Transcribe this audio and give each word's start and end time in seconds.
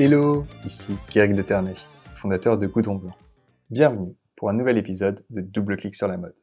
Hello, 0.00 0.46
ici 0.64 0.94
Pierre 1.08 1.34
de 1.34 1.42
Ternay, 1.42 1.74
fondateur 2.14 2.56
de 2.56 2.68
Goudron 2.68 2.94
Blanc. 2.94 3.16
Bienvenue 3.68 4.16
pour 4.36 4.48
un 4.48 4.52
nouvel 4.52 4.78
épisode 4.78 5.26
de 5.28 5.40
Double 5.40 5.76
Clic 5.76 5.96
sur 5.96 6.06
la 6.06 6.16
mode. 6.16 6.36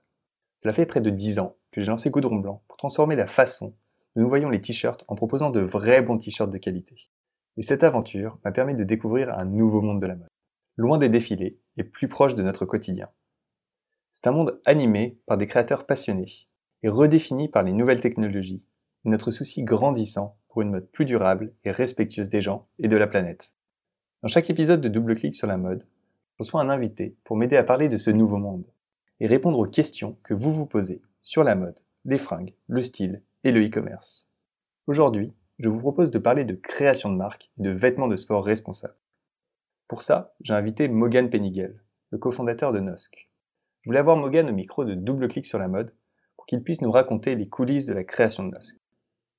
Cela 0.61 0.73
fait 0.73 0.85
près 0.85 0.99
de 0.99 1.09
10 1.09 1.39
ans 1.39 1.55
que 1.71 1.79
j'ai 1.79 1.87
lancé 1.87 2.09
Goudron 2.09 2.39
Blanc 2.39 2.65
pour 2.67 2.75
transformer 2.75 3.15
la 3.15 3.27
façon 3.27 3.77
dont 4.13 4.23
nous 4.23 4.27
voyons 4.27 4.49
les 4.49 4.59
t-shirts 4.59 5.05
en 5.07 5.15
proposant 5.15 5.51
de 5.51 5.61
vrais 5.61 6.01
bons 6.01 6.17
t-shirts 6.17 6.51
de 6.51 6.57
qualité. 6.57 6.97
Et 7.55 7.61
cette 7.61 7.85
aventure 7.85 8.37
m'a 8.43 8.51
permis 8.51 8.75
de 8.75 8.83
découvrir 8.83 9.29
un 9.29 9.45
nouveau 9.45 9.81
monde 9.81 10.01
de 10.01 10.07
la 10.07 10.17
mode, 10.17 10.27
loin 10.75 10.97
des 10.97 11.07
défilés 11.07 11.61
et 11.77 11.85
plus 11.85 12.09
proche 12.09 12.35
de 12.35 12.43
notre 12.43 12.65
quotidien. 12.65 13.07
C'est 14.11 14.27
un 14.27 14.33
monde 14.33 14.59
animé 14.65 15.21
par 15.25 15.37
des 15.37 15.47
créateurs 15.47 15.85
passionnés 15.85 16.49
et 16.83 16.89
redéfini 16.89 17.47
par 17.47 17.63
les 17.63 17.71
nouvelles 17.71 18.01
technologies 18.01 18.67
et 19.05 19.09
notre 19.09 19.31
souci 19.31 19.63
grandissant 19.63 20.37
pour 20.55 20.61
une 20.61 20.71
mode 20.71 20.89
plus 20.89 21.03
durable 21.03 21.51
et 21.65 21.71
respectueuse 21.71 22.29
des 22.29 22.39
gens 22.39 22.65
et 22.79 22.87
de 22.87 22.95
la 22.95 23.07
planète. 23.07 23.55
Dans 24.21 24.29
chaque 24.29 24.49
épisode 24.49 24.79
de 24.79 24.87
Double 24.87 25.13
Clic 25.13 25.35
sur 25.35 25.47
la 25.47 25.57
mode, 25.57 25.85
je 26.31 26.35
reçois 26.39 26.61
un 26.61 26.69
invité 26.69 27.17
pour 27.25 27.35
m'aider 27.35 27.57
à 27.57 27.63
parler 27.65 27.89
de 27.89 27.97
ce 27.97 28.09
nouveau 28.09 28.37
monde 28.37 28.63
et 29.19 29.27
répondre 29.27 29.59
aux 29.59 29.65
questions 29.65 30.17
que 30.23 30.33
vous 30.33 30.53
vous 30.53 30.65
posez 30.65 31.01
sur 31.19 31.43
la 31.43 31.55
mode, 31.55 31.81
les 32.05 32.17
fringues, 32.17 32.53
le 32.67 32.81
style 32.83 33.21
et 33.43 33.51
le 33.51 33.67
e-commerce. 33.67 34.29
Aujourd'hui, 34.87 35.33
je 35.59 35.67
vous 35.67 35.81
propose 35.81 36.09
de 36.09 36.19
parler 36.19 36.45
de 36.45 36.55
création 36.55 37.09
de 37.09 37.17
marque 37.17 37.51
et 37.59 37.63
de 37.63 37.71
vêtements 37.71 38.07
de 38.07 38.15
sport 38.15 38.45
responsables. 38.45 38.95
Pour 39.89 40.03
ça, 40.03 40.35
j'ai 40.39 40.53
invité 40.53 40.87
Mogan 40.87 41.29
Penigel, 41.29 41.83
le 42.11 42.17
cofondateur 42.17 42.71
de 42.71 42.79
Nosk. 42.79 43.29
Je 43.81 43.89
voulais 43.89 43.99
avoir 43.99 44.15
Mogan 44.15 44.49
au 44.49 44.53
micro 44.53 44.85
de 44.85 44.93
Double 44.93 45.27
Clic 45.27 45.45
sur 45.45 45.59
la 45.59 45.67
mode 45.67 45.93
pour 46.37 46.45
qu'il 46.45 46.63
puisse 46.63 46.81
nous 46.81 46.91
raconter 46.91 47.35
les 47.35 47.49
coulisses 47.49 47.87
de 47.87 47.93
la 47.93 48.05
création 48.05 48.43
de 48.43 48.51
Nosk. 48.51 48.79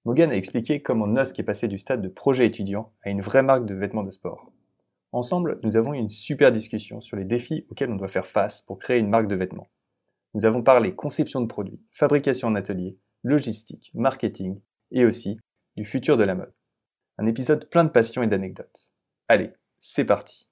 Mogan 0.06 0.30
a 0.30 0.36
expliqué 0.36 0.80
comment 0.80 1.08
Nosk 1.08 1.36
est 1.40 1.42
passé 1.42 1.66
du 1.66 1.80
stade 1.80 2.00
de 2.00 2.08
projet 2.08 2.46
étudiant 2.46 2.92
à 3.02 3.10
une 3.10 3.20
vraie 3.20 3.42
marque 3.42 3.66
de 3.66 3.74
vêtements 3.74 4.04
de 4.04 4.12
sport. 4.12 4.52
Ensemble, 5.10 5.58
nous 5.64 5.76
avons 5.76 5.94
eu 5.94 5.98
une 5.98 6.10
super 6.10 6.52
discussion 6.52 7.00
sur 7.00 7.16
les 7.16 7.24
défis 7.24 7.66
auxquels 7.70 7.90
on 7.90 7.96
doit 7.96 8.06
faire 8.06 8.28
face 8.28 8.62
pour 8.62 8.78
créer 8.78 9.00
une 9.00 9.08
marque 9.08 9.26
de 9.26 9.34
vêtements. 9.34 9.68
Nous 10.34 10.44
avons 10.44 10.62
parlé 10.62 10.94
conception 10.94 11.40
de 11.40 11.48
produits, 11.48 11.80
fabrication 11.90 12.46
en 12.46 12.54
atelier, 12.54 13.00
logistique, 13.24 13.90
marketing 13.94 14.60
et 14.92 15.04
aussi 15.04 15.40
du 15.76 15.84
futur 15.84 16.16
de 16.16 16.22
la 16.22 16.36
mode. 16.36 16.54
Un 17.18 17.26
épisode 17.26 17.68
plein 17.68 17.82
de 17.82 17.90
passion 17.90 18.22
et 18.22 18.28
d'anecdotes. 18.28 18.92
Allez, 19.26 19.50
c'est 19.80 20.04
parti. 20.04 20.48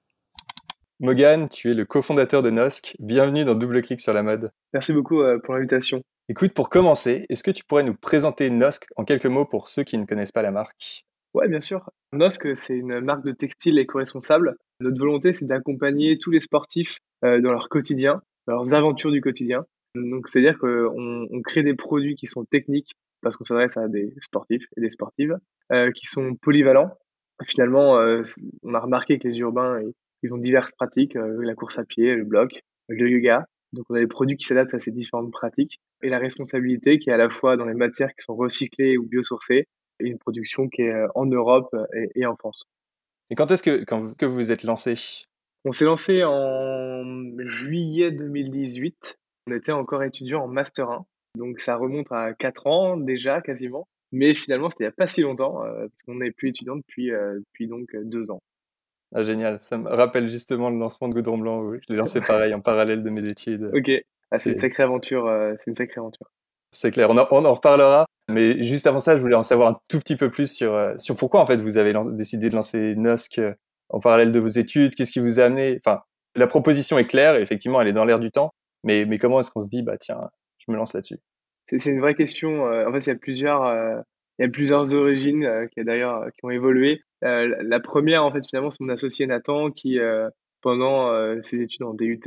Mogan, 0.99 1.47
tu 1.47 1.71
es 1.71 1.73
le 1.73 1.85
cofondateur 1.85 2.43
de 2.43 2.49
Nosk. 2.49 2.97
Bienvenue 2.99 3.45
dans 3.45 3.55
Double 3.55 3.79
Clic 3.79 4.01
sur 4.01 4.11
la 4.11 4.21
mode. 4.21 4.51
Merci 4.73 4.91
beaucoup 4.91 5.21
euh, 5.21 5.39
pour 5.39 5.53
l'invitation. 5.53 6.01
Écoute, 6.27 6.53
pour 6.53 6.69
commencer, 6.69 7.23
est-ce 7.29 7.43
que 7.43 7.51
tu 7.51 7.63
pourrais 7.63 7.83
nous 7.83 7.93
présenter 7.93 8.49
Nosk 8.49 8.87
en 8.95 9.03
quelques 9.03 9.27
mots 9.27 9.45
pour 9.45 9.67
ceux 9.67 9.83
qui 9.83 9.95
ne 9.95 10.05
connaissent 10.05 10.31
pas 10.31 10.41
la 10.41 10.49
marque? 10.49 11.05
Ouais, 11.35 11.47
bien 11.47 11.61
sûr. 11.61 11.91
Nosk, 12.13 12.47
c'est 12.57 12.75
une 12.75 12.99
marque 12.99 13.23
de 13.23 13.31
textile 13.31 13.77
éco-responsable. 13.77 14.55
Notre 14.79 14.97
volonté, 14.97 15.33
c'est 15.33 15.45
d'accompagner 15.45 16.17
tous 16.17 16.31
les 16.31 16.39
sportifs 16.39 16.97
euh, 17.23 17.39
dans 17.41 17.51
leur 17.51 17.69
quotidien, 17.69 18.23
dans 18.47 18.55
leurs 18.55 18.73
aventures 18.73 19.11
du 19.11 19.21
quotidien. 19.21 19.65
Donc, 19.93 20.27
c'est-à-dire 20.27 20.57
qu'on 20.57 21.27
on 21.29 21.41
crée 21.43 21.61
des 21.61 21.75
produits 21.75 22.15
qui 22.15 22.25
sont 22.25 22.43
techniques 22.43 22.93
parce 23.21 23.37
qu'on 23.37 23.45
s'adresse 23.45 23.77
à 23.77 23.87
des 23.87 24.11
sportifs 24.19 24.65
et 24.77 24.81
des 24.81 24.89
sportives, 24.89 25.37
euh, 25.71 25.91
qui 25.91 26.07
sont 26.07 26.33
polyvalents. 26.41 26.89
Finalement, 27.43 27.99
euh, 27.99 28.23
on 28.63 28.73
a 28.73 28.79
remarqué 28.79 29.19
que 29.19 29.27
les 29.27 29.37
urbains, 29.37 29.79
ils 30.23 30.33
ont 30.33 30.39
diverses 30.39 30.71
pratiques, 30.71 31.13
la 31.15 31.53
course 31.53 31.77
à 31.77 31.83
pied, 31.83 32.15
le 32.15 32.23
bloc, 32.23 32.63
le 32.87 33.09
yoga. 33.09 33.45
Donc, 33.73 33.85
on 33.89 33.95
a 33.95 33.99
des 33.99 34.07
produits 34.07 34.37
qui 34.37 34.45
s'adaptent 34.45 34.73
à 34.73 34.79
ces 34.79 34.91
différentes 34.91 35.31
pratiques 35.31 35.79
et 36.01 36.09
la 36.09 36.19
responsabilité 36.19 36.99
qui 36.99 37.09
est 37.09 37.13
à 37.13 37.17
la 37.17 37.29
fois 37.29 37.57
dans 37.57 37.65
les 37.65 37.73
matières 37.73 38.09
qui 38.09 38.23
sont 38.23 38.35
recyclées 38.35 38.97
ou 38.97 39.05
biosourcées 39.07 39.67
et 39.99 40.07
une 40.07 40.17
production 40.17 40.67
qui 40.67 40.83
est 40.83 40.93
euh, 40.93 41.07
en 41.15 41.25
Europe 41.25 41.75
et, 42.15 42.25
en 42.25 42.35
France. 42.35 42.63
Et 43.29 43.35
quand 43.35 43.49
est-ce 43.51 43.63
que, 43.63 43.83
quand, 43.83 44.15
que 44.17 44.25
vous 44.25 44.35
vous 44.35 44.51
êtes 44.51 44.63
lancé? 44.63 45.25
On 45.63 45.71
s'est 45.71 45.85
lancé 45.85 46.23
en 46.23 47.03
juillet 47.39 48.11
2018. 48.11 49.17
On 49.47 49.53
était 49.53 49.71
encore 49.71 50.03
étudiant 50.03 50.43
en 50.43 50.47
Master 50.47 50.89
1. 50.89 51.05
Donc 51.37 51.59
ça 51.59 51.75
remonte 51.75 52.11
à 52.11 52.33
4 52.33 52.67
ans 52.67 52.97
déjà 52.97 53.41
quasiment. 53.41 53.87
Mais 54.11 54.35
finalement, 54.35 54.69
c'était 54.69 54.83
il 54.83 54.87
n'y 54.87 54.93
a 54.93 54.95
pas 54.95 55.07
si 55.07 55.21
longtemps, 55.21 55.63
euh, 55.63 55.87
parce 55.87 56.03
qu'on 56.03 56.15
n'est 56.15 56.31
plus 56.31 56.49
étudiant 56.49 56.75
depuis, 56.75 57.11
euh, 57.11 57.39
depuis 57.39 57.67
donc 57.67 57.95
2 57.95 58.31
ans. 58.31 58.41
Ah, 59.17 59.23
génial, 59.23 59.61
ça 59.61 59.77
me 59.77 59.89
rappelle 59.89 60.27
justement 60.27 60.69
le 60.69 60.77
lancement 60.77 61.07
de 61.07 61.13
Goudron 61.13 61.37
Blanc. 61.37 61.61
Où 61.61 61.75
je 61.75 61.79
l'ai 61.87 61.95
lancé 61.95 62.19
pareil 62.19 62.53
en 62.53 62.59
parallèle 62.59 63.01
de 63.01 63.09
mes 63.09 63.25
études. 63.25 63.71
Ok, 63.73 63.89
ah, 64.29 64.37
c'est 64.37 64.51
une 64.51 64.59
sacrée 64.59 64.83
aventure. 64.83 65.25
Euh, 65.27 65.53
c'est 65.57 65.71
une 65.71 65.75
sacrée 65.75 65.99
aventure. 65.99 66.29
C'est 66.71 66.91
clair, 66.91 67.09
on, 67.09 67.17
en 67.17 67.53
reparlera. 67.53 68.05
Mais 68.29 68.61
juste 68.61 68.87
avant 68.87 68.99
ça, 68.99 69.15
je 69.15 69.21
voulais 69.21 69.35
en 69.35 69.43
savoir 69.43 69.69
un 69.69 69.79
tout 69.87 69.99
petit 69.99 70.17
peu 70.17 70.29
plus 70.29 70.51
sur, 70.51 70.73
euh, 70.73 70.93
sur 70.97 71.15
pourquoi 71.15 71.39
en 71.39 71.45
fait 71.45 71.55
vous 71.55 71.77
avez 71.77 71.93
décidé 72.11 72.49
de 72.49 72.55
lancer 72.55 72.95
Nosk 72.95 73.39
euh, 73.39 73.53
en 73.87 73.99
parallèle 73.99 74.33
de 74.33 74.39
vos 74.39 74.49
études. 74.49 74.93
Qu'est-ce 74.95 75.13
qui 75.13 75.21
vous 75.21 75.39
a 75.39 75.43
amené? 75.43 75.79
Enfin, 75.85 76.01
la 76.35 76.47
proposition 76.47 76.99
est 76.99 77.05
claire, 77.05 77.35
effectivement, 77.35 77.79
elle 77.81 77.87
est 77.87 77.93
dans 77.93 78.03
l'air 78.03 78.19
du 78.19 78.31
temps. 78.31 78.51
Mais, 78.83 79.05
mais 79.05 79.17
comment 79.17 79.39
est-ce 79.39 79.49
qu'on 79.49 79.61
se 79.61 79.69
dit, 79.69 79.81
bah 79.81 79.95
tiens, 79.97 80.19
je 80.57 80.69
me 80.73 80.75
lance 80.75 80.93
là-dessus? 80.93 81.19
C'est 81.67 81.89
une 81.89 82.01
vraie 82.01 82.15
question. 82.15 82.65
En 82.65 82.91
fait, 82.91 82.99
il 82.99 83.07
y 83.07 83.11
a 83.11 83.15
plusieurs, 83.15 84.03
il 84.37 84.43
y 84.43 84.45
a 84.45 84.49
plusieurs 84.49 84.93
origines 84.93 85.47
qui, 85.73 85.83
d'ailleurs, 85.85 86.25
qui 86.33 86.43
ont 86.43 86.51
évolué. 86.51 87.01
La 87.25 87.79
première, 87.79 88.23
en 88.23 88.31
fait, 88.31 88.45
finalement, 88.47 88.69
c'est 88.69 88.81
mon 88.81 88.89
associé 88.89 89.25
Nathan 89.27 89.71
qui, 89.71 89.99
pendant 90.61 91.41
ses 91.41 91.61
études 91.61 91.83
en 91.83 91.93
DUT, 91.93 92.19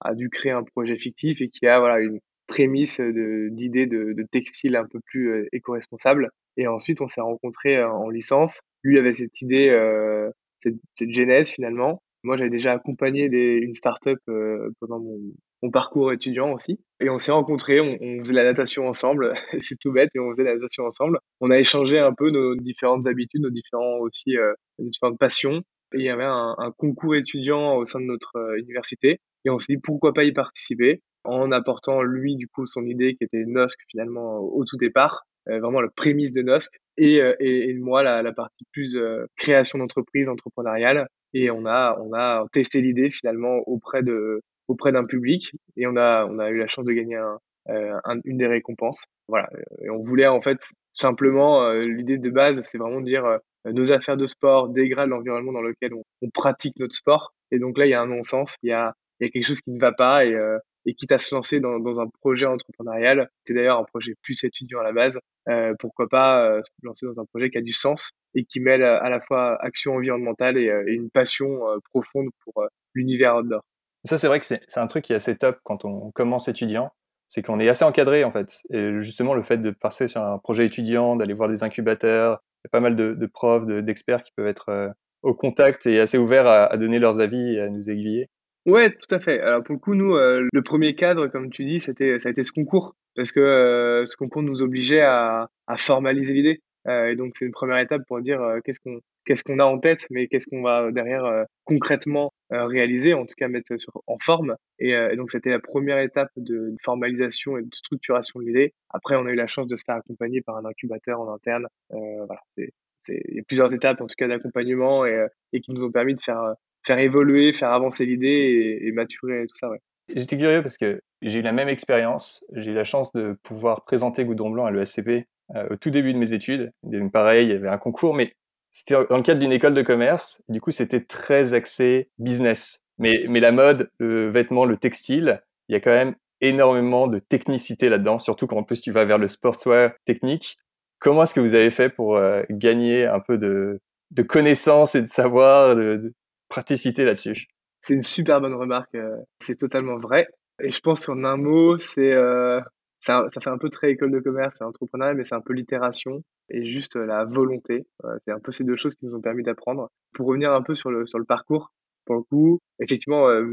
a, 0.00 0.14
dû 0.14 0.30
créer 0.30 0.52
un 0.52 0.64
projet 0.64 0.96
fictif 0.96 1.40
et 1.40 1.48
qui 1.48 1.66
a 1.66 1.78
voilà 1.78 2.00
une 2.00 2.18
prémisse 2.52 3.00
d'idées 3.00 3.86
de, 3.86 4.12
de, 4.12 4.26
textile 4.30 4.76
un 4.76 4.86
peu 4.86 5.00
plus 5.00 5.32
euh, 5.32 5.48
éco-responsable. 5.52 6.30
Et 6.56 6.66
ensuite, 6.66 7.00
on 7.00 7.06
s'est 7.06 7.20
rencontrés 7.20 7.76
euh, 7.76 7.90
en 7.90 8.10
licence. 8.10 8.62
Lui 8.82 8.98
avait 8.98 9.12
cette 9.12 9.40
idée, 9.40 9.68
euh, 9.70 10.30
cette, 10.58 10.76
genèse 11.10 11.50
finalement. 11.50 12.02
Moi, 12.24 12.36
j'avais 12.36 12.50
déjà 12.50 12.72
accompagné 12.72 13.24
une 13.26 13.74
start-up 13.74 14.18
euh, 14.28 14.70
pendant 14.80 15.00
mon, 15.00 15.18
mon, 15.62 15.70
parcours 15.70 16.12
étudiant 16.12 16.52
aussi. 16.52 16.80
Et 17.00 17.10
on 17.10 17.18
s'est 17.18 17.32
rencontrés, 17.32 17.80
on, 17.80 17.96
on, 18.00 18.18
faisait 18.20 18.34
la 18.34 18.44
natation 18.44 18.86
ensemble. 18.86 19.34
c'est 19.60 19.78
tout 19.78 19.92
bête, 19.92 20.10
mais 20.14 20.20
on 20.20 20.30
faisait 20.30 20.44
la 20.44 20.54
natation 20.54 20.84
ensemble. 20.84 21.18
On 21.40 21.50
a 21.50 21.58
échangé 21.58 21.98
un 21.98 22.12
peu 22.12 22.30
nos 22.30 22.54
différentes 22.56 23.06
habitudes, 23.06 23.42
nos 23.42 23.50
différents 23.50 23.98
aussi, 23.98 24.36
euh, 24.36 24.52
nos 24.78 24.88
différentes 24.88 25.18
passions. 25.18 25.62
Et 25.94 25.98
il 25.98 26.04
y 26.04 26.08
avait 26.08 26.24
un, 26.24 26.54
un, 26.58 26.72
concours 26.72 27.14
étudiant 27.14 27.76
au 27.76 27.84
sein 27.84 28.00
de 28.00 28.06
notre 28.06 28.56
université 28.58 29.20
et 29.44 29.50
on 29.50 29.58
s'est 29.58 29.74
dit 29.74 29.80
pourquoi 29.82 30.12
pas 30.12 30.24
y 30.24 30.32
participer? 30.32 31.02
En 31.24 31.52
apportant 31.52 32.02
lui 32.02 32.36
du 32.36 32.48
coup 32.48 32.66
son 32.66 32.84
idée 32.86 33.14
qui 33.14 33.24
était 33.24 33.44
Nosk 33.46 33.78
finalement 33.88 34.38
au 34.38 34.64
tout 34.64 34.76
départ, 34.76 35.24
euh, 35.48 35.60
vraiment 35.60 35.80
la 35.80 35.88
prémisse 35.88 36.32
de 36.32 36.42
Nosk 36.42 36.72
et, 36.96 37.20
euh, 37.20 37.34
et, 37.40 37.70
et 37.70 37.74
moi 37.74 38.02
la, 38.02 38.22
la, 38.22 38.32
partie 38.32 38.64
plus 38.72 38.96
euh, 38.96 39.26
création 39.36 39.78
d'entreprise 39.78 40.28
entrepreneuriale 40.28 41.06
et 41.32 41.50
on 41.50 41.64
a 41.66 41.96
on 42.00 42.12
a 42.12 42.46
testé 42.52 42.80
l'idée 42.80 43.10
finalement 43.10 43.58
auprès 43.66 44.02
de 44.02 44.42
auprès 44.68 44.92
d'un 44.92 45.04
public 45.04 45.52
et 45.76 45.86
on 45.86 45.96
a 45.96 46.26
on 46.26 46.38
a 46.38 46.50
eu 46.50 46.58
la 46.58 46.66
chance 46.66 46.84
de 46.84 46.92
gagner 46.92 47.16
un, 47.16 47.38
un, 47.66 48.20
une 48.24 48.38
des 48.38 48.46
récompenses. 48.46 49.06
Voilà. 49.28 49.48
Et 49.82 49.90
on 49.90 50.00
voulait 50.00 50.26
en 50.26 50.40
fait 50.40 50.58
simplement 50.92 51.72
l'idée 51.72 52.18
de 52.18 52.30
base 52.30 52.60
c'est 52.62 52.78
vraiment 52.78 53.00
de 53.00 53.06
dire 53.06 53.38
nos 53.64 53.92
affaires 53.92 54.16
de 54.16 54.26
sport 54.26 54.68
dégradent 54.68 55.10
l'environnement 55.10 55.52
dans 55.52 55.62
lequel 55.62 55.92
on, 55.94 56.30
pratique 56.30 56.78
notre 56.78 56.94
sport. 56.94 57.32
Et 57.50 57.58
donc 57.58 57.78
là 57.78 57.86
il 57.86 57.90
y 57.90 57.94
a 57.94 58.00
un 58.00 58.06
non-sens. 58.06 58.56
Il 58.62 58.70
y 58.70 58.72
a 58.72 58.94
il 59.22 59.26
y 59.26 59.28
a 59.28 59.30
quelque 59.30 59.46
chose 59.46 59.60
qui 59.60 59.70
ne 59.70 59.80
va 59.80 59.92
pas 59.92 60.24
et, 60.24 60.34
euh, 60.34 60.58
et 60.84 60.94
quitte 60.94 61.12
à 61.12 61.18
se 61.18 61.32
lancer 61.32 61.60
dans, 61.60 61.78
dans 61.78 62.00
un 62.00 62.08
projet 62.20 62.46
entrepreneurial, 62.46 63.30
c'est 63.46 63.54
d'ailleurs 63.54 63.78
un 63.78 63.84
projet 63.84 64.14
plus 64.22 64.42
étudiant 64.42 64.80
à 64.80 64.82
la 64.82 64.92
base, 64.92 65.16
euh, 65.48 65.74
pourquoi 65.78 66.08
pas 66.08 66.44
euh, 66.44 66.60
se 66.64 66.70
lancer 66.82 67.06
dans 67.06 67.20
un 67.20 67.24
projet 67.26 67.48
qui 67.48 67.58
a 67.58 67.60
du 67.60 67.70
sens 67.70 68.10
et 68.34 68.44
qui 68.44 68.58
mêle 68.58 68.82
à 68.82 69.08
la 69.08 69.20
fois 69.20 69.56
action 69.62 69.94
environnementale 69.94 70.58
et 70.58 70.72
une 70.88 71.10
passion 71.10 71.60
profonde 71.92 72.30
pour 72.42 72.66
l'univers 72.94 73.36
outdoor. 73.36 73.62
Ça, 74.04 74.18
c'est 74.18 74.26
vrai 74.26 74.40
que 74.40 74.46
c'est 74.46 74.60
un 74.76 74.86
truc 74.86 75.04
qui 75.04 75.12
est 75.12 75.16
assez 75.16 75.36
top 75.36 75.58
quand 75.62 75.84
on 75.84 76.10
commence 76.10 76.48
étudiant, 76.48 76.90
c'est 77.28 77.42
qu'on 77.42 77.60
est 77.60 77.68
assez 77.68 77.84
encadré 77.84 78.24
en 78.24 78.30
fait. 78.30 78.62
Et 78.70 78.98
justement, 78.98 79.34
le 79.34 79.42
fait 79.42 79.58
de 79.58 79.70
passer 79.70 80.08
sur 80.08 80.22
un 80.22 80.38
projet 80.38 80.66
étudiant, 80.66 81.16
d'aller 81.16 81.34
voir 81.34 81.48
des 81.48 81.62
incubateurs, 81.62 82.42
il 82.56 82.66
y 82.66 82.68
a 82.68 82.70
pas 82.70 82.80
mal 82.80 82.96
de, 82.96 83.26
profs, 83.26 83.66
d'experts 83.66 84.22
qui 84.22 84.32
peuvent 84.36 84.48
être 84.48 84.94
au 85.22 85.34
contact 85.34 85.86
et 85.86 86.00
assez 86.00 86.18
ouverts 86.18 86.46
à, 86.46 86.76
donner 86.76 86.98
leurs 86.98 87.20
avis 87.20 87.54
et 87.54 87.60
à 87.60 87.68
nous 87.68 87.88
aiguiller. 87.90 88.28
Ouais, 88.66 88.90
tout 88.90 89.12
à 89.14 89.18
fait. 89.18 89.40
Alors 89.40 89.62
pour 89.64 89.74
le 89.74 89.80
coup, 89.80 89.94
nous, 89.94 90.14
euh, 90.14 90.46
le 90.52 90.62
premier 90.62 90.94
cadre, 90.94 91.26
comme 91.26 91.50
tu 91.50 91.64
dis, 91.64 91.80
c'était 91.80 92.18
ça 92.20 92.28
a 92.28 92.32
été 92.32 92.44
ce 92.44 92.52
concours 92.52 92.94
parce 93.16 93.32
que 93.32 93.40
euh, 93.40 94.06
ce 94.06 94.16
concours 94.16 94.42
nous 94.42 94.62
obligeait 94.62 95.00
à, 95.00 95.48
à 95.66 95.76
formaliser 95.76 96.32
l'idée. 96.32 96.60
Euh, 96.86 97.10
et 97.10 97.16
donc 97.16 97.32
c'est 97.34 97.44
une 97.44 97.52
première 97.52 97.78
étape 97.78 98.02
pour 98.06 98.20
dire 98.20 98.40
qu'est-ce 98.64 98.80
qu'on 98.80 99.00
qu'est-ce 99.24 99.42
qu'on 99.42 99.58
a 99.58 99.64
en 99.64 99.78
tête, 99.78 100.06
mais 100.10 100.28
qu'est-ce 100.28 100.46
qu'on 100.48 100.62
va 100.62 100.92
derrière 100.92 101.44
concrètement 101.64 102.32
réaliser, 102.52 103.14
en 103.14 103.26
tout 103.26 103.34
cas 103.36 103.48
mettre 103.48 103.68
ça 103.68 103.92
en 104.06 104.18
forme. 104.18 104.56
Et, 104.78 104.90
et 104.90 105.16
donc 105.16 105.30
c'était 105.30 105.50
la 105.50 105.60
première 105.60 105.98
étape 105.98 106.30
de, 106.36 106.74
formalisation 106.82 107.58
et 107.58 107.62
de 107.62 107.74
structuration 107.74 108.40
de 108.40 108.46
l'idée. 108.46 108.74
Après, 108.90 109.16
on 109.16 109.26
a 109.26 109.30
eu 109.30 109.36
la 109.36 109.46
chance 109.46 109.66
de 109.66 109.76
se 109.76 109.82
faire 109.84 109.96
accompagner 109.96 110.42
par 110.42 110.56
un 110.56 110.64
incubateur 110.64 111.20
en 111.20 111.32
interne. 111.32 111.66
voilà, 111.90 112.36
c'est 112.56 112.72
il 113.08 113.34
y 113.34 113.40
a 113.40 113.42
plusieurs 113.42 113.74
étapes 113.74 114.00
en 114.00 114.06
tout 114.06 114.14
cas 114.16 114.28
d'accompagnement 114.28 115.04
et, 115.04 115.26
et 115.52 115.60
qui 115.60 115.72
nous 115.72 115.82
ont 115.82 115.90
permis 115.90 116.14
de 116.14 116.20
faire 116.20 116.54
faire 116.84 116.98
évoluer, 116.98 117.52
faire 117.52 117.70
avancer 117.70 118.04
l'idée 118.06 118.80
et, 118.82 118.92
maturer 118.92 119.46
tout 119.46 119.56
ça. 119.56 119.70
Ouais. 119.70 119.80
J'étais 120.14 120.36
curieux 120.36 120.62
parce 120.62 120.78
que 120.78 121.00
j'ai 121.22 121.38
eu 121.38 121.42
la 121.42 121.52
même 121.52 121.68
expérience. 121.68 122.44
J'ai 122.54 122.72
eu 122.72 122.74
la 122.74 122.84
chance 122.84 123.12
de 123.12 123.38
pouvoir 123.42 123.84
présenter 123.84 124.24
Goudron 124.24 124.50
Blanc 124.50 124.66
à 124.66 124.70
l'ESCP 124.70 125.26
euh, 125.54 125.68
au 125.70 125.76
tout 125.76 125.90
début 125.90 126.12
de 126.12 126.18
mes 126.18 126.32
études. 126.32 126.72
Pareil, 127.12 127.46
il 127.46 127.52
y 127.52 127.56
avait 127.56 127.68
un 127.68 127.78
concours, 127.78 128.14
mais 128.14 128.34
c'était 128.72 128.94
dans 129.08 129.16
le 129.16 129.22
cadre 129.22 129.38
d'une 129.38 129.52
école 129.52 129.74
de 129.74 129.82
commerce. 129.82 130.42
Du 130.48 130.60
coup, 130.60 130.72
c'était 130.72 131.04
très 131.04 131.54
axé 131.54 132.08
business. 132.18 132.80
Mais, 132.98 133.26
mais 133.28 133.38
la 133.38 133.52
mode, 133.52 133.90
le 133.98 134.28
vêtement, 134.28 134.64
le 134.64 134.76
textile, 134.76 135.42
il 135.68 135.74
y 135.74 135.76
a 135.76 135.80
quand 135.80 135.90
même 135.90 136.16
énormément 136.40 137.06
de 137.06 137.20
technicité 137.20 137.88
là-dedans, 137.88 138.18
surtout 138.18 138.48
quand 138.48 138.56
en 138.56 138.64
plus 138.64 138.80
tu 138.80 138.90
vas 138.90 139.04
vers 139.04 139.18
le 139.18 139.28
sportswear 139.28 139.92
technique. 140.04 140.56
Comment 140.98 141.22
est-ce 141.22 141.34
que 141.34 141.40
vous 141.40 141.54
avez 141.54 141.70
fait 141.70 141.88
pour 141.88 142.16
euh, 142.16 142.42
gagner 142.50 143.06
un 143.06 143.20
peu 143.20 143.38
de, 143.38 143.80
de 144.10 144.22
connaissances 144.22 144.94
et 144.94 145.02
de 145.02 145.06
savoir, 145.06 145.76
de, 145.76 145.96
de 145.96 146.12
praticité 146.48 147.04
là-dessus? 147.04 147.46
C'est 147.82 147.94
une 147.94 148.02
super 148.02 148.40
bonne 148.40 148.54
remarque. 148.54 148.94
Euh, 148.94 149.16
c'est 149.40 149.56
totalement 149.56 149.98
vrai. 149.98 150.26
Et 150.62 150.72
je 150.72 150.80
pense 150.80 151.06
qu'en 151.06 151.24
un 151.24 151.36
mot, 151.36 151.78
c'est 151.78 152.12
euh, 152.12 152.60
ça, 153.02 153.26
ça, 153.32 153.40
fait 153.40 153.50
un 153.50 153.58
peu 153.58 153.68
très 153.68 153.90
école 153.90 154.12
de 154.12 154.20
commerce, 154.20 154.54
c'est 154.58 154.64
entrepreneuriat, 154.64 155.14
mais 155.14 155.24
c'est 155.24 155.34
un 155.34 155.40
peu 155.40 155.52
l'itération 155.52 156.22
et 156.48 156.64
juste 156.64 156.96
la 156.96 157.24
volonté. 157.24 157.86
c'est 158.24 158.32
un 158.32 158.40
peu 158.40 158.52
ces 158.52 158.64
deux 158.64 158.76
choses 158.76 158.94
qui 158.94 159.04
nous 159.06 159.14
ont 159.14 159.20
permis 159.20 159.42
d'apprendre. 159.42 159.90
Pour 160.14 160.26
revenir 160.26 160.52
un 160.52 160.62
peu 160.62 160.74
sur 160.74 160.90
le, 160.90 161.04
sur 161.06 161.18
le 161.18 161.24
parcours, 161.24 161.72
pour 162.04 162.16
le 162.16 162.22
coup, 162.22 162.60
effectivement, 162.80 163.28
euh, 163.28 163.44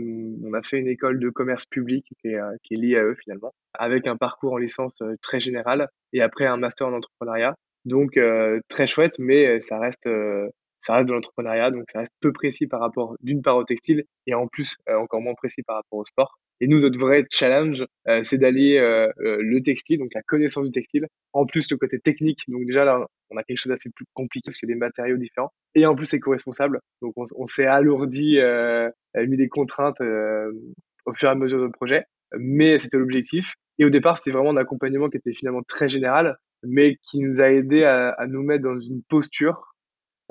on 0.44 0.54
a 0.54 0.62
fait 0.63 0.80
une 0.80 0.88
école 0.88 1.19
de 1.19 1.30
commerce 1.30 1.66
public 1.66 2.06
qui 2.19 2.30
est, 2.30 2.40
euh, 2.40 2.56
qui 2.63 2.74
est 2.74 2.78
liée 2.78 2.98
à 2.98 3.04
eux 3.04 3.16
finalement, 3.22 3.54
avec 3.74 4.07
un 4.07 4.18
parcours 4.18 4.54
en 4.54 4.57
licence 4.57 5.01
euh, 5.01 5.16
très 5.22 5.40
général 5.40 5.88
et 6.13 6.22
après 6.22 6.46
un 6.46 6.57
master 6.57 6.88
en 6.88 6.94
entrepreneuriat. 6.94 7.56
Donc 7.86 8.19
très 8.68 8.88
chouette, 8.88 9.16
mais 9.19 9.62
ça 9.62 9.80
reste 9.80 10.07
ça 10.79 10.95
reste 10.95 11.09
de 11.09 11.13
l'entrepreneuriat, 11.13 11.71
donc 11.71 11.83
ça 11.91 11.99
reste 11.99 12.13
peu 12.21 12.31
précis 12.31 12.67
par 12.67 12.79
rapport 12.79 13.15
d'une 13.21 13.41
part 13.41 13.57
au 13.57 13.63
textile 13.63 14.05
et 14.27 14.33
en 14.33 14.47
plus 14.47 14.77
encore 14.87 15.21
moins 15.21 15.35
précis 15.35 15.63
par 15.63 15.77
rapport 15.77 15.99
au 15.99 16.03
sport. 16.03 16.39
Et 16.61 16.67
nous, 16.67 16.79
notre 16.79 16.99
vrai 16.99 17.25
challenge, 17.31 17.85
euh, 18.07 18.21
c'est 18.23 18.37
d'allier 18.37 18.77
euh, 18.77 19.07
euh, 19.19 19.37
le 19.39 19.61
textile, 19.61 19.99
donc 19.99 20.09
la 20.13 20.21
connaissance 20.21 20.65
du 20.65 20.71
textile, 20.71 21.07
en 21.31 21.45
plus 21.45 21.71
le 21.71 21.77
côté 21.77 21.99
technique. 21.99 22.41
Donc 22.49 22.65
déjà 22.65 22.83
là, 22.83 23.05
on 23.29 23.37
a 23.37 23.43
quelque 23.43 23.57
chose 23.57 23.69
d'assez 23.69 23.89
plus 23.89 24.05
compliqué 24.13 24.43
parce 24.45 24.61
a 24.61 24.67
des 24.67 24.75
matériaux 24.75 25.17
différents. 25.17 25.51
Et 25.75 25.85
en 25.85 25.95
plus, 25.95 26.05
c'est 26.05 26.19
co-responsable. 26.19 26.79
Donc 27.01 27.13
on, 27.15 27.45
s'est 27.45 27.65
alourdi, 27.65 28.39
euh, 28.39 28.89
mis 29.15 29.37
des 29.37 29.47
contraintes 29.47 30.01
au 30.01 31.13
fur 31.13 31.29
et 31.29 31.31
à 31.31 31.35
mesure 31.35 31.65
du 31.65 31.71
projet. 31.71 32.03
Mais 32.37 32.77
c'était 32.77 32.97
l'objectif. 32.97 33.53
Et 33.77 33.85
au 33.85 33.89
départ, 33.89 34.17
c'était 34.17 34.31
vraiment 34.31 34.51
un 34.51 34.57
accompagnement 34.57 35.09
qui 35.09 35.17
était 35.17 35.33
finalement 35.33 35.61
très 35.65 35.87
général, 35.87 36.37
mais 36.63 36.97
qui 37.03 37.19
nous 37.19 37.39
a 37.39 37.49
aidé 37.49 37.85
à, 37.85 38.09
à 38.09 38.27
nous 38.27 38.43
mettre 38.43 38.63
dans 38.63 38.77
une 38.77 39.01
posture, 39.07 39.69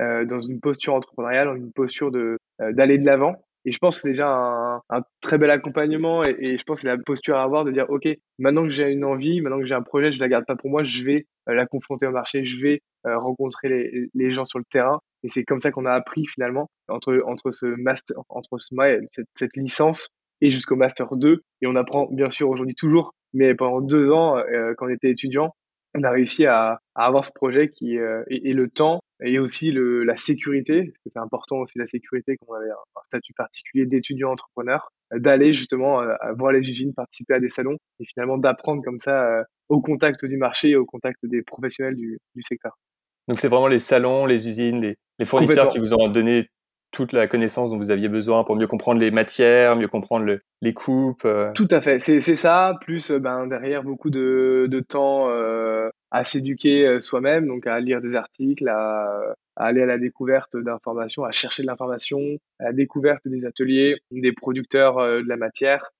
euh, 0.01 0.25
dans 0.25 0.41
une 0.41 0.61
posture 0.61 0.95
entrepreneuriale, 0.95 1.49
dans 1.49 1.57
une 1.57 1.73
posture 1.73 2.11
de 2.11 2.39
d'aller 2.59 2.99
de 2.99 3.07
l'avant 3.07 3.37
et 3.69 3.73
je 3.73 3.79
pense 3.79 3.97
que 3.97 4.03
c'est 4.03 4.11
déjà 4.13 4.29
un, 4.29 4.77
un, 4.89 5.01
très 5.21 5.37
bel 5.37 5.51
accompagnement 5.51 6.25
et, 6.25 6.57
je 6.57 6.63
pense 6.65 6.79
que 6.79 6.83
c'est 6.83 6.97
la 6.97 7.03
posture 7.03 7.37
à 7.37 7.43
avoir 7.43 7.65
de 7.67 7.71
dire, 7.71 7.85
OK, 7.91 8.09
maintenant 8.39 8.63
que 8.63 8.71
j'ai 8.71 8.91
une 8.91 9.05
envie, 9.05 9.43
maintenant 9.43 9.59
que 9.59 9.67
j'ai 9.67 9.75
un 9.75 9.83
projet, 9.83 10.11
je 10.11 10.19
la 10.21 10.29
garde 10.29 10.47
pas 10.47 10.57
pour 10.57 10.71
moi, 10.71 10.85
je 10.85 11.05
vais 11.05 11.27
euh, 11.51 11.55
la 11.55 11.67
confronter 11.67 12.07
au 12.07 12.11
marché, 12.11 12.45
je 12.45 12.59
vais 12.59 12.81
euh, 13.07 13.19
rencontrer 13.19 13.69
les, 13.69 14.09
les, 14.15 14.31
gens 14.31 14.45
sur 14.45 14.59
le 14.59 14.65
terrain. 14.71 15.01
Et 15.23 15.29
c'est 15.29 15.45
comme 15.45 15.61
ça 15.61 15.71
qu'on 15.71 15.85
a 15.85 15.93
appris 15.93 16.25
finalement 16.27 16.71
entre, 16.89 17.21
entre 17.27 17.51
ce 17.51 17.67
master, 17.67 18.17
entre 18.31 18.57
ce, 18.59 18.75
cette, 19.13 19.27
cette 19.35 19.57
licence 19.57 20.09
et 20.41 20.51
jusqu'au 20.51 20.77
master 20.77 21.15
2. 21.17 21.43
Et 21.61 21.67
on 21.67 21.77
apprend 21.77 22.09
bien 22.11 22.31
sûr 22.31 22.49
aujourd'hui 22.49 22.75
toujours, 22.75 23.13
mais 23.35 23.55
pendant 23.55 23.81
deux 23.81 24.11
ans, 24.11 24.39
euh, 24.39 24.73
quand 24.79 24.87
on 24.87 24.91
était 24.91 25.11
étudiant, 25.11 25.55
on 25.95 26.03
a 26.03 26.11
réussi 26.11 26.47
à, 26.47 26.81
à 26.95 27.07
avoir 27.07 27.25
ce 27.25 27.33
projet 27.33 27.69
qui 27.71 27.99
euh, 27.99 28.23
et, 28.29 28.51
et, 28.51 28.53
le 28.53 28.69
temps 28.69 29.01
et 29.23 29.39
aussi 29.39 29.71
le, 29.71 30.05
la 30.05 30.17
sécurité, 30.17 30.85
parce 30.85 30.99
que 31.05 31.11
c'est 31.11 31.19
important 31.19 31.59
aussi 31.59 31.79
la 31.79 31.87
sécurité 31.87 32.37
quand 32.37 32.47
on 32.53 32.55
avait 32.55 32.71
un, 32.71 33.03
statut 33.03 33.33
particulier 33.35 33.87
d'étudiant 33.87 34.31
entrepreneur, 34.31 34.91
euh, 35.13 35.19
d'aller 35.19 35.53
justement 35.53 36.01
euh, 36.01 36.15
voir 36.37 36.53
les 36.53 36.69
usines, 36.69 36.95
participer 36.95 37.35
à 37.35 37.41
des 37.41 37.51
salons 37.51 37.77
et 38.01 38.05
finalement 38.05 38.39
d'apprendre 38.39 38.83
comme 38.85 38.99
ça 38.99 39.25
euh, 39.25 39.43
au 39.69 39.81
contact 39.81 40.25
du 40.25 40.37
marché 40.37 40.71
et 40.71 40.77
au 40.77 40.85
contact 40.85 41.19
des 41.25 41.43
professionnels 41.43 41.97
du, 41.97 42.19
du 42.35 42.43
secteur. 42.43 42.79
Donc 43.27 43.39
c'est 43.39 43.49
vraiment 43.49 43.69
les 43.69 43.79
salons, 43.79 44.25
les 44.27 44.49
usines, 44.49 44.81
les, 44.81 44.97
les 45.19 45.25
fournisseurs 45.25 45.69
qui 45.69 45.79
vous 45.79 45.95
ont 45.95 46.09
donné 46.09 46.49
toute 46.91 47.13
la 47.13 47.27
connaissance 47.27 47.71
dont 47.71 47.77
vous 47.77 47.91
aviez 47.91 48.09
besoin 48.09 48.45
pour 48.45 48.57
mieux 48.57 48.67
comprendre 48.67 49.01
les 49.01 49.11
matières, 49.11 49.77
mieux 49.77 49.89
comprendre 49.89 50.25
le, 50.25 50.41
les 50.63 50.73
coupes. 50.73 51.25
Euh. 51.25 51.53
Tout 51.55 51.69
à 51.71 51.81
fait, 51.81 51.99
c'est 51.99 52.21
ça, 52.21 52.75
plus 52.81 53.11
ben, 53.11 53.47
derrière 53.47 53.83
beaucoup 53.83 54.11
de, 54.11 54.85
temps 54.89 55.31
euh, 55.31 55.91
à 56.11 56.25
s'éduquer 56.25 56.87
euh, 56.87 57.01
soi-même, 57.01 57.47
donc 57.47 57.67
à 57.67 57.79
lire 57.81 58.01
des 58.01 58.17
articles, 58.17 58.69
à, 58.69 59.35
aller 59.57 59.83
à 59.83 59.87
la 59.87 59.99
découverte 59.99 60.57
d'informations, 60.57 61.25
à 61.25 61.33
chercher 61.33 61.63
de 61.63 61.67
l'information, 61.67 62.21
à 62.59 62.65
la 62.65 62.73
découverte 62.73 63.29
des 63.29 63.45
ateliers, 63.45 63.97
des 64.11 64.33
producteurs 64.33 64.97
de 64.99 65.29
la 65.29 65.37
matière. 65.37 65.91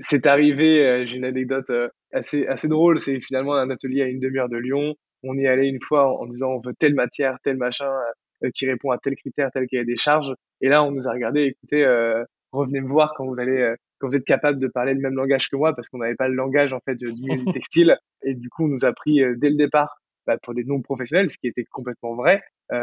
C'est 0.00 0.26
arrivé, 0.26 1.06
j'ai 1.06 1.16
une 1.16 1.24
anecdote 1.24 1.70
assez, 2.14 2.68
drôle, 2.68 3.00
c'est 3.00 3.20
finalement 3.20 3.54
un 3.54 3.70
atelier 3.70 4.02
à 4.02 4.06
une 4.06 4.20
demi-heure 4.20 4.48
de 4.48 4.56
Lyon. 4.56 4.94
On 5.22 5.36
y 5.38 5.46
allait 5.46 5.68
une 5.68 5.80
fois 5.80 6.08
en, 6.08 6.22
en 6.22 6.26
disant 6.26 6.50
on 6.50 6.60
veut 6.60 6.74
telle 6.78 6.94
matière, 6.94 7.38
tel 7.42 7.56
machin, 7.56 7.88
euh, 7.88 8.12
qui 8.52 8.66
répond 8.66 8.90
à 8.90 8.98
tel 8.98 9.14
critère, 9.16 9.50
tel 9.52 9.66
qu'il 9.66 9.78
y 9.78 9.80
a 9.80 9.84
des 9.84 9.96
charges. 9.96 10.34
Et 10.60 10.68
là, 10.68 10.82
on 10.82 10.90
nous 10.90 11.08
a 11.08 11.12
regardé, 11.12 11.42
écoutez, 11.42 11.84
euh, 11.84 12.24
revenez 12.52 12.80
me 12.80 12.88
voir 12.88 13.14
quand 13.16 13.26
vous 13.26 13.40
allez, 13.40 13.60
euh, 13.60 13.76
quand 13.98 14.08
vous 14.08 14.16
êtes 14.16 14.24
capable 14.24 14.58
de 14.58 14.68
parler 14.68 14.94
le 14.94 15.00
même 15.00 15.14
langage 15.14 15.48
que 15.48 15.56
moi, 15.56 15.74
parce 15.74 15.88
qu'on 15.88 15.98
n'avait 15.98 16.14
pas 16.14 16.28
le 16.28 16.34
langage 16.34 16.72
en 16.72 16.80
fait 16.80 16.96
du 16.96 17.06
milieu 17.12 17.44
textile. 17.52 17.96
Et 18.22 18.34
du 18.34 18.48
coup, 18.48 18.64
on 18.64 18.68
nous 18.68 18.84
a 18.84 18.92
pris 18.92 19.20
dès 19.36 19.50
le 19.50 19.56
départ 19.56 19.96
bah, 20.26 20.38
pour 20.42 20.54
des 20.54 20.64
non-professionnels, 20.64 21.30
ce 21.30 21.38
qui 21.38 21.48
était 21.48 21.64
complètement 21.64 22.14
vrai. 22.14 22.42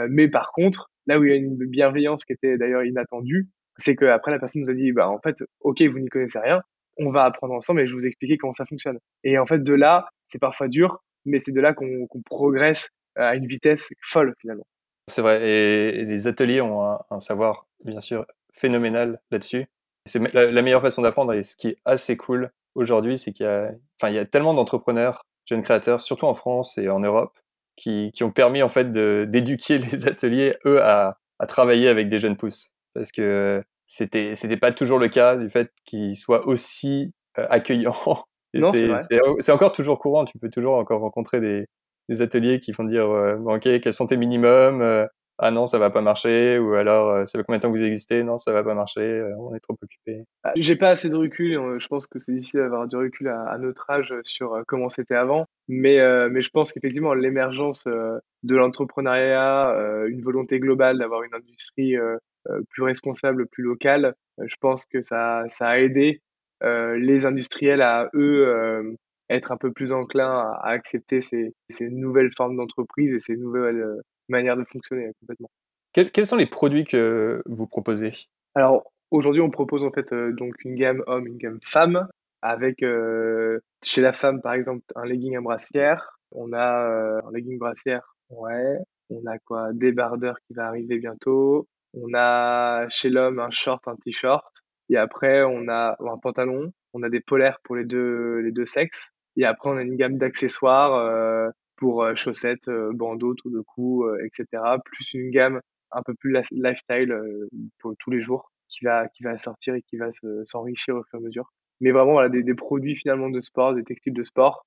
mais 0.10 0.28
par 0.28 0.52
contre, 0.52 0.92
là 1.08 1.20
où 1.20 1.24
il 1.24 1.32
y 1.32 1.34
a 1.34 1.38
une 1.38 1.58
bienveillance 1.58 2.26
qui 2.26 2.34
était 2.34 2.58
d'ailleurs 2.58 2.84
inattendue, 2.84 3.50
c'est 3.78 3.96
qu'après 3.96 4.32
la 4.32 4.40
personne 4.40 4.62
nous 4.62 4.70
a 4.70 4.74
dit, 4.74 4.92
bah 4.92 5.10
en 5.10 5.20
fait, 5.20 5.44
ok, 5.62 5.82
vous 5.84 6.00
n'y 6.00 6.10
connaissez 6.10 6.40
rien, 6.40 6.62
on 6.98 7.12
va 7.12 7.24
apprendre 7.24 7.54
ensemble 7.54 7.82
et 7.82 7.88
je 7.88 7.94
vais 7.94 8.00
vous 8.00 8.08
expliquer 8.08 8.38
comment 8.38 8.54
ça 8.54 8.66
fonctionne. 8.66 9.00
Et 9.24 9.38
en 9.38 9.46
fait, 9.46 9.64
de 9.64 9.74
là, 9.74 10.10
c'est 10.30 10.40
parfois 10.40 10.68
dur, 10.68 11.04
mais 11.26 11.40
c'est 11.40 11.52
de 11.52 11.62
là 11.62 11.74
qu'on 11.74 12.08
progresse 12.26 12.90
à 13.16 13.36
une 13.36 13.48
vitesse 13.48 13.92
folle 14.02 14.34
finalement. 14.40 14.66
C'est 15.08 15.22
vrai, 15.22 15.42
et, 15.48 16.06
les 16.06 16.28
ateliers 16.28 16.62
ont 16.62 16.98
un, 17.10 17.20
savoir, 17.20 17.68
bien 17.86 18.02
sûr, 18.02 18.26
phénoménal 18.54 19.22
là-dessus. 19.32 19.68
C'est 20.06 20.34
la, 20.34 20.62
meilleure 20.62 20.82
façon 20.82 21.02
d'apprendre, 21.02 21.34
et 21.34 21.44
ce 21.44 21.56
qui 21.56 21.70
est 21.70 21.78
assez 21.86 22.18
cool 22.18 22.52
aujourd'hui, 22.76 23.18
c'est 23.18 23.34
qu'il 23.34 23.46
y 23.46 23.50
a, 23.50 23.72
enfin, 24.00 24.12
il 24.12 24.16
y 24.16 24.20
a 24.20 24.26
tellement 24.26 24.54
d'entrepreneurs, 24.54 25.26
jeunes 25.46 25.62
créateurs, 25.62 26.02
surtout 26.02 26.26
en 26.26 26.34
France 26.34 26.78
et 26.78 26.90
en 26.90 27.00
Europe, 27.00 27.38
qui, 27.76 28.12
qui 28.14 28.24
ont 28.24 28.32
permis 28.32 28.64
en 28.64 28.70
fait 28.70 28.92
d'éduquer 28.92 29.78
les 29.80 30.08
ateliers 30.08 30.56
eux 30.66 30.82
à, 30.82 31.18
à 31.40 31.48
travailler 31.48 31.90
avec 31.90 32.10
des 32.10 32.20
jeunes 32.20 32.38
pousses, 32.38 32.72
parce 32.94 33.12
que 33.12 33.64
c'était 33.86 34.36
c'était 34.36 34.58
pas 34.58 34.72
toujours 34.72 35.00
le 35.00 35.10
cas 35.10 35.36
du 35.36 35.50
fait 35.50 35.72
qu'ils 35.86 36.16
soient 36.16 36.48
aussi 36.48 37.14
euh, 37.38 37.46
accueillants. 37.50 37.94
C'est 39.40 39.52
encore 39.52 39.72
toujours 39.72 40.00
courant. 40.00 40.26
Tu 40.26 40.38
peux 40.38 40.50
toujours 40.50 40.76
encore 40.76 41.02
rencontrer 41.02 41.40
des, 41.40 41.68
des 42.10 42.22
ateliers 42.22 42.60
qui 42.60 42.74
font 42.74 42.84
dire 42.84 43.10
euh, 43.10 43.38
ok 43.38 43.80
quels 43.82 43.94
sont 43.94 44.08
tes 44.08 44.18
minimums 44.18 44.82
euh, 44.82 45.06
ah 45.38 45.50
non 45.50 45.66
ça 45.66 45.80
va 45.80 45.90
pas 45.90 46.02
marcher 46.02 46.60
ou 46.60 46.74
alors 46.74 47.10
euh, 47.10 47.26
ça 47.26 47.40
fait 47.40 47.44
combien 47.44 47.58
de 47.58 47.62
temps 47.62 47.72
que 47.72 47.78
vous 47.78 47.84
existez 47.84 48.24
non 48.24 48.38
ça 48.38 48.54
va 48.54 48.64
pas 48.64 48.74
marcher 48.74 49.24
on 49.40 49.56
est 49.56 49.60
trop 49.60 49.76
occupé. 49.82 50.26
Ah, 50.44 50.52
j'ai 50.56 50.76
pas 50.76 50.90
assez 50.90 51.10
de 51.10 51.16
recul 51.16 51.80
je 51.80 51.88
pense 51.88 52.08
que 52.08 52.20
c'est 52.20 52.34
difficile 52.34 52.62
d'avoir 52.62 52.88
du 52.88 52.96
recul 52.96 53.28
à, 53.28 53.58
notre 53.58 53.90
âge 53.90 54.14
sur 54.24 54.62
comment 54.68 54.90
c'était 54.90 55.16
avant 55.16 55.46
mais 55.68 55.98
mais 56.30 56.42
je 56.42 56.50
pense 56.50 56.74
qu'effectivement 56.74 57.14
l'émergence 57.14 57.86
de 57.86 58.56
l'entrepreneuriat 58.56 59.76
une 60.08 60.22
volonté 60.22 60.60
globale 60.60 61.00
d'avoir 61.00 61.24
une 61.24 61.34
industrie 61.34 61.96
plus 62.70 62.84
responsable 62.84 63.48
plus 63.48 63.64
locale 63.64 64.16
je 64.44 64.56
pense 64.60 64.86
que 64.86 65.02
ça 65.02 65.46
ça 65.48 65.70
a 65.70 65.80
aidé 65.80 66.22
les 66.62 67.26
industriels 67.26 67.82
à 67.82 68.10
eux 68.14 68.96
être 69.32 69.52
un 69.52 69.58
peu 69.58 69.72
plus 69.72 69.92
enclin 69.92 70.30
à, 70.30 70.70
accepter 70.70 71.22
ces, 71.22 71.54
ces, 71.70 71.90
nouvelles 71.90 72.32
formes 72.36 72.58
d'entreprise 72.58 73.14
et 73.14 73.20
ces 73.20 73.38
nouvelles 73.38 73.82
euh, 73.82 74.02
manières 74.30 74.58
de 74.58 74.66
fonctionner 74.66 75.12
complètement. 75.20 75.50
Quels, 75.94 76.12
quels, 76.12 76.26
sont 76.26 76.38
les 76.38 76.46
produits 76.46 76.84
que 76.84 77.42
vous 77.46 77.68
proposez? 77.68 78.12
Alors 78.56 78.92
aujourd'hui, 79.10 79.42
on 79.42 79.50
propose 79.50 79.84
en 79.84 79.92
fait 79.92 80.12
euh, 80.14 80.32
donc 80.34 80.54
une 80.64 80.76
gamme 80.76 81.04
homme, 81.08 81.28
une 81.28 81.38
gamme 81.38 81.60
femme, 81.64 82.08
avec 82.42 82.84
euh, 82.84 83.60
chez 83.84 84.02
la 84.02 84.12
femme 84.12 84.42
par 84.42 84.54
exemple 84.54 84.84
un 84.96 85.06
legging 85.06 85.38
à 85.38 85.42
brassière. 85.42 86.18
On 86.34 86.54
a 86.54 87.22
un 87.26 87.32
legging 87.32 87.58
brassière, 87.58 88.16
ouais. 88.30 88.78
On 89.10 89.26
a 89.26 89.38
quoi? 89.40 89.74
Débardeur 89.74 90.38
qui 90.48 90.54
va 90.54 90.68
arriver 90.68 90.98
bientôt. 90.98 91.68
On 91.94 92.14
a 92.14 92.88
chez 92.90 93.10
l'homme 93.10 93.40
un 93.40 93.52
short, 93.52 93.86
un 93.90 93.98
t-shirt. 93.98 94.64
Et 94.90 94.96
après, 94.96 95.44
on 95.44 95.68
a 95.68 95.98
un 96.00 96.18
pantalon. 96.18 96.72
On 96.94 97.04
a 97.04 97.10
des 97.10 97.20
polaires 97.20 97.60
pour 97.64 97.76
les 97.76 97.84
deux, 97.86 98.40
les 98.40 98.52
deux 98.52 98.66
sexes. 98.66 99.12
Et 99.38 99.46
après, 99.46 99.70
on 99.70 99.78
a 99.78 99.82
une 99.82 99.96
gamme 99.96 100.18
d'accessoires 100.18 100.96
euh, 100.96 101.50
pour 101.78 102.04
euh, 102.04 102.16
chaussettes, 102.16 102.68
euh, 102.68 102.92
bandeaux, 102.94 103.34
tout 103.36 103.50
de 103.50 103.62
cou, 103.62 104.06
etc. 104.26 104.46
Plus 104.84 105.14
une 105.14 105.32
gamme 105.32 105.62
un 105.92 106.04
peu 106.04 106.14
plus 106.14 106.34
lifestyle 106.52 107.14
pour 107.80 107.96
tous 108.00 108.12
les 108.12 108.22
jours 108.22 108.52
qui 108.70 108.86
va 108.86 109.10
qui 109.10 109.24
va 109.24 109.38
sortir 109.38 109.76
et 109.76 109.82
qui 109.82 109.98
va 109.98 110.10
s'enrichir 110.46 110.96
au 110.96 111.04
fur 111.04 111.20
et 111.20 111.22
à 111.22 111.26
mesure. 111.26 111.52
Mais 111.82 111.92
vraiment, 111.92 112.14
voilà, 112.14 112.30
des, 112.30 112.44
des 112.44 112.54
produits 112.54 112.96
finalement 112.96 113.30
de 113.30 113.42
sport, 113.42 113.74
des 113.74 113.84
textiles 113.84 114.14
de 114.14 114.24
sport 114.24 114.66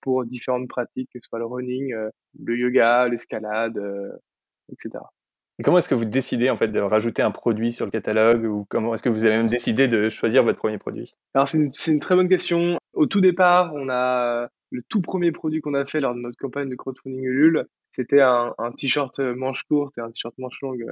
pour 0.00 0.24
différentes 0.24 0.68
pratiques, 0.68 1.10
que 1.12 1.18
ce 1.20 1.28
soit 1.28 1.38
le 1.38 1.46
running, 1.46 1.94
le 1.94 2.56
yoga, 2.56 3.08
l'escalade, 3.08 3.78
etc. 4.70 5.04
Et 5.58 5.62
comment 5.62 5.78
est-ce 5.78 5.88
que 5.88 5.94
vous 5.94 6.06
décidez 6.06 6.50
en 6.50 6.56
fait 6.56 6.68
de 6.68 6.80
rajouter 6.80 7.22
un 7.22 7.30
produit 7.30 7.72
sur 7.72 7.84
le 7.84 7.90
catalogue 7.90 8.44
ou 8.44 8.66
comment 8.68 8.94
est-ce 8.94 9.02
que 9.02 9.08
vous 9.08 9.24
avez 9.24 9.36
même 9.36 9.48
décidé 9.48 9.86
de 9.86 10.08
choisir 10.08 10.42
votre 10.42 10.58
premier 10.58 10.78
produit? 10.78 11.14
Alors 11.34 11.46
c'est 11.46 11.58
une, 11.58 11.70
une, 11.86 11.98
très 11.98 12.14
bonne 12.14 12.28
question. 12.28 12.78
Au 12.94 13.06
tout 13.06 13.20
départ, 13.20 13.72
on 13.74 13.88
a 13.90 14.48
le 14.70 14.82
tout 14.88 15.02
premier 15.02 15.30
produit 15.30 15.60
qu'on 15.60 15.74
a 15.74 15.84
fait 15.84 16.00
lors 16.00 16.14
de 16.14 16.20
notre 16.20 16.38
campagne 16.38 16.70
de 16.70 16.74
crowdfunding 16.74 17.22
Ulule, 17.22 17.66
c'était 17.94 18.22
un, 18.22 18.54
un 18.56 18.72
t-shirt 18.72 19.18
manche 19.20 19.64
courte 19.64 19.98
et 19.98 20.00
un 20.00 20.10
t-shirt 20.10 20.34
manche 20.38 20.58
longue 20.62 20.86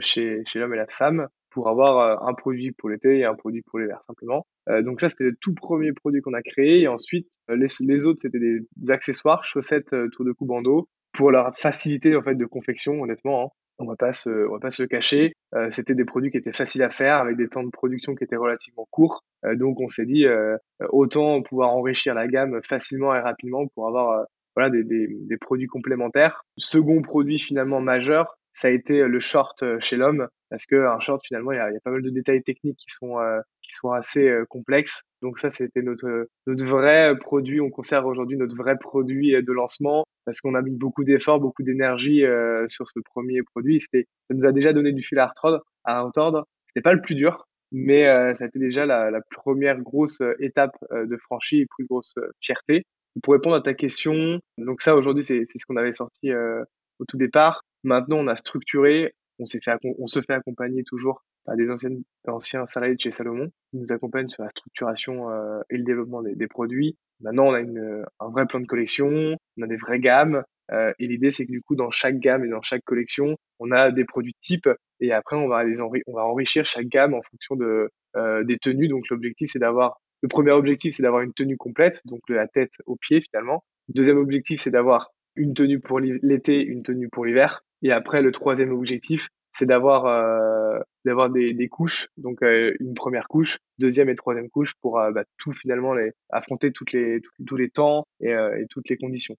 chez, 0.00 0.42
chez 0.46 0.58
l'homme 0.58 0.72
et 0.72 0.78
la 0.78 0.86
femme 0.86 1.28
pour 1.50 1.68
avoir 1.68 2.26
un 2.26 2.32
produit 2.32 2.72
pour 2.72 2.88
l'été 2.88 3.18
et 3.18 3.24
un 3.26 3.34
produit 3.34 3.60
pour 3.60 3.78
l'hiver 3.78 4.00
simplement. 4.06 4.46
donc 4.80 5.00
ça, 5.00 5.10
c'était 5.10 5.24
le 5.24 5.36
tout 5.38 5.54
premier 5.54 5.92
produit 5.92 6.22
qu'on 6.22 6.32
a 6.32 6.40
créé. 6.40 6.80
Et 6.80 6.88
ensuite, 6.88 7.28
les, 7.48 7.66
les 7.80 8.06
autres, 8.06 8.20
c'était 8.22 8.38
des, 8.38 8.62
accessoires, 8.88 9.44
chaussettes, 9.44 9.94
tour 10.12 10.24
de 10.24 10.32
cou, 10.32 10.46
bandeau, 10.46 10.88
pour 11.12 11.30
leur 11.30 11.54
facilité 11.54 12.16
en 12.16 12.22
fait 12.22 12.36
de 12.36 12.46
confection, 12.46 13.02
honnêtement. 13.02 13.44
Hein 13.44 13.48
on 13.82 13.86
va 13.86 13.96
pas 13.96 14.12
se, 14.12 14.48
on 14.48 14.52
va 14.52 14.58
pas 14.58 14.70
se 14.70 14.82
le 14.82 14.88
cacher. 14.88 15.34
Euh, 15.54 15.70
c'était 15.70 15.94
des 15.94 16.04
produits 16.04 16.30
qui 16.30 16.36
étaient 16.36 16.52
faciles 16.52 16.82
à 16.82 16.90
faire 16.90 17.16
avec 17.16 17.36
des 17.36 17.48
temps 17.48 17.62
de 17.62 17.70
production 17.70 18.14
qui 18.14 18.24
étaient 18.24 18.36
relativement 18.36 18.86
courts. 18.90 19.22
Euh, 19.44 19.56
donc 19.56 19.80
on 19.80 19.88
s'est 19.88 20.06
dit 20.06 20.26
euh, 20.26 20.56
autant 20.90 21.42
pouvoir 21.42 21.70
enrichir 21.70 22.14
la 22.14 22.28
gamme 22.28 22.60
facilement 22.62 23.14
et 23.14 23.20
rapidement 23.20 23.66
pour 23.68 23.86
avoir 23.88 24.26
voilà 24.54 24.70
des, 24.70 24.84
des, 24.84 25.08
des, 25.08 25.36
produits 25.36 25.66
complémentaires. 25.66 26.44
Second 26.56 27.02
produit 27.02 27.38
finalement 27.38 27.80
majeur, 27.80 28.36
ça 28.54 28.68
a 28.68 28.70
été 28.70 29.02
le 29.06 29.20
short 29.20 29.64
chez 29.80 29.96
l'homme 29.96 30.28
parce 30.50 30.66
que 30.66 30.76
un 30.76 31.00
short 31.00 31.22
finalement 31.26 31.52
il 31.52 31.56
y 31.56 31.60
a, 31.60 31.70
y 31.70 31.76
a, 31.76 31.80
pas 31.80 31.90
mal 31.90 32.02
de 32.02 32.10
détails 32.10 32.42
techniques 32.42 32.76
qui 32.76 32.90
sont 32.90 33.16
qui 33.62 33.72
sont 33.72 33.90
assez 33.92 34.30
complexes. 34.50 35.04
Donc 35.22 35.38
ça 35.38 35.50
c'était 35.50 35.82
notre 35.82 36.28
notre 36.46 36.66
vrai 36.66 37.16
produit. 37.18 37.60
On 37.60 37.70
conserve 37.70 38.06
aujourd'hui 38.06 38.36
notre 38.36 38.56
vrai 38.56 38.76
produit 38.78 39.32
de 39.32 39.52
lancement 39.52 40.04
parce 40.24 40.40
qu'on 40.40 40.54
a 40.54 40.62
mis 40.62 40.70
beaucoup 40.76 41.04
d'efforts, 41.04 41.40
beaucoup 41.40 41.62
d'énergie 41.62 42.24
euh, 42.24 42.66
sur 42.68 42.88
ce 42.88 43.00
premier 43.00 43.42
produit. 43.42 43.80
C'était, 43.80 44.06
ça 44.28 44.36
nous 44.36 44.46
a 44.46 44.52
déjà 44.52 44.72
donné 44.72 44.92
du 44.92 45.02
fil 45.02 45.18
à 45.18 45.26
retordre. 45.26 45.62
À 45.84 46.02
retordre. 46.02 46.46
C'était 46.68 46.82
pas 46.82 46.94
le 46.94 47.02
plus 47.02 47.14
dur, 47.14 47.46
mais 47.72 48.06
euh, 48.06 48.34
ça 48.34 48.44
a 48.44 48.46
été 48.46 48.58
déjà 48.58 48.86
la, 48.86 49.10
la 49.10 49.20
première 49.30 49.80
grosse 49.80 50.20
euh, 50.20 50.34
étape 50.38 50.76
euh, 50.92 51.06
de 51.06 51.16
franchie 51.16 51.60
et 51.60 51.66
plus 51.66 51.86
grosse 51.86 52.14
fierté. 52.40 52.84
Pour 53.22 53.34
répondre 53.34 53.56
à 53.56 53.60
ta 53.60 53.74
question, 53.74 54.40
donc 54.56 54.80
ça 54.80 54.96
aujourd'hui 54.96 55.22
c'est, 55.22 55.44
ce 55.44 55.66
qu'on 55.66 55.76
avait 55.76 55.92
sorti 55.92 56.32
au 56.32 57.04
tout 57.06 57.18
départ. 57.18 57.62
Maintenant 57.84 58.16
on 58.16 58.26
a 58.26 58.36
structuré, 58.36 59.12
on 59.38 59.44
s'est 59.44 59.60
fait, 59.62 59.76
on 59.98 60.06
se 60.06 60.20
fait 60.22 60.32
accompagner 60.32 60.82
toujours 60.82 61.22
par 61.44 61.54
des 61.56 61.70
anciennes, 61.70 62.02
anciens 62.26 62.66
salariés 62.66 62.94
de 62.94 63.00
chez 63.02 63.10
Salomon 63.10 63.50
qui 63.70 63.76
nous 63.76 63.92
accompagnent 63.92 64.28
sur 64.28 64.44
la 64.44 64.48
structuration 64.48 65.28
et 65.68 65.76
le 65.76 65.84
développement 65.84 66.22
des, 66.22 66.34
des 66.34 66.46
produits. 66.46 66.96
Maintenant, 67.22 67.46
on 67.46 67.52
a 67.52 67.60
une, 67.60 68.04
un 68.20 68.28
vrai 68.30 68.46
plan 68.46 68.60
de 68.60 68.66
collection, 68.66 69.36
on 69.56 69.62
a 69.62 69.66
des 69.66 69.76
vraies 69.76 70.00
gammes. 70.00 70.42
Euh, 70.72 70.92
et 70.98 71.06
l'idée, 71.06 71.30
c'est 71.30 71.46
que 71.46 71.52
du 71.52 71.62
coup, 71.62 71.76
dans 71.76 71.90
chaque 71.90 72.18
gamme 72.18 72.44
et 72.44 72.48
dans 72.48 72.62
chaque 72.62 72.84
collection, 72.84 73.36
on 73.58 73.70
a 73.70 73.90
des 73.90 74.04
produits 74.04 74.34
types. 74.40 74.68
Et 75.00 75.12
après, 75.12 75.36
on 75.36 75.48
va 75.48 75.64
les 75.64 75.80
on 75.80 75.90
va 76.12 76.24
enrichir 76.24 76.64
chaque 76.64 76.86
gamme 76.86 77.14
en 77.14 77.22
fonction 77.22 77.56
de 77.56 77.90
euh, 78.16 78.44
des 78.44 78.56
tenues. 78.56 78.88
Donc, 78.88 79.08
l'objectif, 79.10 79.50
c'est 79.52 79.58
d'avoir 79.58 79.98
le 80.22 80.28
premier 80.28 80.52
objectif, 80.52 80.94
c'est 80.94 81.02
d'avoir 81.02 81.22
une 81.22 81.32
tenue 81.32 81.56
complète, 81.56 82.00
donc 82.04 82.20
de 82.28 82.34
la 82.34 82.46
tête 82.46 82.74
aux 82.86 82.96
pieds 82.96 83.20
finalement. 83.20 83.64
Le 83.88 83.94
deuxième 83.94 84.18
objectif, 84.18 84.60
c'est 84.60 84.70
d'avoir 84.70 85.10
une 85.34 85.52
tenue 85.52 85.80
pour 85.80 85.98
l'été, 85.98 86.62
une 86.62 86.82
tenue 86.82 87.08
pour 87.08 87.24
l'hiver. 87.24 87.64
Et 87.82 87.90
après, 87.90 88.22
le 88.22 88.30
troisième 88.30 88.72
objectif, 88.72 89.28
c'est 89.52 89.66
d'avoir 89.66 90.06
euh, 90.06 90.78
d'avoir 91.04 91.30
des, 91.30 91.52
des, 91.52 91.68
couches, 91.68 92.08
donc 92.16 92.42
euh, 92.42 92.72
une 92.80 92.94
première 92.94 93.28
couche, 93.28 93.58
deuxième 93.78 94.08
et 94.08 94.14
troisième 94.14 94.48
couche 94.48 94.74
pour 94.80 94.98
euh, 94.98 95.10
bah, 95.10 95.24
tout 95.38 95.52
finalement 95.52 95.94
les, 95.94 96.12
affronter 96.30 96.72
toutes 96.72 96.92
les, 96.92 97.20
tous 97.46 97.56
les 97.56 97.70
temps 97.70 98.04
et, 98.20 98.30
et, 98.30 98.66
toutes 98.70 98.88
les 98.88 98.96
conditions. 98.96 99.36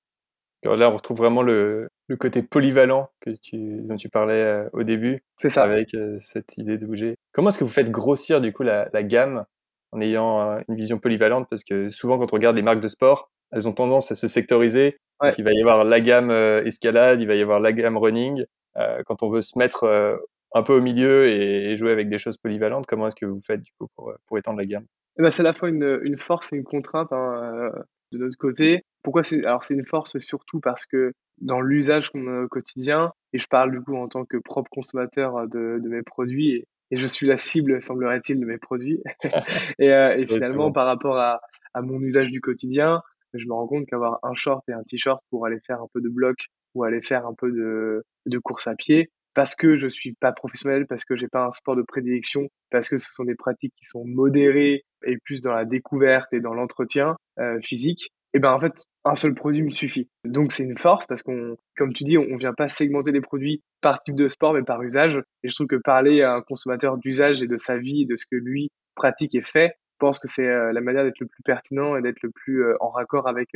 Alors 0.65 0.77
là, 0.77 0.89
on 0.89 0.95
retrouve 0.95 1.17
vraiment 1.17 1.41
le, 1.41 1.89
le 2.07 2.15
côté 2.15 2.41
polyvalent 2.41 3.09
que 3.19 3.31
tu, 3.31 3.81
dont 3.81 3.95
tu 3.95 4.09
parlais 4.09 4.65
au 4.71 4.83
début, 4.83 5.21
ça. 5.49 5.63
avec 5.63 5.89
cette 6.19 6.57
idée 6.57 6.77
de 6.77 6.85
bouger. 6.85 7.15
Comment 7.33 7.49
est-ce 7.49 7.57
que 7.57 7.65
vous 7.65 7.69
faites 7.69 7.91
grossir 7.91 8.39
du 8.39 8.53
coup 8.53 8.63
la, 8.63 8.87
la 8.93 9.03
gamme 9.03 9.43
en 9.91 9.99
ayant 9.99 10.57
une 10.69 10.75
vision 10.75 10.99
polyvalente? 10.99 11.47
Parce 11.49 11.65
que 11.65 11.89
souvent, 11.89 12.17
quand 12.17 12.31
on 12.31 12.37
regarde 12.37 12.55
les 12.55 12.61
marques 12.61 12.79
de 12.79 12.87
sport, 12.87 13.29
elles 13.51 13.67
ont 13.67 13.73
tendance 13.73 14.13
à 14.13 14.15
se 14.15 14.29
sectoriser. 14.29 14.95
Ouais. 15.21 15.29
Donc, 15.29 15.37
il 15.37 15.43
va 15.43 15.51
y 15.51 15.59
avoir 15.59 15.83
la 15.83 15.99
gamme 15.99 16.31
escalade, 16.31 17.19
il 17.19 17.27
va 17.27 17.35
y 17.35 17.41
avoir 17.41 17.59
la 17.59 17.73
gamme 17.73 17.97
running. 17.97 18.45
Euh, 18.77 19.01
quand 19.05 19.23
on 19.23 19.29
veut 19.29 19.41
se 19.41 19.57
mettre 19.57 19.83
euh, 19.83 20.17
un 20.53 20.63
peu 20.63 20.73
au 20.73 20.81
milieu 20.81 21.27
et, 21.27 21.75
jouer 21.75 21.91
avec 21.91 22.07
des 22.07 22.17
choses 22.17 22.37
polyvalentes, 22.37 22.85
comment 22.87 23.07
est-ce 23.07 23.15
que 23.15 23.25
vous 23.25 23.41
faites 23.41 23.61
du 23.61 23.71
coup 23.79 23.87
pour, 23.95 24.09
euh, 24.09 24.15
pour 24.27 24.37
étendre 24.37 24.57
la 24.57 24.65
gamme? 24.65 24.85
Eh 25.17 25.21
ben, 25.21 25.29
C'est 25.29 25.41
à 25.41 25.43
la 25.43 25.53
fois 25.53 25.69
une, 25.69 25.99
une, 26.03 26.17
force 26.17 26.53
et 26.53 26.57
une 26.57 26.63
contrainte 26.63 27.11
hein, 27.11 27.71
de 28.11 28.17
notre 28.17 28.37
côté. 28.37 28.83
Pourquoi 29.03 29.21
c'est 29.21 29.45
alors 29.45 29.63
c'est 29.63 29.73
une 29.73 29.85
force 29.85 30.17
surtout 30.19 30.59
parce 30.59 30.85
que 30.85 31.11
dans 31.39 31.61
l'usage 31.61 32.09
qu'on 32.09 32.27
a 32.27 32.43
au 32.43 32.47
quotidien, 32.47 33.11
et 33.33 33.39
je 33.39 33.47
parle 33.47 33.71
du 33.71 33.81
coup 33.81 33.95
en 33.95 34.07
tant 34.07 34.25
que 34.25 34.37
propre 34.37 34.69
consommateur 34.71 35.47
de, 35.47 35.79
de 35.83 35.89
mes 35.89 36.03
produits, 36.03 36.51
et, 36.51 36.67
et, 36.91 36.97
je 36.97 37.05
suis 37.05 37.27
la 37.27 37.37
cible, 37.37 37.81
semblerait-il, 37.81 38.39
de 38.39 38.45
mes 38.45 38.57
produits. 38.57 39.01
et, 39.79 39.91
euh, 39.91 40.15
et 40.15 40.25
finalement, 40.25 40.71
par 40.71 40.85
rapport 40.85 41.17
à, 41.17 41.41
à, 41.73 41.81
mon 41.81 41.99
usage 42.01 42.29
du 42.29 42.39
quotidien, 42.39 43.01
je 43.33 43.45
me 43.45 43.53
rends 43.53 43.67
compte 43.67 43.87
qu'avoir 43.87 44.19
un 44.23 44.35
short 44.35 44.63
et 44.69 44.73
un 44.73 44.83
t-shirt 44.83 45.19
pour 45.29 45.45
aller 45.45 45.59
faire 45.59 45.81
un 45.81 45.87
peu 45.93 46.01
de 46.01 46.09
bloc 46.09 46.37
ou 46.75 46.83
aller 46.83 47.01
faire 47.01 47.25
un 47.25 47.33
peu 47.33 47.51
de, 47.51 48.03
de 48.25 48.39
course 48.39 48.67
à 48.67 48.75
pied 48.75 49.09
parce 49.33 49.55
que 49.55 49.77
je 49.77 49.87
suis 49.87 50.13
pas 50.13 50.31
professionnel, 50.31 50.85
parce 50.87 51.05
que 51.05 51.15
j'ai 51.15 51.27
pas 51.27 51.45
un 51.45 51.51
sport 51.51 51.75
de 51.75 51.81
prédilection, 51.81 52.49
parce 52.69 52.89
que 52.89 52.97
ce 52.97 53.11
sont 53.11 53.23
des 53.23 53.35
pratiques 53.35 53.73
qui 53.77 53.85
sont 53.85 54.05
modérées 54.05 54.85
et 55.05 55.17
plus 55.17 55.41
dans 55.41 55.53
la 55.53 55.65
découverte 55.65 56.33
et 56.33 56.39
dans 56.39 56.53
l'entretien 56.53 57.15
euh, 57.39 57.59
physique. 57.61 58.11
Et 58.35 58.39
ben 58.39 58.51
en 58.51 58.59
fait, 58.59 58.73
un 59.05 59.15
seul 59.15 59.35
produit 59.35 59.61
me 59.61 59.69
suffit. 59.69 60.09
Donc 60.23 60.51
c'est 60.51 60.63
une 60.63 60.77
force 60.77 61.05
parce 61.05 61.21
qu'on, 61.21 61.55
comme 61.77 61.93
tu 61.93 62.03
dis, 62.03 62.17
on, 62.17 62.37
vient 62.37 62.53
pas 62.53 62.67
segmenter 62.67 63.11
les 63.11 63.21
produits 63.21 63.61
par 63.81 64.01
type 64.01 64.15
de 64.15 64.27
sport, 64.27 64.53
mais 64.53 64.63
par 64.63 64.81
usage. 64.81 65.15
Et 65.43 65.49
je 65.49 65.55
trouve 65.55 65.67
que 65.67 65.75
parler 65.75 66.21
à 66.23 66.33
un 66.35 66.41
consommateur 66.41 66.97
d'usage 66.97 67.41
et 67.41 67.47
de 67.47 67.57
sa 67.57 67.77
vie, 67.77 68.05
de 68.05 68.15
ce 68.17 68.25
que 68.29 68.35
lui 68.35 68.71
pratique 68.95 69.35
et 69.35 69.41
fait, 69.41 69.73
je 69.93 69.97
pense 69.99 70.19
que 70.19 70.27
c'est 70.27 70.47
euh, 70.47 70.71
la 70.73 70.81
manière 70.81 71.03
d'être 71.03 71.19
le 71.19 71.27
plus 71.27 71.43
pertinent 71.43 71.95
et 71.95 72.01
d'être 72.01 72.21
le 72.23 72.31
plus 72.31 72.63
euh, 72.63 72.75
en 72.79 72.89
raccord 72.89 73.27
avec 73.27 73.49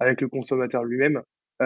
avec 0.00 0.20
le 0.20 0.28
consommateur 0.28 0.84
lui-même. 0.84 1.22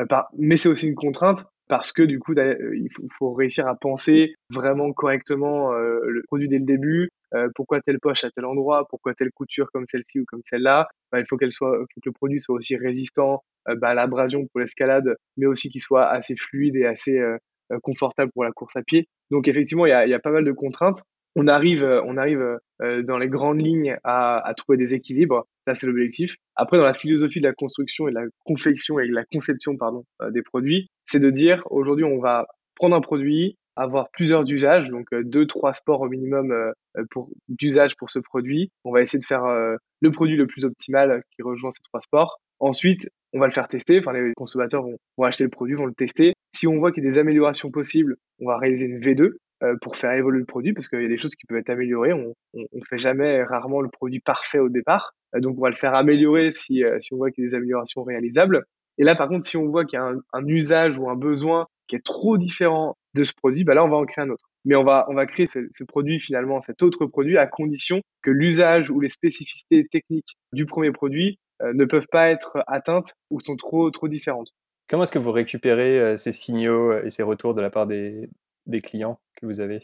Par... 0.09 0.29
Mais 0.37 0.57
c'est 0.57 0.69
aussi 0.69 0.87
une 0.87 0.95
contrainte 0.95 1.47
parce 1.69 1.93
que 1.93 2.03
du 2.03 2.19
coup, 2.19 2.35
il 2.35 2.89
faut, 3.19 3.33
réussir 3.33 3.69
à 3.69 3.75
penser 3.75 4.35
vraiment 4.51 4.93
correctement 4.93 5.73
euh, 5.73 6.01
le 6.07 6.23
produit 6.27 6.49
dès 6.49 6.59
le 6.59 6.65
début. 6.65 7.11
Euh, 7.35 7.49
pourquoi 7.55 7.81
telle 7.83 8.01
poche 8.01 8.25
à 8.25 8.31
tel 8.31 8.47
endroit, 8.47 8.87
pourquoi 8.89 9.15
telle 9.15 9.31
couture 9.33 9.69
comme 9.73 9.85
celle-ci 9.87 10.21
ou 10.21 10.25
comme 10.27 10.41
celle-là? 10.45 10.89
Bah, 11.13 11.21
il 11.21 11.27
faut 11.29 11.37
qu'elle 11.37 11.53
soit, 11.53 11.79
faut 11.79 12.01
que 12.01 12.09
le 12.09 12.13
produit 12.13 12.41
soit 12.41 12.55
aussi 12.55 12.77
résistant 12.77 13.43
euh, 13.69 13.77
bah, 13.77 13.91
à 13.91 13.95
l'abrasion 13.95 14.47
pour 14.47 14.61
l'escalade, 14.61 15.15
mais 15.37 15.45
aussi 15.45 15.69
qu'il 15.69 15.83
soit 15.83 16.09
assez 16.09 16.37
fluide 16.37 16.77
et 16.77 16.87
assez 16.87 17.19
euh, 17.19 17.37
confortable 17.83 18.33
pour 18.33 18.45
la 18.45 18.53
course 18.53 18.77
à 18.77 18.83
pied. 18.83 19.07
Donc 19.31 19.47
effectivement, 19.47 19.85
il 19.85 19.91
y 19.91 19.93
a, 19.93 20.07
y 20.07 20.15
a 20.15 20.19
pas 20.19 20.31
mal 20.31 20.45
de 20.45 20.53
contraintes. 20.53 21.03
On 21.37 21.47
arrive, 21.47 21.85
on 22.05 22.17
arrive 22.17 22.59
dans 22.81 23.19
les 23.19 23.29
grandes 23.29 23.61
lignes 23.61 23.97
à, 24.03 24.53
trouver 24.57 24.77
des 24.77 24.95
équilibres. 24.95 25.47
Ça, 25.67 25.75
c'est 25.75 25.87
l'objectif. 25.87 26.35
Après, 26.57 26.79
dans 26.79 26.85
la 26.85 26.95
philosophie 26.95 27.41
de 27.41 27.47
la 27.47 27.55
construction 27.55 28.09
et 28.09 28.11
de 28.11 28.17
la 28.17 28.27
confection 28.45 28.99
et 28.99 29.07
de 29.07 29.15
la 29.15 29.25
conception, 29.25 29.77
pardon, 29.77 30.05
des 30.31 30.43
produits, 30.43 30.89
c'est 31.07 31.21
de 31.21 31.31
dire 31.31 31.63
aujourd'hui 31.71 32.05
on 32.05 32.19
va 32.19 32.47
prendre 32.79 32.97
un 32.97 33.01
produit, 33.01 33.57
avoir 33.77 34.09
plusieurs 34.11 34.51
usages, 34.51 34.89
donc 34.89 35.07
euh, 35.13 35.23
deux, 35.25 35.47
trois 35.47 35.73
sports 35.73 36.01
au 36.01 36.09
minimum 36.09 36.51
euh, 36.51 36.73
pour 37.11 37.31
d'usage 37.49 37.97
pour 37.97 38.11
ce 38.11 38.19
produit. 38.19 38.71
On 38.85 38.93
va 38.93 39.03
essayer 39.03 39.19
de 39.19 39.25
faire 39.25 39.45
euh, 39.45 39.77
le 40.01 40.11
produit 40.11 40.37
le 40.37 40.47
plus 40.47 40.65
optimal 40.65 41.23
qui 41.35 41.43
rejoint 41.43 41.71
ces 41.71 41.83
trois 41.83 42.01
sports. 42.01 42.41
Ensuite, 42.61 43.09
on 43.33 43.39
va 43.39 43.47
le 43.47 43.53
faire 43.53 43.69
tester. 43.69 43.99
Enfin, 44.01 44.13
les 44.13 44.33
consommateurs 44.35 44.85
vont 45.17 45.25
acheter 45.25 45.45
le 45.45 45.51
produit, 45.51 45.77
vont 45.77 45.87
le 45.87 45.95
tester. 45.95 46.35
Si 46.55 46.67
on 46.67 46.79
voit 46.79 46.91
qu'il 46.91 47.05
y 47.05 47.07
a 47.07 47.11
des 47.11 47.19
améliorations 47.19 47.71
possibles, 47.71 48.17
on 48.41 48.49
va 48.49 48.59
réaliser 48.59 48.87
une 48.87 48.99
V2 48.99 49.35
pour 49.81 49.97
faire 49.97 50.13
évoluer 50.13 50.39
le 50.39 50.45
produit 50.45 50.73
parce 50.73 50.89
qu'il 50.89 51.03
y 51.03 51.05
a 51.05 51.09
des 51.09 51.19
choses 51.19 51.35
qui 51.35 51.47
peuvent 51.47 51.59
être 51.59 51.71
améliorées. 51.71 52.13
On 52.13 52.35
ne 52.55 52.85
fait 52.89 52.99
jamais, 52.99 53.43
rarement 53.43 53.81
le 53.81 53.89
produit 53.89 54.21
parfait 54.21 54.59
au 54.59 54.69
départ. 54.69 55.15
donc, 55.35 55.59
on 55.59 55.63
va 55.63 55.71
le 55.71 55.77
faire 55.77 55.95
améliorer 55.95 56.53
si, 56.53 56.83
si 57.01 57.13
on 57.13 57.17
voit 57.17 57.31
qu'il 57.31 57.45
y 57.45 57.47
a 57.47 57.51
des 57.51 57.57
améliorations 57.57 58.03
réalisables. 58.05 58.65
Et 58.99 59.05
là, 59.05 59.15
par 59.15 59.29
contre, 59.29 59.47
si 59.47 59.57
on 59.57 59.67
voit 59.67 59.85
qu'il 59.85 59.99
y 59.99 60.03
a 60.03 60.07
un, 60.07 60.21
un, 60.33 60.47
usage 60.47 60.99
ou 60.99 61.09
un 61.09 61.15
besoin 61.15 61.67
qui 61.87 61.97
est 61.97 62.05
trop 62.05 62.37
différent 62.37 62.97
de 63.15 63.25
ce 63.25 63.33
produit, 63.35 63.65
bah 63.65 63.75
là, 63.75 63.85
on 63.85 63.89
va 63.89 63.97
en 63.97 64.05
créer 64.05 64.25
un 64.25 64.31
autre. 64.31 64.51
Mais 64.65 64.75
on 64.75 64.85
va, 64.85 65.07
on 65.09 65.15
va 65.15 65.25
créer 65.27 65.47
ce, 65.47 65.61
ce 65.73 65.85
produit, 65.85 66.21
finalement, 66.21 66.61
cet 66.61 66.83
autre 66.83 67.07
produit, 67.07 67.39
à 67.39 67.47
condition 67.47 68.01
que 68.23 68.31
l'usage 68.31 68.91
ou 68.91 69.01
les 69.01 69.09
spécificités 69.09 69.87
techniques 69.87 70.37
du 70.53 70.67
premier 70.67 70.91
produit 70.91 71.39
euh, 71.63 71.73
ne 71.73 71.85
peuvent 71.85 72.09
pas 72.11 72.29
être 72.29 72.63
atteintes 72.67 73.15
ou 73.31 73.41
sont 73.41 73.57
trop, 73.57 73.91
trop 73.91 74.09
différentes. 74.09 74.53
Comment 74.89 75.05
est-ce 75.05 75.13
que 75.13 75.19
vous 75.19 75.33
récupérez 75.33 75.99
euh, 76.01 76.17
ces 76.17 76.33
signaux 76.33 76.99
et 76.99 77.11
ces 77.11 77.23
retours 77.23 77.55
de 77.55 77.63
la 77.63 77.71
part 77.71 77.87
des, 77.87 78.29
des 78.69 78.81
clients 78.81 79.19
que 79.37 79.47
vous 79.47 79.61
avez? 79.61 79.81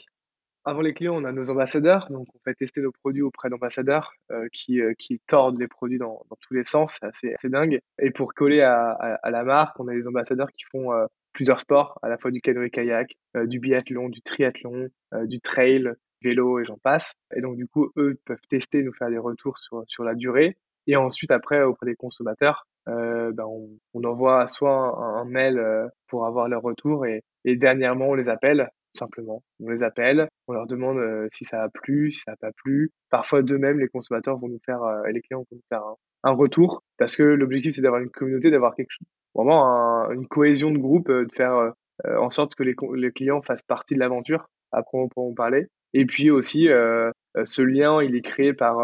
Avant 0.66 0.80
les 0.80 0.94
clients, 0.94 1.14
on 1.14 1.24
a 1.24 1.32
nos 1.32 1.50
ambassadeurs, 1.50 2.06
donc 2.10 2.26
on 2.34 2.38
fait 2.38 2.54
tester 2.54 2.80
nos 2.80 2.90
produits 2.90 3.20
auprès 3.20 3.50
d'ambassadeurs 3.50 4.12
euh, 4.30 4.46
qui, 4.50 4.80
euh, 4.80 4.94
qui 4.98 5.20
tordent 5.26 5.60
les 5.60 5.68
produits 5.68 5.98
dans, 5.98 6.24
dans 6.30 6.36
tous 6.40 6.54
les 6.54 6.64
sens, 6.64 6.98
c'est 7.12 7.34
assez, 7.34 7.48
dingue. 7.50 7.80
Et 7.98 8.10
pour 8.10 8.32
coller 8.32 8.62
à, 8.62 8.92
à, 8.92 9.30
la 9.30 9.44
marque, 9.44 9.78
on 9.78 9.88
a 9.88 9.92
des 9.92 10.08
ambassadeurs 10.08 10.50
qui 10.52 10.64
font 10.72 10.90
euh, 10.94 11.04
plusieurs 11.34 11.60
sports, 11.60 11.98
à 12.02 12.08
la 12.08 12.16
fois 12.16 12.30
du 12.30 12.40
canoë-kayak, 12.40 13.14
du 13.44 13.58
biathlon, 13.58 14.08
du 14.08 14.22
triathlon, 14.22 14.88
du 15.24 15.40
trail, 15.40 15.92
vélo 16.22 16.60
et 16.60 16.64
j'en 16.64 16.78
passe. 16.78 17.16
Et 17.34 17.40
donc 17.40 17.56
du 17.56 17.66
coup, 17.66 17.90
eux 17.96 18.18
peuvent 18.24 18.38
tester, 18.48 18.82
nous 18.84 18.92
faire 18.94 19.10
des 19.10 19.18
retours 19.18 19.58
sur, 19.58 19.82
sur 19.88 20.04
la 20.04 20.14
durée. 20.14 20.56
Et 20.86 20.94
ensuite, 20.94 21.32
après, 21.32 21.62
auprès 21.62 21.86
des 21.86 21.96
consommateurs, 21.96 22.68
ben 22.86 23.34
on, 23.40 23.68
on, 23.94 24.04
envoie 24.04 24.46
soit 24.46 24.70
un, 24.72 25.22
un 25.22 25.24
mail 25.24 25.60
pour 26.06 26.24
avoir 26.24 26.48
leur 26.48 26.62
retour 26.62 27.04
et, 27.04 27.24
et 27.44 27.56
dernièrement, 27.56 28.08
on 28.08 28.14
les 28.14 28.28
appelle 28.28 28.68
simplement. 28.96 29.42
On 29.60 29.70
les 29.70 29.82
appelle, 29.82 30.28
on 30.46 30.52
leur 30.52 30.66
demande 30.66 30.98
si 31.32 31.44
ça 31.44 31.62
a 31.62 31.68
plu, 31.68 32.10
si 32.10 32.20
ça 32.20 32.32
n'a 32.32 32.36
pas 32.36 32.52
plu. 32.52 32.92
Parfois, 33.10 33.42
d'eux-mêmes, 33.42 33.80
les 33.80 33.88
consommateurs 33.88 34.38
vont 34.38 34.48
nous 34.48 34.60
faire, 34.64 34.80
et 35.08 35.12
les 35.12 35.20
clients 35.20 35.40
vont 35.40 35.56
nous 35.56 35.64
faire 35.68 35.82
un, 36.22 36.32
retour, 36.32 36.82
parce 36.96 37.16
que 37.16 37.22
l'objectif, 37.22 37.74
c'est 37.74 37.82
d'avoir 37.82 38.00
une 38.00 38.10
communauté, 38.10 38.50
d'avoir 38.50 38.74
quelque 38.74 38.90
chose, 38.90 39.06
vraiment 39.34 40.08
une 40.10 40.26
cohésion 40.28 40.70
de 40.70 40.78
groupe, 40.78 41.10
de 41.10 41.26
faire 41.34 41.72
en 42.04 42.30
sorte 42.30 42.54
que 42.54 42.62
les, 42.62 42.74
les, 42.94 43.10
clients 43.10 43.42
fassent 43.42 43.64
partie 43.64 43.94
de 43.94 44.00
l'aventure. 44.00 44.48
Après, 44.72 44.96
on 44.96 45.08
pourra 45.08 45.26
en 45.26 45.34
parler. 45.34 45.66
Et 45.92 46.06
puis 46.06 46.30
aussi, 46.30 46.66
ce 46.66 47.62
lien, 47.62 48.02
il 48.02 48.14
est 48.16 48.22
créé 48.22 48.52
par, 48.52 48.76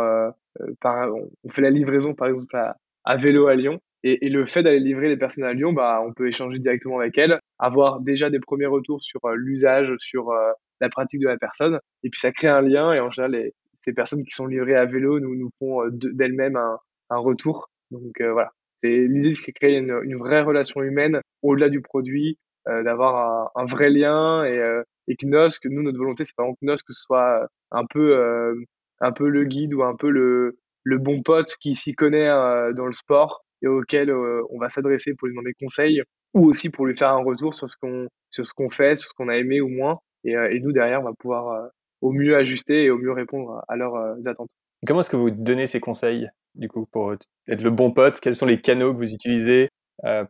par, 0.81 1.09
on 1.45 1.49
fait 1.49 1.63
la 1.63 1.71
livraison, 1.71 2.15
par 2.15 2.29
exemple, 2.29 2.57
à, 2.57 2.77
à 3.05 3.17
vélo 3.17 3.47
à 3.47 3.55
Lyon. 3.55 3.81
Et, 4.03 4.27
et 4.27 4.29
le 4.31 4.47
fait 4.47 4.63
d'aller 4.63 4.81
livrer 4.81 5.09
les 5.09 5.17
personnes 5.17 5.45
à 5.45 5.53
Lyon, 5.53 5.73
bah, 5.73 6.03
on 6.05 6.13
peut 6.13 6.29
échanger 6.29 6.59
directement 6.59 7.01
avec 7.01 7.19
elles, 7.19 7.39
avoir 7.59 8.01
déjà 8.01 8.31
des 8.31 8.41
premiers 8.41 8.67
retours 8.67 9.03
sur 9.03 9.25
euh, 9.25 9.35
l'usage, 9.37 9.93
sur 9.99 10.31
euh, 10.31 10.53
la 10.81 10.89
pratique 10.89 11.21
de 11.21 11.29
la 11.29 11.37
personne. 11.37 11.79
Et 12.03 12.11
puis 12.11 12.21
ça 12.21 12.33
crée 12.33 12.49
un 12.49 12.63
lien. 12.63 12.93
Et 12.95 13.01
en 13.01 13.11
général, 13.11 13.33
les, 13.33 13.55
ces 13.85 13.93
personnes 13.93 14.25
qui 14.25 14.35
sont 14.35 14.47
livrées 14.47 14.77
à 14.77 14.87
vélo 14.87 15.21
nous, 15.21 15.37
nous 15.37 15.51
font 15.59 15.85
euh, 15.85 15.91
d'elles-mêmes 15.93 16.57
un, 16.57 16.79
un, 17.11 17.19
retour. 17.19 17.69
Donc 17.91 18.21
voilà. 18.21 18.53
L'idée, 18.83 19.35
c'est 19.35 19.47
de 19.49 19.53
créer 19.53 19.77
une, 19.77 20.01
une, 20.05 20.17
vraie 20.17 20.41
relation 20.41 20.83
humaine 20.83 21.21
au-delà 21.43 21.69
du 21.69 21.83
produit, 21.83 22.39
d'avoir 22.67 23.51
un, 23.55 23.63
un, 23.63 23.67
vrai 23.67 23.91
lien 23.91 24.45
et, 24.45 24.83
et 25.09 25.17
que 25.17 25.27
NOSC, 25.27 25.67
nous, 25.67 25.83
notre 25.83 25.99
volonté, 25.99 26.25
c'est 26.25 26.37
pas 26.37 26.45
que 26.47 26.77
ce 26.89 27.03
soit 27.03 27.47
un 27.73 27.85
peu, 27.85 28.55
un 29.01 29.13
peu 29.13 29.29
le 29.29 29.45
guide 29.45 29.75
ou 29.75 29.83
un 29.83 29.97
peu 29.97 30.09
le, 30.09 30.59
le 30.85 30.99
bon 30.99 31.23
pote 31.23 31.57
qui 31.61 31.75
s'y 31.75 31.95
connaît 31.95 32.29
dans 32.29 32.87
le 32.87 32.93
sport 32.93 33.45
et 33.63 33.67
auquel 33.67 34.11
euh, 34.11 34.43
on 34.51 34.59
va 34.59 34.69
s'adresser 34.69 35.15
pour 35.15 35.29
lui 35.29 35.35
demander 35.35 35.55
conseil 35.61 36.03
ou 36.35 36.47
aussi 36.47 36.71
pour 36.71 36.87
lui 36.87 36.97
faire 36.97 37.11
un 37.11 37.23
retour 37.23 37.55
sur 37.55 37.69
ce 37.69 37.77
qu'on 37.81 38.09
sur 38.31 38.47
ce 38.47 38.55
qu'on 38.55 38.71
fait, 38.71 38.97
sur 38.97 39.09
ce 39.09 39.15
qu'on 39.15 39.29
a 39.29 39.37
aimé 39.37 39.61
ou 39.61 39.69
moins. 39.69 39.99
Et, 40.25 40.37
euh, 40.37 40.51
et, 40.51 40.61
nous 40.61 40.73
derrière, 40.73 41.01
on 41.01 41.05
va 41.05 41.15
pouvoir 41.19 41.49
euh, 41.49 41.69
au 42.01 42.13
mieux 42.13 42.37
ajuster 42.37 42.85
et 42.85 42.91
au 42.91 42.99
mieux 42.99 43.13
répondre 43.13 43.63
à 43.69 43.77
leurs 43.77 43.97
attentes. 44.27 44.51
Comment 44.87 45.01
est-ce 45.01 45.11
que 45.11 45.17
vous 45.17 45.31
donnez 45.31 45.67
ces 45.67 45.81
conseils 45.81 46.29
du 46.55 46.69
coup 46.69 46.87
pour 46.87 47.13
être 47.13 47.63
le 47.63 47.71
bon 47.71 47.91
pote? 47.91 48.21
Quels 48.21 48.35
sont 48.35 48.47
les 48.47 48.61
canaux 48.61 48.93
que 48.93 48.99
vous 48.99 49.13
utilisez? 49.13 49.69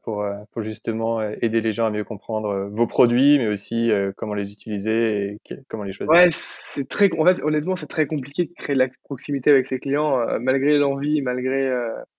Pour, 0.03 0.23
euh, 0.23 0.35
pour 0.53 0.63
justement 0.63 1.21
euh, 1.21 1.33
aider 1.43 1.61
les 1.61 1.73
gens 1.73 1.87
à 1.87 1.91
mieux 1.91 2.05
comprendre 2.05 2.69
vos 2.71 2.87
produits, 2.87 3.39
mais 3.39 3.49
aussi 3.49 3.91
comment 4.17 4.35
les 4.35 4.53
utiliser 4.53 5.25
et 5.25 5.39
comment 5.69 5.85
les 5.85 5.93
choisir. 5.93 6.13
Ouais, 6.13 6.29
c'est 6.31 6.89
très, 6.89 7.09
en 7.19 7.25
fait, 7.25 7.43
honnêtement, 7.43 7.77
c'est 7.77 7.87
très 7.87 8.07
compliqué 8.07 8.45
de 8.45 8.53
créer 8.57 8.75
de 8.75 8.81
la 8.81 8.89
proximité 9.05 9.51
avec 9.51 9.67
ses 9.67 9.79
clients, 9.79 10.19
malgré 10.41 10.79
l'envie, 10.79 11.23
malgré 11.23 11.71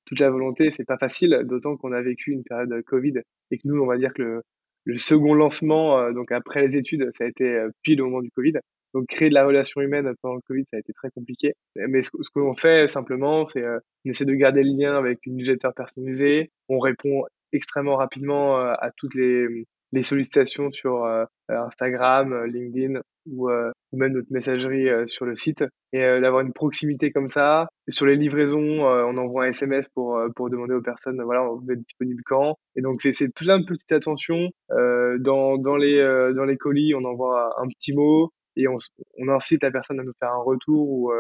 toute 0.06 0.20
la 0.20 0.30
volonté, 0.30 0.72
c'est 0.72 0.86
pas 0.86 0.98
facile, 0.98 1.42
d'autant 1.46 1.78
qu'on 1.78 1.92
a 1.92 2.02
vécu 2.02 2.32
une 2.32 2.44
période 2.44 2.74
Covid 2.86 3.14
et 3.52 3.58
que 3.58 3.64
nous, 3.66 3.82
on 3.82 3.88
va 3.88 3.98
dire 3.98 4.14
que 4.14 4.22
le, 4.22 4.42
le 4.86 4.98
second 4.98 5.34
lancement, 5.34 6.12
donc 6.12 6.32
après 6.32 6.68
les 6.68 6.78
études, 6.78 7.10
ça 7.18 7.26
a 7.26 7.28
été 7.28 7.66
pile 7.84 8.02
au 8.02 8.06
moment 8.06 8.22
du 8.22 8.32
Covid. 8.32 8.54
Donc 8.94 9.08
créer 9.08 9.30
de 9.30 9.34
la 9.34 9.46
relation 9.46 9.82
humaine 9.82 10.12
pendant 10.22 10.36
le 10.36 10.42
Covid, 10.42 10.64
ça 10.70 10.78
a 10.78 10.80
été 10.80 10.92
très 10.94 11.10
compliqué. 11.12 11.54
Mais 11.76 12.02
ce, 12.02 12.10
ce 12.22 12.30
que 12.30 12.42
fait 12.58 12.88
simplement, 12.88 13.46
c'est 13.46 13.64
euh, 13.64 13.80
on 14.06 14.10
essaie 14.10 14.26
de 14.26 14.34
garder 14.34 14.64
le 14.64 14.78
lien 14.78 14.98
avec 14.98 15.26
une 15.26 15.38
newsletter 15.38 15.70
personnalisée. 15.76 16.52
On 16.68 16.80
répond 16.80 17.24
extrêmement 17.54 17.96
rapidement 17.96 18.60
euh, 18.60 18.74
à 18.80 18.92
toutes 18.96 19.16
les, 19.16 19.66
les 19.92 20.04
sollicitations 20.04 20.72
sur 20.72 21.06
euh, 21.06 21.26
Instagram, 21.50 22.34
euh, 22.34 22.48
LinkedIn 22.48 23.02
ou, 23.28 23.50
ou, 23.50 23.98
même 23.98 24.14
notre 24.14 24.32
messagerie 24.32 24.88
sur 25.08 25.26
le 25.26 25.36
site. 25.36 25.64
Et 25.94 26.00
d'avoir 26.00 26.42
une 26.42 26.54
proximité 26.54 27.12
comme 27.12 27.30
ça. 27.30 27.68
Sur 27.88 28.08
les 28.08 28.16
livraisons, 28.16 28.84
on 28.84 29.16
envoie 29.18 29.46
un 29.46 29.50
SMS 29.50 29.88
pour, 29.94 30.20
pour 30.36 30.50
demander 30.50 30.74
aux 30.74 30.82
personnes, 30.82 31.22
voilà, 31.22 31.44
vous 31.44 31.72
êtes 31.72 31.82
disponible 31.82 32.24
quand. 32.26 32.56
Et 32.76 32.82
donc 32.82 33.00
c'est 33.02 33.32
plein 33.32 33.60
de 33.60 33.66
petites 33.66 33.92
attentions. 33.92 34.50
dans, 34.72 35.60
dans, 35.60 35.76
les, 35.76 36.02
dans 36.36 36.46
les 36.46 36.58
colis, 36.58 36.96
on 36.96 37.04
envoie 37.04 37.54
un 37.62 37.68
petit 37.68 37.94
mot 37.94 38.32
et 38.56 38.68
on, 38.68 38.78
on 39.20 39.30
incite 39.30 39.62
la 39.62 39.70
personne 39.70 40.00
à 40.00 40.04
nous 40.04 40.14
faire 40.20 40.32
un 40.32 40.42
retour 40.42 40.90
ou, 40.90 41.14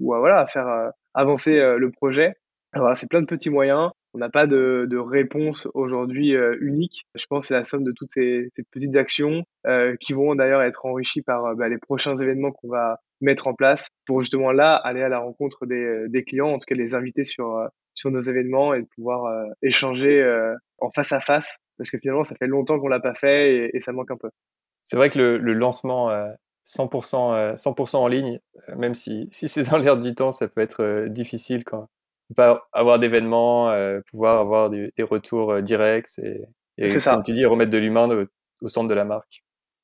ou 0.00 0.14
à, 0.14 0.18
voilà, 0.18 0.40
à 0.40 0.46
faire 0.48 0.90
avancer 1.14 1.52
le 1.52 1.90
projet. 1.92 2.34
Alors, 2.72 2.96
c'est 2.96 3.08
plein 3.08 3.22
de 3.22 3.26
petits 3.26 3.50
moyens. 3.50 3.90
On 4.16 4.18
n'a 4.18 4.30
pas 4.30 4.46
de, 4.46 4.96
réponse 4.96 5.68
aujourd'hui 5.74 6.34
euh, 6.34 6.56
unique. 6.62 7.04
Je 7.16 7.26
pense 7.26 7.44
que 7.44 7.48
c'est 7.48 7.54
la 7.54 7.64
somme 7.64 7.84
de 7.84 7.92
toutes 7.92 8.08
ces, 8.10 8.48
petites 8.70 8.96
actions 8.96 9.44
euh, 9.66 9.94
qui 10.00 10.14
vont 10.14 10.34
d'ailleurs 10.34 10.62
être 10.62 10.86
enrichies 10.86 11.20
par 11.20 11.44
euh, 11.44 11.54
bah, 11.54 11.68
les 11.68 11.76
prochains 11.76 12.16
événements 12.16 12.50
qu'on 12.50 12.68
va 12.68 12.98
mettre 13.20 13.46
en 13.46 13.52
place 13.52 13.90
pour 14.06 14.22
justement 14.22 14.52
là 14.52 14.74
aller 14.74 15.02
à 15.02 15.10
la 15.10 15.18
rencontre 15.18 15.66
des, 15.66 16.24
clients, 16.24 16.48
en 16.48 16.54
tout 16.54 16.64
cas 16.66 16.74
les 16.74 16.94
inviter 16.94 17.24
sur, 17.24 17.68
nos 18.06 18.20
événements 18.20 18.72
et 18.72 18.84
pouvoir 18.94 19.30
échanger 19.62 20.22
en 20.78 20.90
face 20.90 21.12
à 21.12 21.20
face 21.20 21.56
parce 21.78 21.90
que 21.90 21.98
finalement 21.98 22.24
ça 22.24 22.36
fait 22.36 22.46
longtemps 22.46 22.78
qu'on 22.78 22.88
l'a 22.88 23.00
pas 23.00 23.14
fait 23.14 23.70
et, 23.74 23.80
ça 23.80 23.92
manque 23.92 24.10
un 24.10 24.16
peu. 24.16 24.28
C'est 24.82 24.98
vrai 24.98 25.08
que 25.08 25.18
le, 25.18 25.52
lancement 25.54 26.10
100%, 26.66 27.56
100 27.56 27.94
en 27.94 28.08
ligne, 28.08 28.38
même 28.76 28.92
si, 28.92 29.28
si 29.30 29.48
c'est 29.48 29.70
dans 29.70 29.78
l'air 29.78 29.96
du 29.96 30.14
temps, 30.14 30.30
ça 30.30 30.46
peut 30.46 30.60
être 30.60 31.06
difficile 31.08 31.64
quand, 31.64 31.88
pas 32.34 32.68
avoir 32.72 32.98
d'événements, 32.98 33.70
euh, 33.70 34.00
pouvoir 34.10 34.40
avoir 34.40 34.70
des, 34.70 34.90
des 34.96 35.02
retours 35.02 35.52
euh, 35.52 35.60
directs 35.62 36.18
et, 36.18 36.42
et 36.78 36.88
comme 36.88 37.00
ça. 37.00 37.22
tu 37.24 37.32
dis, 37.32 37.44
remettre 37.44 37.70
de 37.70 37.78
l'humain 37.78 38.26
au, 38.60 38.68
centre 38.68 38.88
de 38.88 38.94
la 38.94 39.04
marque. 39.04 39.42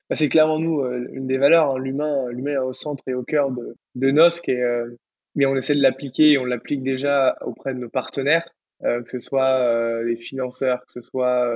Bah, 0.09 0.15
c'est 0.15 0.29
clairement 0.29 0.59
nous 0.59 0.81
euh, 0.81 1.07
une 1.13 1.27
des 1.27 1.37
valeurs, 1.37 1.75
hein, 1.75 1.79
l'humain, 1.79 2.29
l'humain 2.29 2.61
au 2.61 2.73
centre 2.73 3.03
et 3.07 3.13
au 3.13 3.23
cœur 3.23 3.51
de, 3.51 3.75
de 3.95 4.11
NOSC 4.11 4.49
et 4.49 4.61
mais 5.35 5.47
on 5.47 5.55
essaie 5.55 5.73
de 5.73 5.81
l'appliquer 5.81 6.33
et 6.33 6.37
on 6.37 6.45
l'applique 6.45 6.83
déjà 6.83 7.35
auprès 7.41 7.73
de 7.73 7.79
nos 7.79 7.89
partenaires, 7.89 8.47
que 8.83 9.09
ce 9.09 9.17
soit 9.17 10.03
les 10.03 10.15
financeurs, 10.15 10.81
que 10.81 10.91
ce 10.91 11.01
soit 11.01 11.49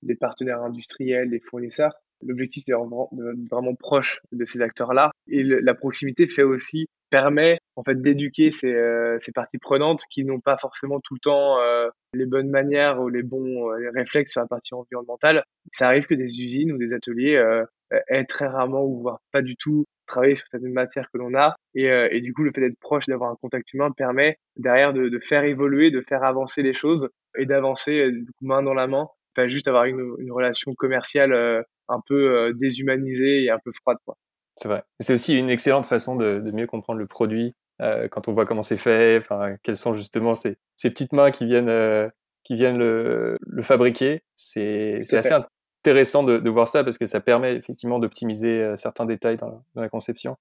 des 0.00 0.14
partenaires 0.14 0.62
industriels, 0.62 1.28
des 1.28 1.40
fournisseurs. 1.40 1.92
L'objectif, 2.22 2.62
c'est 2.64 2.72
d'être 2.72 3.10
vraiment 3.50 3.74
proche 3.74 4.22
de 4.32 4.46
ces 4.46 4.62
acteurs-là. 4.62 5.10
Et 5.28 5.44
la 5.44 5.74
proximité 5.74 6.26
fait 6.26 6.42
aussi 6.42 6.86
permet 7.12 7.58
en 7.76 7.84
fait 7.84 8.00
d'éduquer 8.00 8.50
ces, 8.50 8.72
euh, 8.72 9.18
ces, 9.20 9.32
parties 9.32 9.58
prenantes 9.58 10.02
qui 10.10 10.24
n'ont 10.24 10.40
pas 10.40 10.56
forcément 10.56 10.98
tout 10.98 11.14
le 11.14 11.20
temps 11.20 11.60
euh, 11.60 11.88
les 12.14 12.24
bonnes 12.24 12.48
manières 12.48 13.00
ou 13.00 13.10
les 13.10 13.22
bons 13.22 13.70
euh, 13.70 13.90
réflexes 13.94 14.32
sur 14.32 14.40
la 14.40 14.46
partie 14.46 14.74
environnementale. 14.74 15.44
Ça 15.70 15.88
arrive 15.88 16.06
que 16.06 16.14
des 16.14 16.40
usines 16.40 16.72
ou 16.72 16.78
des 16.78 16.94
ateliers 16.94 17.40
aient 18.08 18.24
très 18.24 18.46
rarement 18.46 18.82
ou 18.82 19.02
voire 19.02 19.20
pas 19.30 19.42
du 19.42 19.56
tout 19.56 19.84
travaillé 20.06 20.34
sur 20.34 20.46
certaines 20.48 20.72
matières 20.72 21.08
que 21.12 21.18
l'on 21.18 21.34
a 21.34 21.54
et, 21.74 22.20
du 22.20 22.32
coup 22.32 22.42
le 22.42 22.50
fait 22.54 22.62
d'être 22.62 22.78
proche 22.80 23.06
d'avoir 23.06 23.30
un 23.30 23.36
contact 23.40 23.72
humain 23.74 23.90
permet 23.90 24.38
derrière 24.56 24.92
de, 24.92 25.08
de, 25.08 25.18
faire 25.18 25.44
évoluer 25.44 25.90
de 25.90 26.00
faire 26.00 26.24
avancer 26.24 26.62
les 26.62 26.74
choses 26.74 27.08
et 27.36 27.46
d'avancer 27.46 28.10
main 28.40 28.62
dans 28.62 28.74
la 28.74 28.86
main 28.86 29.06
pas 29.34 29.48
juste 29.48 29.68
avoir 29.68 29.84
une, 29.84 30.14
une 30.18 30.32
relation 30.32 30.74
commerciale 30.74 31.34
un 31.88 32.00
peu 32.06 32.52
déshumanisée 32.54 33.44
et 33.44 33.50
un 33.50 33.58
peu 33.62 33.72
froide 33.72 33.98
quoi. 34.04 34.16
C'est 34.56 34.68
vrai. 34.68 34.82
C'est 35.00 35.14
aussi 35.14 35.38
une 35.38 35.50
excellente 35.50 35.86
façon 35.86 36.16
de, 36.16 36.40
de 36.40 36.52
mieux 36.52 36.66
comprendre 36.66 36.98
le 36.98 37.06
produit 37.06 37.54
euh, 37.80 38.08
quand 38.08 38.28
on 38.28 38.32
voit 38.32 38.44
comment 38.44 38.62
c'est 38.62 38.76
fait, 38.76 39.18
enfin, 39.18 39.56
quelles 39.62 39.76
sont 39.76 39.94
justement 39.94 40.34
ces, 40.34 40.56
ces 40.76 40.90
petites 40.90 41.12
mains 41.12 41.30
qui 41.30 41.46
viennent, 41.46 41.70
euh, 41.70 42.08
qui 42.44 42.54
viennent 42.54 42.78
le, 42.78 43.38
le 43.46 43.62
fabriquer. 43.62 44.20
C'est 44.36 45.02
assez 45.12 45.34
intéressant 45.84 46.22
de, 46.22 46.38
de, 46.38 46.50
voir 46.50 46.68
ça 46.68 46.84
parce 46.84 46.98
que 46.98 47.06
ça 47.06 47.20
permet 47.20 47.54
effectivement 47.54 47.98
d'optimiser 47.98 48.62
euh, 48.62 48.76
certains 48.76 49.06
détails 49.06 49.36
dans, 49.36 49.64
dans 49.74 49.82
la 49.82 49.88
conception. 49.88 50.36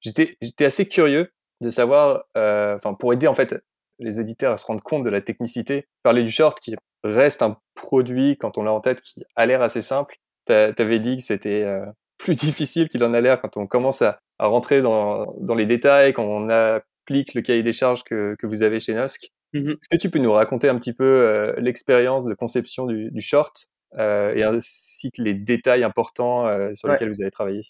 J'étais 0.00 0.64
assez 0.64 0.86
curieux 0.86 1.30
de 1.60 1.70
savoir, 1.70 2.24
euh, 2.36 2.76
enfin, 2.76 2.94
pour 2.94 3.12
aider 3.12 3.26
en 3.26 3.34
fait 3.34 3.56
les 3.98 4.18
auditeurs 4.18 4.52
à 4.52 4.56
se 4.56 4.66
rendre 4.66 4.82
compte 4.82 5.04
de 5.04 5.10
la 5.10 5.22
technicité, 5.22 5.88
parler 6.02 6.22
du 6.22 6.30
short 6.30 6.60
qui 6.60 6.74
reste 7.02 7.42
un 7.42 7.58
produit 7.74 8.36
quand 8.36 8.58
on 8.58 8.62
l'a 8.62 8.72
en 8.72 8.80
tête 8.80 9.00
qui 9.00 9.24
a 9.36 9.46
l'air 9.46 9.62
assez 9.62 9.82
simple. 9.82 10.16
Tu 10.46 10.52
avais 10.52 11.00
dit 11.00 11.16
que 11.16 11.22
c'était 11.22 11.62
euh, 11.62 11.86
plus 12.18 12.36
difficile 12.36 12.88
qu'il 12.88 13.04
en 13.04 13.14
a 13.14 13.20
l'air 13.20 13.40
quand 13.40 13.56
on 13.56 13.66
commence 13.66 14.02
à, 14.02 14.20
à 14.38 14.46
rentrer 14.46 14.82
dans, 14.82 15.34
dans, 15.40 15.54
les 15.54 15.66
détails, 15.66 16.12
quand 16.12 16.24
on 16.24 16.48
applique 16.48 17.34
le 17.34 17.42
cahier 17.42 17.62
des 17.62 17.72
charges 17.72 18.04
que, 18.04 18.34
que 18.38 18.46
vous 18.46 18.62
avez 18.62 18.80
chez 18.80 18.94
Nosk. 18.94 19.30
Mm-hmm. 19.54 19.72
Est-ce 19.72 19.88
que 19.88 19.96
tu 19.96 20.10
peux 20.10 20.18
nous 20.18 20.32
raconter 20.32 20.68
un 20.68 20.76
petit 20.76 20.92
peu 20.92 21.04
euh, 21.04 21.54
l'expérience 21.58 22.24
de 22.24 22.34
conception 22.34 22.86
du, 22.86 23.10
du 23.10 23.20
short 23.20 23.66
euh, 23.98 24.34
et 24.34 24.42
ainsi 24.42 25.10
que 25.12 25.22
les 25.22 25.34
détails 25.34 25.84
importants 25.84 26.46
euh, 26.46 26.74
sur 26.74 26.88
lesquels 26.88 27.08
vous 27.08 27.22
avez 27.22 27.30
travaillé? 27.30 27.62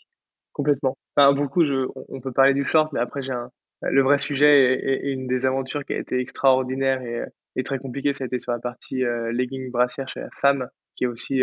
Complètement. 0.53 0.97
Enfin, 1.17 1.33
beaucoup, 1.33 1.65
je, 1.65 1.87
on 2.09 2.21
peut 2.21 2.33
parler 2.33 2.55
du 2.55 2.65
short, 2.65 2.93
mais 2.93 3.01
après, 3.01 3.23
j'ai 3.23 3.33
un, 3.33 3.51
le 3.83 4.03
vrai 4.03 4.17
sujet 4.17 4.75
et, 4.75 5.11
une 5.11 5.27
des 5.27 5.45
aventures 5.45 5.85
qui 5.85 5.93
a 5.93 5.99
été 5.99 6.19
extraordinaire 6.19 7.03
et, 7.03 7.25
et 7.57 7.63
très 7.63 7.79
compliquée, 7.79 8.15
ça 8.15 8.25
a 8.25 8.27
été 8.27 8.39
sur 8.39 8.53
la 8.53 8.59
partie 8.59 9.03
legging 9.33 9.71
brassière 9.71 10.09
chez 10.09 10.21
la 10.21 10.31
femme, 10.41 10.69
qui 10.95 11.05
est 11.05 11.07
aussi 11.07 11.43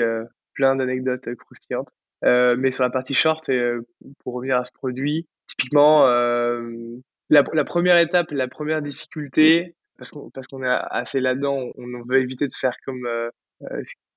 plein 0.56 0.76
d'anecdotes 0.76 1.30
croustillantes. 1.36 1.90
Euh, 2.24 2.56
mais 2.58 2.72
sur 2.72 2.84
la 2.84 2.90
partie 2.90 3.14
short, 3.14 3.50
euh, 3.50 3.82
pour 4.24 4.34
revenir 4.34 4.58
à 4.58 4.64
ce 4.64 4.72
produit, 4.72 5.28
typiquement, 5.48 6.08
euh, 6.08 6.98
la, 7.30 7.44
la, 7.54 7.66
première 7.66 7.98
étape, 7.98 8.32
la 8.32 8.48
première 8.48 8.82
difficulté, 8.82 9.76
parce 9.98 10.12
qu'on 10.12 10.30
parce 10.30 10.48
qu'on 10.48 10.64
est 10.64 10.70
assez 10.70 11.20
là-dedans, 11.20 11.72
on, 11.78 12.04
veut 12.08 12.20
éviter 12.22 12.48
de 12.48 12.54
faire 12.60 12.76
comme 12.86 13.08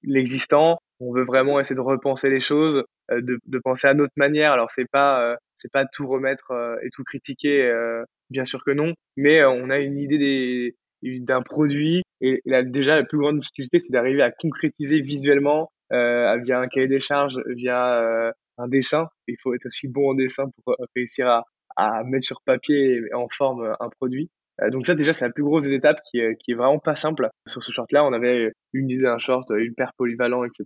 l'existant. 0.03 0.79
On 1.01 1.13
veut 1.13 1.25
vraiment 1.25 1.61
essayer 1.61 1.75
de 1.77 1.81
repenser 1.81 2.31
les 2.31 2.41
choses, 2.41 2.83
de, 3.11 3.39
de 3.45 3.59
penser 3.59 3.87
à 3.87 3.95
notre 3.95 4.15
manière. 4.17 4.53
Alors 4.53 4.71
c'est 4.71 4.89
pas 4.91 5.37
c'est 5.57 5.71
pas 5.71 5.85
tout 5.85 6.07
remettre 6.07 6.53
et 6.83 6.91
tout 6.91 7.05
critiquer, 7.05 7.71
bien 8.31 8.45
sûr 8.45 8.65
que 8.65 8.71
non, 8.71 8.95
mais 9.17 9.45
on 9.45 9.71
a 9.71 9.79
une 9.79 9.99
idée 9.99 10.19
des 10.19 10.77
d'un 11.03 11.43
produit 11.43 12.03
et 12.21 12.41
là, 12.47 12.63
déjà 12.63 12.97
la 12.97 13.05
plus 13.05 13.19
grande 13.19 13.39
difficulté 13.39 13.79
c'est 13.79 13.93
d'arriver 13.93 14.23
à 14.23 14.33
concrétiser 14.33 15.01
visuellement 15.01 15.71
euh, 15.71 15.76
via 15.91 16.59
un 16.59 16.69
cahier 16.69 16.89
des 16.89 17.01
charges, 17.01 17.41
via 17.49 18.01
euh, 18.01 18.33
un 18.59 18.69
dessin. 18.69 19.09
Il 19.27 19.37
faut 19.43 19.55
être 19.55 19.67
aussi 19.67 19.89
bon 19.89 20.11
en 20.11 20.15
dessin 20.15 20.45
pour 20.65 20.77
réussir 20.95 21.29
à, 21.29 21.45
à 21.77 22.05
mettre 22.05 22.27
sur 22.27 22.41
papier 22.45 22.97
et 22.97 23.15
en 23.15 23.29
forme 23.29 23.75
un 23.81 23.89
produit. 23.89 24.31
donc 24.71 24.87
ça 24.87 24.95
déjà 24.95 25.13
c'est 25.13 25.27
la 25.27 25.33
plus 25.33 25.45
grosse 25.45 25.65
des 25.65 25.75
étapes 25.75 26.01
qui 26.11 26.19
est, 26.19 26.37
qui 26.37 26.53
est 26.53 26.55
vraiment 26.55 26.79
pas 26.79 26.95
simple. 26.95 27.29
Sur 27.47 27.63
ce 27.63 27.73
short 27.73 27.93
là 27.93 28.05
on 28.05 28.13
avait 28.13 28.53
une 28.73 28.91
idée 28.91 29.03
d'un 29.03 29.19
short, 29.19 29.49
une 29.51 29.75
paire 29.75 29.93
polyvalent, 29.97 30.45
etc. 30.45 30.65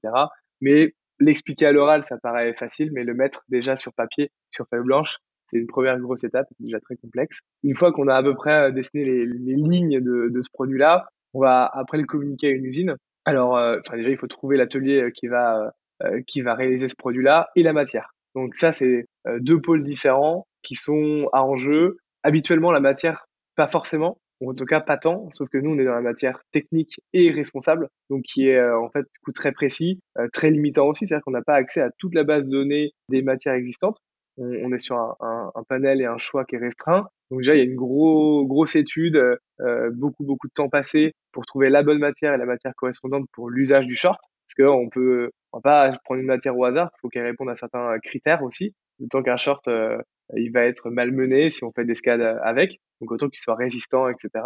Mais 0.60 0.94
l'expliquer 1.18 1.66
à 1.66 1.72
l'oral 1.72 2.04
ça 2.04 2.16
paraît 2.18 2.54
facile, 2.54 2.90
mais 2.92 3.04
le 3.04 3.14
mettre 3.14 3.42
déjà 3.48 3.76
sur 3.76 3.92
papier, 3.92 4.30
sur 4.50 4.66
feuille 4.68 4.84
blanche, 4.84 5.16
c'est 5.50 5.58
une 5.58 5.66
première 5.66 5.98
grosse 5.98 6.24
étape, 6.24 6.46
déjà 6.60 6.78
très 6.80 6.96
complexe. 6.96 7.40
Une 7.64 7.74
fois 7.74 7.92
qu'on 7.92 8.08
a 8.08 8.14
à 8.14 8.22
peu 8.22 8.34
près 8.34 8.72
dessiné 8.72 9.04
les, 9.04 9.26
les 9.26 9.56
lignes 9.56 10.00
de, 10.00 10.28
de 10.28 10.42
ce 10.42 10.48
produit-là, 10.52 11.08
on 11.34 11.40
va 11.40 11.68
après 11.72 11.98
le 11.98 12.04
communiquer 12.04 12.48
à 12.48 12.50
une 12.50 12.64
usine. 12.64 12.96
Alors, 13.24 13.56
euh, 13.56 13.78
enfin 13.84 13.96
déjà, 13.96 14.10
il 14.10 14.16
faut 14.16 14.26
trouver 14.26 14.56
l'atelier 14.56 15.10
qui 15.14 15.26
va 15.26 15.72
euh, 16.02 16.22
qui 16.26 16.40
va 16.40 16.54
réaliser 16.54 16.88
ce 16.88 16.96
produit-là 16.96 17.50
et 17.56 17.62
la 17.62 17.72
matière. 17.72 18.14
Donc 18.34 18.54
ça, 18.54 18.72
c'est 18.72 19.06
euh, 19.26 19.38
deux 19.40 19.60
pôles 19.60 19.82
différents 19.82 20.46
qui 20.62 20.74
sont 20.74 21.28
à 21.32 21.44
enjeu. 21.44 21.98
Habituellement, 22.22 22.72
la 22.72 22.80
matière, 22.80 23.26
pas 23.56 23.66
forcément, 23.66 24.18
ou 24.40 24.50
en 24.50 24.54
tout 24.54 24.64
cas 24.64 24.80
pas 24.80 24.96
tant, 24.96 25.28
sauf 25.32 25.48
que 25.50 25.58
nous, 25.58 25.70
on 25.70 25.78
est 25.78 25.84
dans 25.84 25.94
la 25.94 26.00
matière 26.00 26.40
technique 26.52 27.00
et 27.12 27.30
responsable, 27.30 27.88
donc 28.08 28.22
qui 28.22 28.48
est 28.48 28.62
en 28.62 28.88
fait 28.90 29.02
du 29.02 29.20
coup 29.24 29.32
très 29.32 29.52
précis, 29.52 30.00
très 30.32 30.50
limitant 30.50 30.86
aussi, 30.86 31.06
c'est-à-dire 31.06 31.24
qu'on 31.24 31.30
n'a 31.32 31.42
pas 31.42 31.54
accès 31.54 31.80
à 31.80 31.90
toute 31.98 32.14
la 32.14 32.24
base 32.24 32.44
de 32.44 32.50
données 32.50 32.92
des 33.08 33.22
matières 33.22 33.54
existantes. 33.54 33.96
On, 34.38 34.72
est 34.72 34.78
sur 34.78 34.96
un, 34.96 35.16
un, 35.20 35.52
un, 35.54 35.62
panel 35.64 36.00
et 36.00 36.06
un 36.06 36.16
choix 36.16 36.44
qui 36.46 36.56
est 36.56 36.58
restreint. 36.58 37.08
Donc 37.30 37.40
déjà, 37.40 37.54
il 37.54 37.58
y 37.58 37.60
a 37.60 37.64
une 37.64 37.76
gros, 37.76 38.44
grosse 38.46 38.76
étude, 38.76 39.16
euh, 39.60 39.90
beaucoup, 39.92 40.24
beaucoup 40.24 40.48
de 40.48 40.52
temps 40.52 40.68
passé 40.68 41.12
pour 41.32 41.46
trouver 41.46 41.70
la 41.70 41.82
bonne 41.82 41.98
matière 41.98 42.34
et 42.34 42.38
la 42.38 42.46
matière 42.46 42.72
correspondante 42.76 43.26
pour 43.32 43.50
l'usage 43.50 43.86
du 43.86 43.96
short. 43.96 44.20
Parce 44.48 44.68
qu'on 44.68 44.88
peut, 44.88 45.30
on 45.52 45.60
pas 45.60 45.96
prendre 46.04 46.20
une 46.20 46.26
matière 46.26 46.58
au 46.58 46.64
hasard, 46.64 46.90
il 46.92 47.00
faut 47.02 47.08
qu'elle 47.08 47.24
réponde 47.24 47.50
à 47.50 47.54
certains 47.54 47.98
critères 48.00 48.42
aussi. 48.42 48.74
D'autant 48.98 49.22
qu'un 49.22 49.36
short, 49.36 49.68
euh, 49.68 49.98
il 50.36 50.50
va 50.52 50.64
être 50.64 50.90
malmené 50.90 51.50
si 51.50 51.64
on 51.64 51.72
fait 51.72 51.84
des 51.84 51.94
scades 51.94 52.38
avec. 52.42 52.80
Donc 53.00 53.12
autant 53.12 53.28
qu'il 53.28 53.38
soit 53.38 53.54
résistant, 53.54 54.08
etc. 54.08 54.44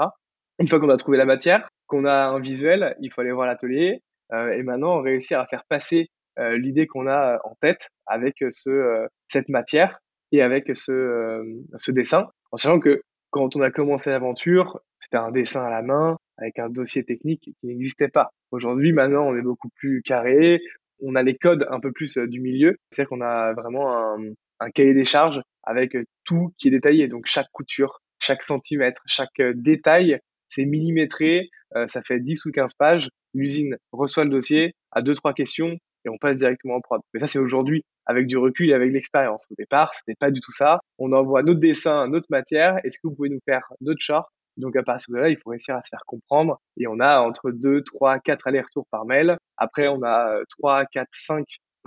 Une 0.58 0.68
fois 0.68 0.78
qu'on 0.78 0.90
a 0.90 0.96
trouvé 0.96 1.18
la 1.18 1.24
matière, 1.24 1.68
qu'on 1.86 2.04
a 2.04 2.26
un 2.26 2.38
visuel, 2.38 2.96
il 3.00 3.12
faut 3.12 3.20
aller 3.20 3.32
voir 3.32 3.46
l'atelier 3.46 4.02
euh, 4.32 4.52
et 4.52 4.62
maintenant 4.62 5.00
réussir 5.00 5.40
à 5.40 5.46
faire 5.46 5.64
passer 5.68 6.08
euh, 6.38 6.56
l'idée 6.56 6.86
qu'on 6.86 7.06
a 7.06 7.40
en 7.44 7.54
tête 7.60 7.90
avec 8.06 8.44
ce, 8.50 8.70
euh, 8.70 9.06
cette 9.28 9.48
matière 9.48 9.98
et 10.32 10.42
avec 10.42 10.74
ce, 10.74 11.44
ce 11.76 11.92
dessin, 11.92 12.28
en 12.54 12.56
sachant 12.56 12.78
que 12.78 13.02
quand 13.30 13.56
on 13.56 13.62
a 13.62 13.72
commencé 13.72 14.10
l'aventure, 14.10 14.78
c'était 15.00 15.16
un 15.16 15.32
dessin 15.32 15.64
à 15.64 15.70
la 15.70 15.82
main 15.82 16.16
avec 16.38 16.60
un 16.60 16.68
dossier 16.68 17.02
technique 17.02 17.50
qui 17.58 17.66
n'existait 17.66 18.06
pas. 18.06 18.30
Aujourd'hui, 18.52 18.92
maintenant, 18.92 19.26
on 19.26 19.36
est 19.36 19.42
beaucoup 19.42 19.70
plus 19.74 20.02
carré. 20.02 20.60
On 21.02 21.16
a 21.16 21.24
les 21.24 21.36
codes 21.36 21.66
un 21.68 21.80
peu 21.80 21.90
plus 21.90 22.16
du 22.16 22.40
milieu. 22.40 22.76
C'est-à-dire 22.90 23.08
qu'on 23.08 23.22
a 23.22 23.54
vraiment 23.54 24.16
un, 24.60 24.70
cahier 24.70 24.94
des 24.94 25.04
charges 25.04 25.42
avec 25.64 25.96
tout 26.22 26.52
qui 26.56 26.68
est 26.68 26.70
détaillé. 26.70 27.08
Donc, 27.08 27.26
chaque 27.26 27.48
couture, 27.50 28.00
chaque 28.20 28.44
centimètre, 28.44 29.02
chaque 29.04 29.42
détail, 29.56 30.20
c'est 30.46 30.64
millimétré. 30.64 31.50
ça 31.86 32.02
fait 32.02 32.20
10 32.20 32.46
ou 32.46 32.52
15 32.52 32.74
pages. 32.74 33.08
L'usine 33.34 33.78
reçoit 33.90 34.22
le 34.22 34.30
dossier, 34.30 34.76
a 34.92 35.02
deux, 35.02 35.14
trois 35.14 35.34
questions, 35.34 35.76
et 36.04 36.08
on 36.08 36.18
passe 36.18 36.36
directement 36.36 36.76
en 36.76 36.80
prod. 36.80 37.00
Mais 37.12 37.20
ça, 37.20 37.26
c'est 37.26 37.38
aujourd'hui 37.38 37.84
avec 38.06 38.26
du 38.26 38.36
recul 38.36 38.70
et 38.70 38.74
avec 38.74 38.92
l'expérience. 38.92 39.46
Au 39.50 39.54
départ, 39.56 39.94
c'était 39.94 40.16
pas 40.18 40.30
du 40.30 40.40
tout 40.40 40.52
ça. 40.52 40.80
On 40.98 41.12
envoie 41.12 41.42
notre 41.42 41.60
dessin, 41.60 42.08
notre 42.08 42.28
matière. 42.30 42.78
Est-ce 42.84 42.98
que 42.98 43.08
vous 43.08 43.14
pouvez 43.14 43.30
nous 43.30 43.40
faire 43.44 43.62
notre 43.80 44.00
short 44.00 44.28
Donc, 44.56 44.76
à 44.76 44.82
partir 44.82 45.14
de 45.14 45.20
là, 45.20 45.28
il 45.28 45.36
faut 45.36 45.50
réussir 45.50 45.76
à 45.76 45.82
se 45.82 45.88
faire 45.90 46.02
comprendre. 46.06 46.60
Et 46.76 46.86
on 46.86 47.00
a 47.00 47.20
entre 47.20 47.50
2, 47.50 47.82
3, 47.82 48.18
4 48.18 48.46
allers-retours 48.46 48.86
par 48.90 49.06
mail. 49.06 49.36
Après, 49.56 49.88
on 49.88 50.02
a 50.02 50.38
3, 50.58 50.84
4, 50.86 51.08
5 51.10 51.44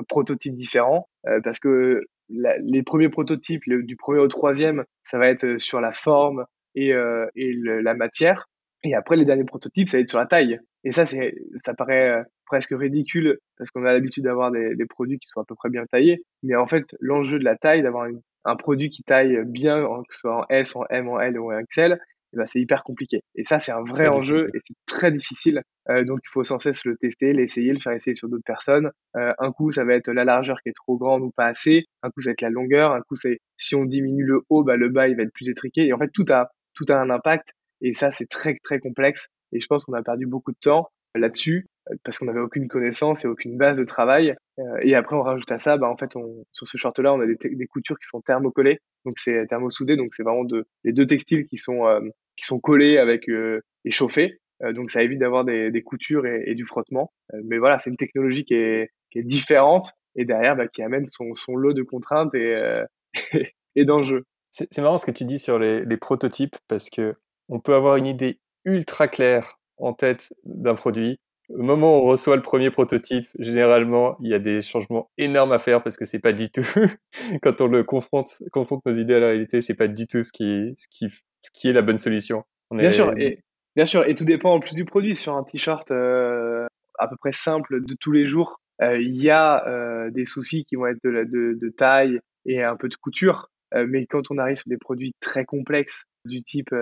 prototypes 0.07 0.53
différents 0.53 1.07
euh, 1.27 1.39
parce 1.43 1.59
que 1.59 2.01
les 2.29 2.83
premiers 2.83 3.09
prototypes, 3.09 3.63
du 3.67 3.95
premier 3.95 4.19
au 4.19 4.27
troisième, 4.27 4.83
ça 5.03 5.17
va 5.17 5.29
être 5.29 5.57
sur 5.57 5.79
la 5.79 5.93
forme 5.93 6.45
et, 6.75 6.93
euh, 6.93 7.25
et 7.35 7.53
la 7.53 7.93
matière. 7.93 8.47
Et 8.83 8.95
après, 8.95 9.15
les 9.15 9.25
derniers 9.25 9.45
prototypes, 9.45 9.89
ça 9.89 9.97
va 9.97 10.01
être 10.01 10.09
sur 10.09 10.19
la 10.19 10.25
taille. 10.25 10.59
Et 10.87 10.93
ça, 10.93 11.05
c'est, 11.05 11.35
ça 11.65 11.73
paraît 11.73 12.09
euh, 12.11 12.23
presque 12.45 12.71
ridicule 12.71 13.39
parce 13.57 13.71
qu'on 13.71 13.83
a 13.83 13.91
l'habitude 13.91 14.23
d'avoir 14.23 14.51
des, 14.51 14.73
des, 14.73 14.85
produits 14.85 15.19
qui 15.19 15.27
sont 15.27 15.41
à 15.41 15.43
peu 15.45 15.53
près 15.53 15.69
bien 15.69 15.85
taillés. 15.85 16.23
Mais 16.43 16.55
en 16.55 16.65
fait, 16.65 16.95
l'enjeu 17.01 17.39
de 17.39 17.43
la 17.43 17.57
taille, 17.57 17.81
d'avoir 17.81 18.07
un 18.45 18.55
produit 18.55 18.89
qui 18.89 19.03
taille 19.03 19.43
bien, 19.45 19.81
que 20.07 20.15
ce 20.15 20.21
soit 20.21 20.37
en 20.37 20.45
S, 20.49 20.77
en 20.77 20.85
M, 20.89 21.09
en 21.09 21.19
L 21.19 21.37
ou 21.39 21.51
en 21.51 21.61
XL, 21.61 21.99
eh 22.33 22.37
ben, 22.37 22.45
c'est 22.45 22.61
hyper 22.61 22.83
compliqué. 22.83 23.21
Et 23.35 23.43
ça, 23.43 23.59
c'est 23.59 23.73
un 23.73 23.83
vrai 23.83 24.07
enjeu 24.07 24.45
et 24.53 24.59
c'est 24.65 24.75
très 24.85 25.11
difficile. 25.11 25.61
Euh, 25.89 26.05
donc, 26.05 26.19
il 26.23 26.29
faut 26.29 26.43
sans 26.43 26.57
cesse 26.57 26.85
le 26.85 26.95
tester, 26.95 27.33
l'essayer, 27.33 27.73
le 27.73 27.79
faire 27.79 27.91
essayer 27.91 28.15
sur 28.15 28.29
d'autres 28.29 28.45
personnes. 28.45 28.89
Euh, 29.17 29.33
un 29.39 29.51
coup, 29.51 29.71
ça 29.71 29.83
va 29.83 29.93
être 29.93 30.09
la 30.09 30.23
largeur 30.23 30.61
qui 30.61 30.69
est 30.69 30.75
trop 30.75 30.97
grande 30.97 31.21
ou 31.21 31.31
pas 31.31 31.47
assez. 31.47 31.83
Un 32.01 32.09
coup, 32.11 32.21
ça 32.21 32.29
va 32.29 32.31
être 32.33 32.41
la 32.41 32.49
longueur. 32.49 32.93
Un 32.93 33.01
coup, 33.01 33.15
c'est 33.15 33.39
si 33.57 33.75
on 33.75 33.83
diminue 33.83 34.23
le 34.23 34.41
haut, 34.49 34.63
bah, 34.63 34.77
le 34.77 34.87
bas, 34.87 35.09
il 35.09 35.17
va 35.17 35.23
être 35.23 35.33
plus 35.33 35.49
étriqué. 35.49 35.85
Et 35.85 35.91
en 35.91 35.97
fait, 35.97 36.11
tout 36.13 36.25
a, 36.29 36.49
tout 36.75 36.85
a 36.89 36.95
un 36.95 37.09
impact. 37.09 37.53
Et 37.81 37.91
ça, 37.91 38.11
c'est 38.11 38.27
très, 38.27 38.55
très 38.63 38.79
complexe. 38.79 39.27
Et 39.51 39.59
je 39.59 39.67
pense 39.67 39.85
qu'on 39.85 39.93
a 39.93 40.03
perdu 40.03 40.25
beaucoup 40.25 40.51
de 40.51 40.57
temps 40.61 40.89
là-dessus 41.15 41.67
parce 42.03 42.19
qu'on 42.19 42.25
n'avait 42.25 42.39
aucune 42.39 42.67
connaissance 42.67 43.23
et 43.23 43.27
aucune 43.27 43.57
base 43.57 43.77
de 43.77 43.83
travail. 43.83 44.35
Euh, 44.59 44.77
et 44.81 44.95
après, 44.95 45.15
on 45.15 45.21
rajoute 45.21 45.51
à 45.51 45.59
ça, 45.59 45.77
bah, 45.77 45.89
en 45.89 45.97
fait, 45.97 46.15
on, 46.15 46.43
sur 46.51 46.67
ce 46.67 46.77
short-là, 46.77 47.13
on 47.13 47.21
a 47.21 47.25
des, 47.25 47.67
coutures 47.67 47.97
qui 47.97 48.07
sont 48.07 48.21
thermocollées, 48.21 48.79
donc 49.05 49.17
c'est 49.17 49.45
thermosoudé, 49.47 49.95
donc 49.95 50.13
c'est 50.13 50.23
vraiment 50.23 50.43
de, 50.43 50.65
les 50.83 50.93
deux 50.93 51.05
textiles 51.05 51.45
qui 51.45 51.57
sont 51.57 51.87
euh, 51.87 52.01
qui 52.35 52.45
sont 52.45 52.59
collés 52.59 52.97
avec 52.97 53.29
euh, 53.29 53.61
et 53.85 53.91
chauffés. 53.91 54.39
donc 54.73 54.89
ça 54.89 55.01
évite 55.01 55.19
d'avoir 55.19 55.45
des, 55.45 55.71
des, 55.71 55.81
coutures 55.81 56.25
et, 56.25 56.53
du 56.55 56.65
frottement. 56.65 57.11
mais 57.45 57.57
voilà, 57.57 57.79
c'est 57.79 57.89
une 57.89 57.97
technologie 57.97 58.43
qui 58.43 58.53
est, 58.53 58.91
qui 59.11 59.19
est 59.19 59.23
différente 59.23 59.91
et 60.15 60.25
derrière 60.25 60.55
bah, 60.55 60.67
qui 60.67 60.81
amène 60.83 61.05
son, 61.05 61.33
son 61.35 61.55
lot 61.55 61.73
de 61.73 61.83
contraintes 61.83 62.35
et, 62.35 62.83
et 63.75 63.85
d'enjeux. 63.85 64.23
C'est 64.51 64.81
marrant 64.81 64.97
ce 64.97 65.05
que 65.05 65.11
tu 65.11 65.25
dis 65.25 65.39
sur 65.39 65.59
les, 65.59 65.85
les 65.85 65.97
prototypes 65.97 66.55
parce 66.67 66.89
que 66.89 67.15
on 67.49 67.59
peut 67.59 67.75
avoir 67.75 67.95
une 67.95 68.07
idée 68.07 68.39
ultra 68.67 69.07
claire 69.07 69.59
en 69.77 69.93
tête 69.93 70.33
d'un 70.43 70.75
produit. 70.75 71.19
Au 71.49 71.63
moment 71.63 71.97
où 71.97 72.01
on 72.01 72.05
reçoit 72.07 72.35
le 72.35 72.41
premier 72.41 72.69
prototype, 72.71 73.27
généralement, 73.39 74.17
il 74.21 74.29
y 74.29 74.33
a 74.33 74.39
des 74.39 74.61
changements 74.61 75.09
énormes 75.17 75.53
à 75.53 75.59
faire 75.59 75.81
parce 75.81 75.95
que 75.95 76.03
c'est 76.03 76.19
pas 76.19 76.33
du 76.33 76.49
tout, 76.49 76.65
quand 77.41 77.61
on 77.61 77.67
le 77.67 77.83
confronte, 77.83 78.29
confronte 78.51 78.85
nos 78.85 78.91
idées 78.91 79.15
à 79.15 79.19
la 79.19 79.27
réalité, 79.27 79.61
c'est 79.61 79.75
pas 79.75 79.87
du 79.87 80.07
tout 80.07 80.23
ce 80.23 80.33
qui, 80.33 80.73
ce 80.75 80.87
qui, 80.89 81.09
ce 81.09 81.51
qui 81.53 81.69
est 81.69 81.73
la 81.73 81.81
bonne 81.81 81.97
solution. 81.97 82.43
bien 82.71 82.89
sûr, 82.89 83.17
et 83.17 83.39
bien 83.77 83.85
sûr, 83.85 84.03
et 84.05 84.13
tout 84.13 84.25
dépend 84.25 84.55
en 84.55 84.59
plus 84.59 84.75
du 84.75 84.83
produit. 84.83 85.15
Sur 85.15 85.35
un 85.35 85.43
t-shirt 85.43 85.89
euh, 85.91 86.65
à 86.99 87.07
peu 87.07 87.15
près 87.15 87.31
simple 87.31 87.85
de 87.85 87.95
tous 87.97 88.11
les 88.11 88.27
jours, 88.27 88.59
euh, 88.81 88.99
il 88.99 89.15
y 89.15 89.29
a 89.29 89.65
euh, 89.67 90.11
des 90.11 90.25
soucis 90.25 90.65
qui 90.65 90.75
vont 90.75 90.87
être 90.87 91.01
de, 91.01 91.23
de, 91.23 91.57
de, 91.59 91.69
taille 91.69 92.19
et 92.45 92.61
un 92.61 92.75
peu 92.75 92.89
de 92.89 92.95
couture. 92.95 93.49
Mais 93.75 94.05
quand 94.05 94.31
on 94.31 94.37
arrive 94.37 94.55
sur 94.55 94.69
des 94.69 94.77
produits 94.77 95.11
très 95.19 95.43
complexes, 95.43 96.05
du 96.27 96.43
type 96.43 96.73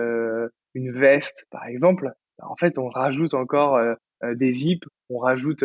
une 0.74 0.92
veste 0.92 1.46
par 1.50 1.66
exemple, 1.66 2.10
bah, 2.38 2.46
en 2.48 2.56
fait, 2.56 2.78
on 2.78 2.88
rajoute 2.88 3.34
encore 3.34 3.80
des 4.22 4.52
zips, 4.52 4.84
on 5.08 5.18
rajoute 5.18 5.64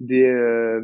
des, 0.00 0.80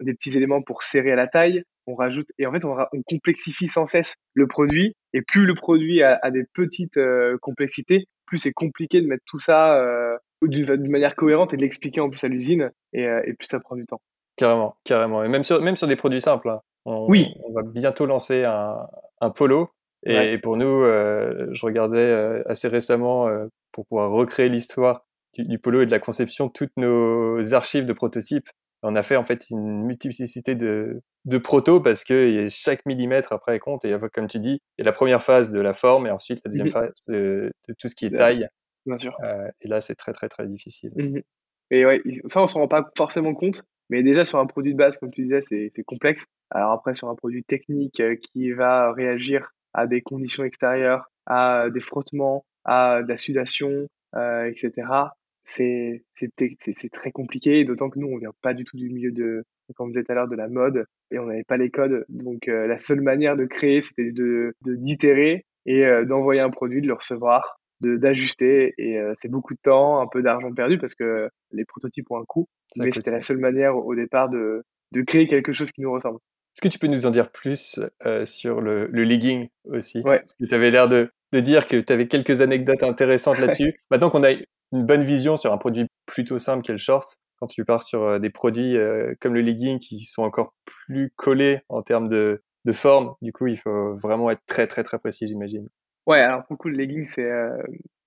des 0.00 0.14
petits 0.14 0.36
éléments 0.36 0.62
pour 0.62 0.82
serrer 0.82 1.12
à 1.12 1.16
la 1.16 1.26
taille, 1.26 1.62
on 1.86 1.94
rajoute 1.94 2.28
et 2.38 2.46
en 2.46 2.52
fait 2.52 2.64
on, 2.64 2.76
on 2.78 3.02
complexifie 3.04 3.68
sans 3.68 3.86
cesse 3.86 4.14
le 4.34 4.46
produit 4.46 4.94
et 5.12 5.22
plus 5.22 5.46
le 5.46 5.54
produit 5.54 6.02
a, 6.02 6.18
a 6.22 6.30
des 6.30 6.44
petites 6.54 7.00
complexités, 7.40 8.06
plus 8.26 8.38
c'est 8.38 8.52
compliqué 8.52 9.02
de 9.02 9.06
mettre 9.06 9.24
tout 9.26 9.38
ça 9.38 9.76
euh, 9.76 10.16
d'une 10.42 10.88
manière 10.88 11.16
cohérente 11.16 11.52
et 11.52 11.58
de 11.58 11.62
l'expliquer 11.62 12.00
en 12.00 12.08
plus 12.08 12.24
à 12.24 12.28
l'usine 12.28 12.70
et, 12.94 13.02
et, 13.02 13.34
plus 13.34 13.46
ça 13.46 13.60
prend 13.60 13.76
du 13.76 13.84
temps. 13.84 14.00
Carrément, 14.36 14.74
carrément. 14.84 15.22
Et 15.22 15.28
même 15.28 15.44
sur, 15.44 15.60
même 15.60 15.76
sur 15.76 15.86
des 15.86 15.96
produits 15.96 16.22
simples. 16.22 16.48
Hein. 16.48 16.60
On, 16.86 17.06
oui. 17.08 17.34
On 17.44 17.52
va 17.52 17.62
bientôt 17.62 18.06
lancer 18.06 18.44
un, 18.44 18.88
un 19.20 19.30
polo. 19.30 19.68
Et, 20.04 20.38
pour 20.38 20.56
nous, 20.56 20.82
euh, 20.82 21.48
je 21.52 21.64
regardais 21.64 21.98
euh, 21.98 22.42
assez 22.46 22.68
récemment 22.68 23.28
euh, 23.28 23.46
pour 23.70 23.86
pouvoir 23.86 24.10
recréer 24.10 24.48
l'histoire 24.48 25.04
du, 25.34 25.44
du, 25.44 25.58
polo 25.58 25.82
et 25.82 25.86
de 25.86 25.90
la 25.90 26.00
conception 26.00 26.48
toutes 26.48 26.72
nos 26.76 27.54
archives 27.54 27.84
de 27.84 27.92
prototypes. 27.92 28.48
On 28.82 28.96
a 28.96 29.04
fait 29.04 29.14
en 29.14 29.22
fait 29.22 29.48
une 29.50 29.84
multiplicité 29.86 30.56
de, 30.56 31.00
de 31.24 31.38
protos 31.38 31.80
parce 31.80 32.02
que 32.02 32.46
chaque 32.50 32.84
millimètre 32.84 33.32
après 33.32 33.60
compte. 33.60 33.84
Et 33.84 33.96
comme 34.12 34.26
tu 34.26 34.40
dis, 34.40 34.60
il 34.76 34.80
y 34.80 34.82
a 34.82 34.86
la 34.86 34.92
première 34.92 35.22
phase 35.22 35.50
de 35.50 35.60
la 35.60 35.72
forme 35.72 36.08
et 36.08 36.10
ensuite 36.10 36.40
la 36.44 36.50
deuxième 36.50 36.70
phase 36.70 36.92
de, 37.06 37.52
de, 37.68 37.74
tout 37.78 37.86
ce 37.86 37.94
qui 37.94 38.06
est 38.06 38.10
taille. 38.10 38.48
Bien 38.86 38.98
sûr. 38.98 39.16
Euh, 39.22 39.48
et 39.60 39.68
là, 39.68 39.80
c'est 39.80 39.94
très 39.94 40.12
très 40.12 40.28
très 40.28 40.46
difficile. 40.46 40.90
Mmh 40.96 41.20
et 41.74 41.86
ouais, 41.86 42.02
ça 42.26 42.42
on 42.42 42.46
s'en 42.46 42.60
rend 42.60 42.68
pas 42.68 42.90
forcément 42.98 43.32
compte, 43.32 43.64
mais 43.88 44.02
déjà 44.02 44.26
sur 44.26 44.38
un 44.38 44.44
produit 44.44 44.74
de 44.74 44.76
base, 44.76 44.98
comme 44.98 45.10
tu 45.10 45.22
disais, 45.22 45.40
c'est 45.40 45.72
complexe. 45.86 46.26
Alors 46.50 46.72
après 46.72 46.92
sur 46.92 47.08
un 47.08 47.14
produit 47.14 47.44
technique 47.44 48.02
qui 48.20 48.52
va 48.52 48.92
réagir 48.92 49.54
à 49.74 49.86
des 49.86 50.00
conditions 50.00 50.44
extérieures, 50.44 51.10
à 51.26 51.68
des 51.70 51.80
frottements, 51.80 52.44
à 52.64 53.02
de 53.02 53.08
la 53.08 53.16
sudation, 53.16 53.88
euh, 54.14 54.44
etc. 54.44 54.88
C'est 55.44 56.02
très 56.92 57.10
compliqué, 57.10 57.64
d'autant 57.64 57.90
que 57.90 57.98
nous, 57.98 58.08
on 58.08 58.18
vient 58.18 58.32
pas 58.42 58.54
du 58.54 58.64
tout 58.64 58.76
du 58.76 58.90
milieu 58.90 59.10
de, 59.10 59.44
comme 59.74 59.90
vous 59.90 60.00
tout 60.00 60.12
à 60.12 60.14
l'heure, 60.14 60.28
de 60.28 60.36
la 60.36 60.48
mode, 60.48 60.86
et 61.10 61.18
on 61.18 61.26
n'avait 61.26 61.44
pas 61.44 61.56
les 61.56 61.70
codes. 61.70 62.04
Donc 62.08 62.48
euh, 62.48 62.66
la 62.66 62.78
seule 62.78 63.00
manière 63.00 63.36
de 63.36 63.44
créer, 63.44 63.80
c'était 63.80 64.12
de 64.12 64.54
d'itérer 64.62 65.44
et 65.66 65.84
euh, 65.84 66.04
d'envoyer 66.04 66.40
un 66.40 66.50
produit, 66.50 66.80
de 66.80 66.86
le 66.86 66.94
recevoir, 66.94 67.58
d'ajuster, 67.80 68.74
et 68.78 68.98
euh, 68.98 69.14
c'est 69.20 69.30
beaucoup 69.30 69.54
de 69.54 69.60
temps, 69.60 70.00
un 70.00 70.06
peu 70.06 70.22
d'argent 70.22 70.52
perdu, 70.52 70.78
parce 70.78 70.94
que 70.94 71.28
les 71.50 71.64
prototypes 71.64 72.10
ont 72.10 72.20
un 72.20 72.24
coût, 72.24 72.46
mais 72.76 72.92
c'était 72.92 73.10
la 73.10 73.20
seule 73.20 73.38
manière 73.38 73.76
au 73.76 73.94
départ 73.94 74.28
de, 74.28 74.62
de 74.92 75.02
créer 75.02 75.26
quelque 75.26 75.52
chose 75.52 75.72
qui 75.72 75.80
nous 75.80 75.92
ressemble. 75.92 76.18
Est-ce 76.62 76.68
que 76.68 76.72
tu 76.74 76.78
peux 76.78 76.86
nous 76.86 77.06
en 77.06 77.10
dire 77.10 77.32
plus 77.32 77.80
sur 78.24 78.60
le, 78.60 78.86
legging 78.86 79.48
aussi? 79.64 79.98
Ouais. 80.02 80.20
Parce 80.20 80.34
que 80.34 80.46
tu 80.46 80.54
avais 80.54 80.70
l'air 80.70 80.86
de, 80.86 81.10
de, 81.32 81.40
dire 81.40 81.66
que 81.66 81.76
tu 81.76 81.92
avais 81.92 82.06
quelques 82.06 82.40
anecdotes 82.40 82.84
intéressantes 82.84 83.38
là-dessus. 83.40 83.74
Maintenant 83.90 84.10
qu'on 84.10 84.22
a 84.22 84.30
une 84.30 84.86
bonne 84.86 85.02
vision 85.02 85.36
sur 85.36 85.52
un 85.52 85.58
produit 85.58 85.88
plutôt 86.06 86.38
simple 86.38 86.62
qu'est 86.62 86.70
le 86.70 86.78
short, 86.78 87.16
quand 87.40 87.48
tu 87.48 87.64
pars 87.64 87.82
sur 87.82 88.20
des 88.20 88.30
produits 88.30 88.76
comme 89.20 89.34
le 89.34 89.40
legging 89.40 89.80
qui 89.80 89.98
sont 90.04 90.22
encore 90.22 90.54
plus 90.64 91.10
collés 91.16 91.62
en 91.68 91.82
termes 91.82 92.06
de, 92.06 92.44
de 92.64 92.72
forme, 92.72 93.14
du 93.22 93.32
coup, 93.32 93.48
il 93.48 93.56
faut 93.56 93.96
vraiment 93.96 94.30
être 94.30 94.42
très, 94.46 94.68
très, 94.68 94.84
très 94.84 95.00
précis, 95.00 95.26
j'imagine. 95.26 95.68
Ouais, 96.06 96.20
alors 96.20 96.44
pour 96.44 96.52
le 96.52 96.58
coup, 96.58 96.68
le 96.68 96.76
legging, 96.76 97.06
c'est, 97.06 97.28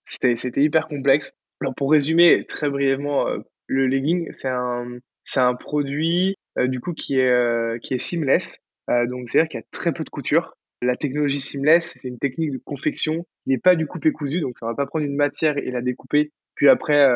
c'était, 0.05 0.37
c'était 0.37 0.63
hyper 0.63 0.87
complexe. 0.87 1.33
Alors 1.59 1.75
pour 1.75 1.91
résumer 1.91 2.45
très 2.45 2.69
brièvement, 2.69 3.25
le 3.67 3.87
legging, 3.87 4.31
c'est 4.31 4.47
un, 4.47 4.99
c'est 5.25 5.41
un 5.41 5.55
produit 5.55 6.34
du 6.57 6.79
coup 6.79 6.93
qui 6.93 7.19
est, 7.19 7.79
qui 7.81 7.93
est 7.93 7.99
seamless. 7.99 8.59
donc 8.87 9.29
c'est-à-dire 9.29 9.49
qu'il 9.49 9.59
y 9.59 9.63
a 9.63 9.65
très 9.71 9.93
peu 9.93 10.03
de 10.03 10.09
couture. 10.09 10.55
La 10.81 10.95
technologie 10.95 11.41
seamless, 11.41 11.95
c'est 11.97 12.07
une 12.07 12.19
technique 12.19 12.51
de 12.51 12.61
confection 12.63 13.23
qui 13.43 13.49
n'est 13.49 13.57
pas 13.57 13.75
du 13.75 13.87
coupé 13.87 14.11
cousu, 14.11 14.41
donc 14.41 14.57
ça 14.57 14.65
va 14.65 14.75
pas 14.75 14.85
prendre 14.85 15.05
une 15.05 15.15
matière 15.15 15.57
et 15.57 15.71
la 15.71 15.81
découper, 15.81 16.31
puis 16.55 16.67
après 16.67 17.07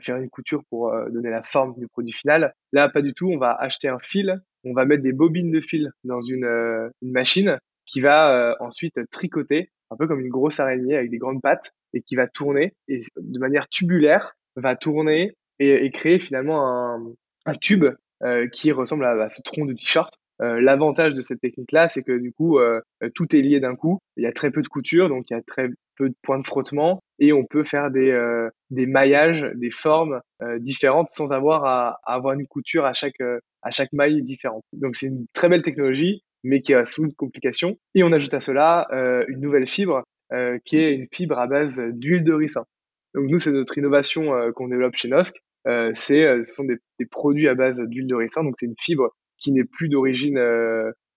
faire 0.00 0.16
une 0.16 0.28
couture 0.28 0.64
pour 0.68 0.92
donner 1.10 1.30
la 1.30 1.42
forme 1.42 1.74
du 1.78 1.86
produit 1.88 2.12
final. 2.12 2.54
Là, 2.72 2.88
pas 2.88 3.02
du 3.02 3.14
tout. 3.14 3.30
On 3.30 3.38
va 3.38 3.52
acheter 3.52 3.88
un 3.88 4.00
fil, 4.00 4.40
on 4.64 4.74
va 4.74 4.84
mettre 4.84 5.02
des 5.02 5.12
bobines 5.12 5.50
de 5.50 5.60
fil 5.60 5.90
dans 6.02 6.20
une, 6.20 6.90
une 7.02 7.12
machine 7.12 7.58
qui 7.86 8.00
va 8.00 8.56
ensuite 8.60 9.00
tricoter 9.10 9.70
un 9.90 9.96
peu 9.96 10.06
comme 10.06 10.20
une 10.20 10.28
grosse 10.28 10.60
araignée 10.60 10.96
avec 10.96 11.10
des 11.10 11.18
grandes 11.18 11.40
pattes 11.40 11.72
et 11.92 12.02
qui 12.02 12.16
va 12.16 12.26
tourner 12.26 12.74
et 12.88 13.00
de 13.16 13.38
manière 13.38 13.68
tubulaire 13.68 14.34
va 14.56 14.76
tourner 14.76 15.36
et, 15.58 15.90
créer 15.90 16.18
finalement 16.18 16.66
un, 16.68 17.12
un 17.46 17.54
tube 17.54 17.84
euh, 17.84 17.96
qui 18.52 18.72
ressemble 18.72 19.04
à, 19.04 19.28
ce 19.30 19.42
tronc 19.42 19.66
de 19.66 19.72
t-shirt. 19.72 20.12
Euh, 20.42 20.60
L'avantage 20.60 21.14
de 21.14 21.20
cette 21.20 21.40
technique-là, 21.40 21.86
c'est 21.88 22.02
que 22.02 22.18
du 22.18 22.32
coup, 22.32 22.58
euh, 22.58 22.80
tout 23.14 23.36
est 23.36 23.40
lié 23.40 23.60
d'un 23.60 23.76
coup. 23.76 24.00
Il 24.16 24.24
y 24.24 24.26
a 24.26 24.32
très 24.32 24.50
peu 24.50 24.62
de 24.62 24.68
couture, 24.68 25.08
donc 25.08 25.30
il 25.30 25.34
y 25.34 25.36
a 25.36 25.42
très 25.42 25.68
peu 25.96 26.08
de 26.08 26.14
points 26.22 26.40
de 26.40 26.46
frottement 26.46 27.00
et 27.20 27.32
on 27.32 27.44
peut 27.44 27.62
faire 27.62 27.92
des, 27.92 28.10
euh, 28.10 28.50
des 28.70 28.86
maillages, 28.86 29.46
des 29.54 29.70
formes 29.70 30.20
euh, 30.42 30.58
différentes 30.58 31.08
sans 31.08 31.32
avoir 31.32 31.64
à, 31.64 32.00
à, 32.04 32.14
avoir 32.14 32.34
une 32.34 32.48
couture 32.48 32.84
à 32.84 32.92
chaque, 32.92 33.20
à 33.62 33.70
chaque 33.70 33.92
maille 33.92 34.22
différente. 34.22 34.64
Donc 34.72 34.96
c'est 34.96 35.06
une 35.06 35.26
très 35.34 35.48
belle 35.48 35.62
technologie 35.62 36.22
mais 36.44 36.60
qui 36.60 36.74
a 36.74 36.84
sous 36.84 37.08
de 37.08 37.14
complications. 37.14 37.76
Et 37.94 38.04
on 38.04 38.12
ajoute 38.12 38.34
à 38.34 38.40
cela 38.40 38.86
euh, 38.92 39.24
une 39.28 39.40
nouvelle 39.40 39.66
fibre, 39.66 40.04
euh, 40.32 40.58
qui 40.64 40.76
est 40.76 40.94
une 40.94 41.08
fibre 41.10 41.38
à 41.38 41.46
base 41.46 41.80
d'huile 41.94 42.22
de 42.22 42.32
ricin. 42.32 42.64
Donc 43.14 43.24
nous, 43.28 43.38
c'est 43.38 43.50
notre 43.50 43.76
innovation 43.78 44.34
euh, 44.34 44.52
qu'on 44.52 44.68
développe 44.68 44.94
chez 44.96 45.08
Nosk. 45.08 45.36
C'est, 45.66 46.44
ce 46.44 46.44
sont 46.44 46.64
des, 46.64 46.76
des, 46.98 47.06
produits 47.06 47.48
à 47.48 47.54
base 47.54 47.80
d'huile 47.80 48.06
de 48.06 48.14
ricin. 48.14 48.44
Donc 48.44 48.54
c'est 48.58 48.66
une 48.66 48.74
fibre 48.78 49.10
qui 49.38 49.52
n'est 49.52 49.64
plus 49.64 49.88
d'origine, 49.88 50.38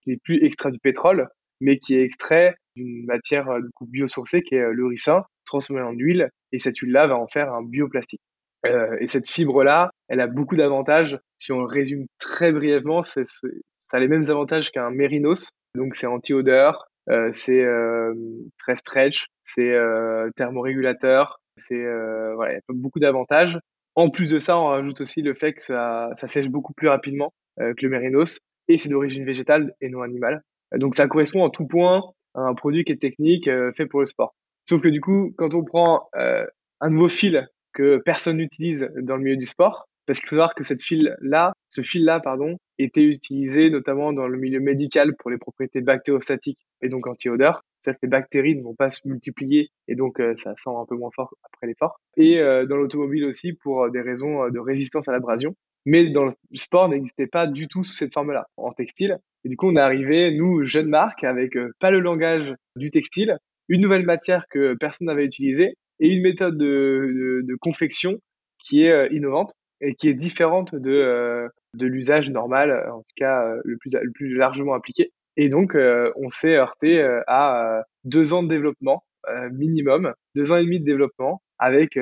qui 0.02 0.10
n'est 0.10 0.18
plus 0.18 0.42
extrait 0.44 0.70
du 0.70 0.78
pétrole, 0.78 1.28
mais 1.60 1.78
qui 1.78 1.96
est 1.96 2.02
extrait 2.02 2.56
d'une 2.76 3.04
matière 3.06 3.60
du 3.60 3.70
coup 3.74 3.86
biosourcée 3.86 4.42
qui 4.42 4.54
est 4.54 4.72
le 4.72 4.86
ricin, 4.86 5.24
transformé 5.44 5.82
en 5.82 5.92
huile. 5.92 6.30
Et 6.52 6.58
cette 6.58 6.78
huile-là 6.78 7.06
va 7.06 7.16
en 7.16 7.26
faire 7.26 7.52
un 7.52 7.62
bioplastique. 7.62 8.22
Euh, 8.66 8.96
et 9.00 9.06
cette 9.06 9.28
fibre-là, 9.28 9.90
elle 10.08 10.20
a 10.20 10.26
beaucoup 10.26 10.56
d'avantages. 10.56 11.18
Si 11.38 11.52
on 11.52 11.60
le 11.60 11.66
résume 11.66 12.06
très 12.18 12.52
brièvement, 12.52 13.02
c'est 13.02 13.24
ça 13.24 13.96
a 13.96 14.00
les 14.00 14.08
mêmes 14.08 14.28
avantages 14.30 14.70
qu'un 14.70 14.90
mérinos. 14.90 15.50
Donc 15.74 15.94
c'est 15.94 16.06
anti-odeur, 16.06 16.88
euh, 17.10 17.28
c'est 17.32 17.62
euh, 17.62 18.14
très 18.58 18.76
stretch, 18.76 19.26
c'est 19.42 19.72
euh, 19.72 20.30
thermorégulateur, 20.36 21.40
c'est 21.56 21.84
euh, 21.84 22.34
voilà, 22.34 22.58
beaucoup 22.68 22.98
d'avantages. 22.98 23.58
En 23.98 24.10
plus 24.10 24.28
de 24.28 24.38
ça, 24.38 24.56
on 24.56 24.66
rajoute 24.66 25.00
aussi 25.00 25.22
le 25.22 25.34
fait 25.34 25.54
que 25.54 25.60
ça, 25.60 26.10
ça 26.14 26.28
sèche 26.28 26.46
beaucoup 26.46 26.72
plus 26.72 26.86
rapidement 26.86 27.32
euh, 27.58 27.74
que 27.74 27.84
le 27.84 27.88
mérinos 27.88 28.38
et 28.68 28.78
c'est 28.78 28.88
d'origine 28.88 29.24
végétale 29.24 29.74
et 29.80 29.88
non 29.88 30.02
animale. 30.02 30.42
Donc 30.76 30.94
ça 30.94 31.08
correspond 31.08 31.42
en 31.42 31.50
tout 31.50 31.66
point 31.66 32.04
à 32.36 32.42
un 32.42 32.54
produit 32.54 32.84
qui 32.84 32.92
est 32.92 33.02
technique, 33.02 33.50
fait 33.76 33.86
pour 33.86 33.98
le 33.98 34.06
sport. 34.06 34.36
Sauf 34.68 34.80
que 34.82 34.86
du 34.86 35.00
coup, 35.00 35.34
quand 35.36 35.54
on 35.56 35.64
prend 35.64 36.08
un 36.14 36.90
nouveau 36.90 37.08
fil 37.08 37.48
que 37.72 37.96
personne 37.96 38.36
n'utilise 38.36 38.88
dans 39.00 39.16
le 39.16 39.22
milieu 39.24 39.36
du 39.36 39.46
sport, 39.46 39.88
parce 40.06 40.20
qu'il 40.20 40.28
faut 40.28 40.36
savoir 40.36 40.54
que 40.54 40.62
cette 40.62 40.82
fil-là, 40.82 41.52
ce 41.68 41.82
fil-là, 41.82 42.20
pardon, 42.20 42.56
était 42.78 43.02
utilisé 43.02 43.68
notamment 43.68 44.12
dans 44.12 44.28
le 44.28 44.38
milieu 44.38 44.60
médical 44.60 45.16
pour 45.16 45.30
les 45.30 45.38
propriétés 45.38 45.80
bactériostatiques 45.80 46.60
et 46.82 46.88
donc 46.88 47.08
anti-odeur. 47.08 47.62
C'est-à-dire 47.80 48.00
que 48.00 48.06
les 48.06 48.10
bactéries 48.10 48.56
ne 48.56 48.62
vont 48.62 48.74
pas 48.74 48.90
se 48.90 49.06
multiplier 49.06 49.70
et 49.86 49.94
donc 49.94 50.20
euh, 50.20 50.34
ça 50.36 50.54
sent 50.56 50.70
un 50.70 50.84
peu 50.86 50.96
moins 50.96 51.10
fort 51.14 51.34
après 51.44 51.66
l'effort. 51.66 52.00
Et 52.16 52.38
euh, 52.38 52.66
dans 52.66 52.76
l'automobile 52.76 53.24
aussi 53.24 53.52
pour 53.52 53.84
euh, 53.84 53.90
des 53.90 54.00
raisons 54.00 54.48
de 54.48 54.58
résistance 54.58 55.08
à 55.08 55.12
l'abrasion. 55.12 55.54
Mais 55.86 56.10
dans 56.10 56.24
le 56.24 56.32
sport, 56.54 56.88
n'existait 56.88 57.28
pas 57.28 57.46
du 57.46 57.66
tout 57.68 57.82
sous 57.82 57.94
cette 57.94 58.12
forme-là, 58.12 58.46
en 58.56 58.72
textile. 58.72 59.18
Et 59.44 59.48
du 59.48 59.56
coup, 59.56 59.68
on 59.68 59.76
est 59.76 59.80
arrivé, 59.80 60.32
nous, 60.32 60.66
jeunes 60.66 60.88
marques, 60.88 61.24
avec 61.24 61.56
pas 61.80 61.90
le 61.90 62.00
langage 62.00 62.52
du 62.76 62.90
textile, 62.90 63.38
une 63.68 63.80
nouvelle 63.80 64.04
matière 64.04 64.44
que 64.50 64.74
personne 64.74 65.06
n'avait 65.06 65.24
utilisée 65.24 65.76
et 66.00 66.08
une 66.08 66.20
méthode 66.20 66.58
de, 66.58 67.56
confection 67.60 68.18
qui 68.58 68.82
est 68.82 69.08
innovante 69.12 69.52
et 69.80 69.94
qui 69.94 70.08
est 70.08 70.14
différente 70.14 70.74
de, 70.74 71.48
l'usage 71.80 72.28
normal, 72.28 72.90
en 72.90 72.98
tout 72.98 73.14
cas 73.16 73.54
le 73.64 73.78
plus 73.78 74.34
largement 74.34 74.74
appliqué. 74.74 75.12
Et 75.38 75.48
donc, 75.48 75.74
euh, 75.74 76.12
on 76.16 76.28
s'est 76.28 76.56
heurté 76.56 77.00
à 77.26 77.82
deux 78.04 78.34
ans 78.34 78.42
de 78.42 78.48
développement 78.48 79.04
minimum, 79.52 80.12
deux 80.34 80.52
ans 80.52 80.56
et 80.56 80.64
demi 80.64 80.80
de 80.80 80.84
développement, 80.84 81.42
avec 81.58 81.96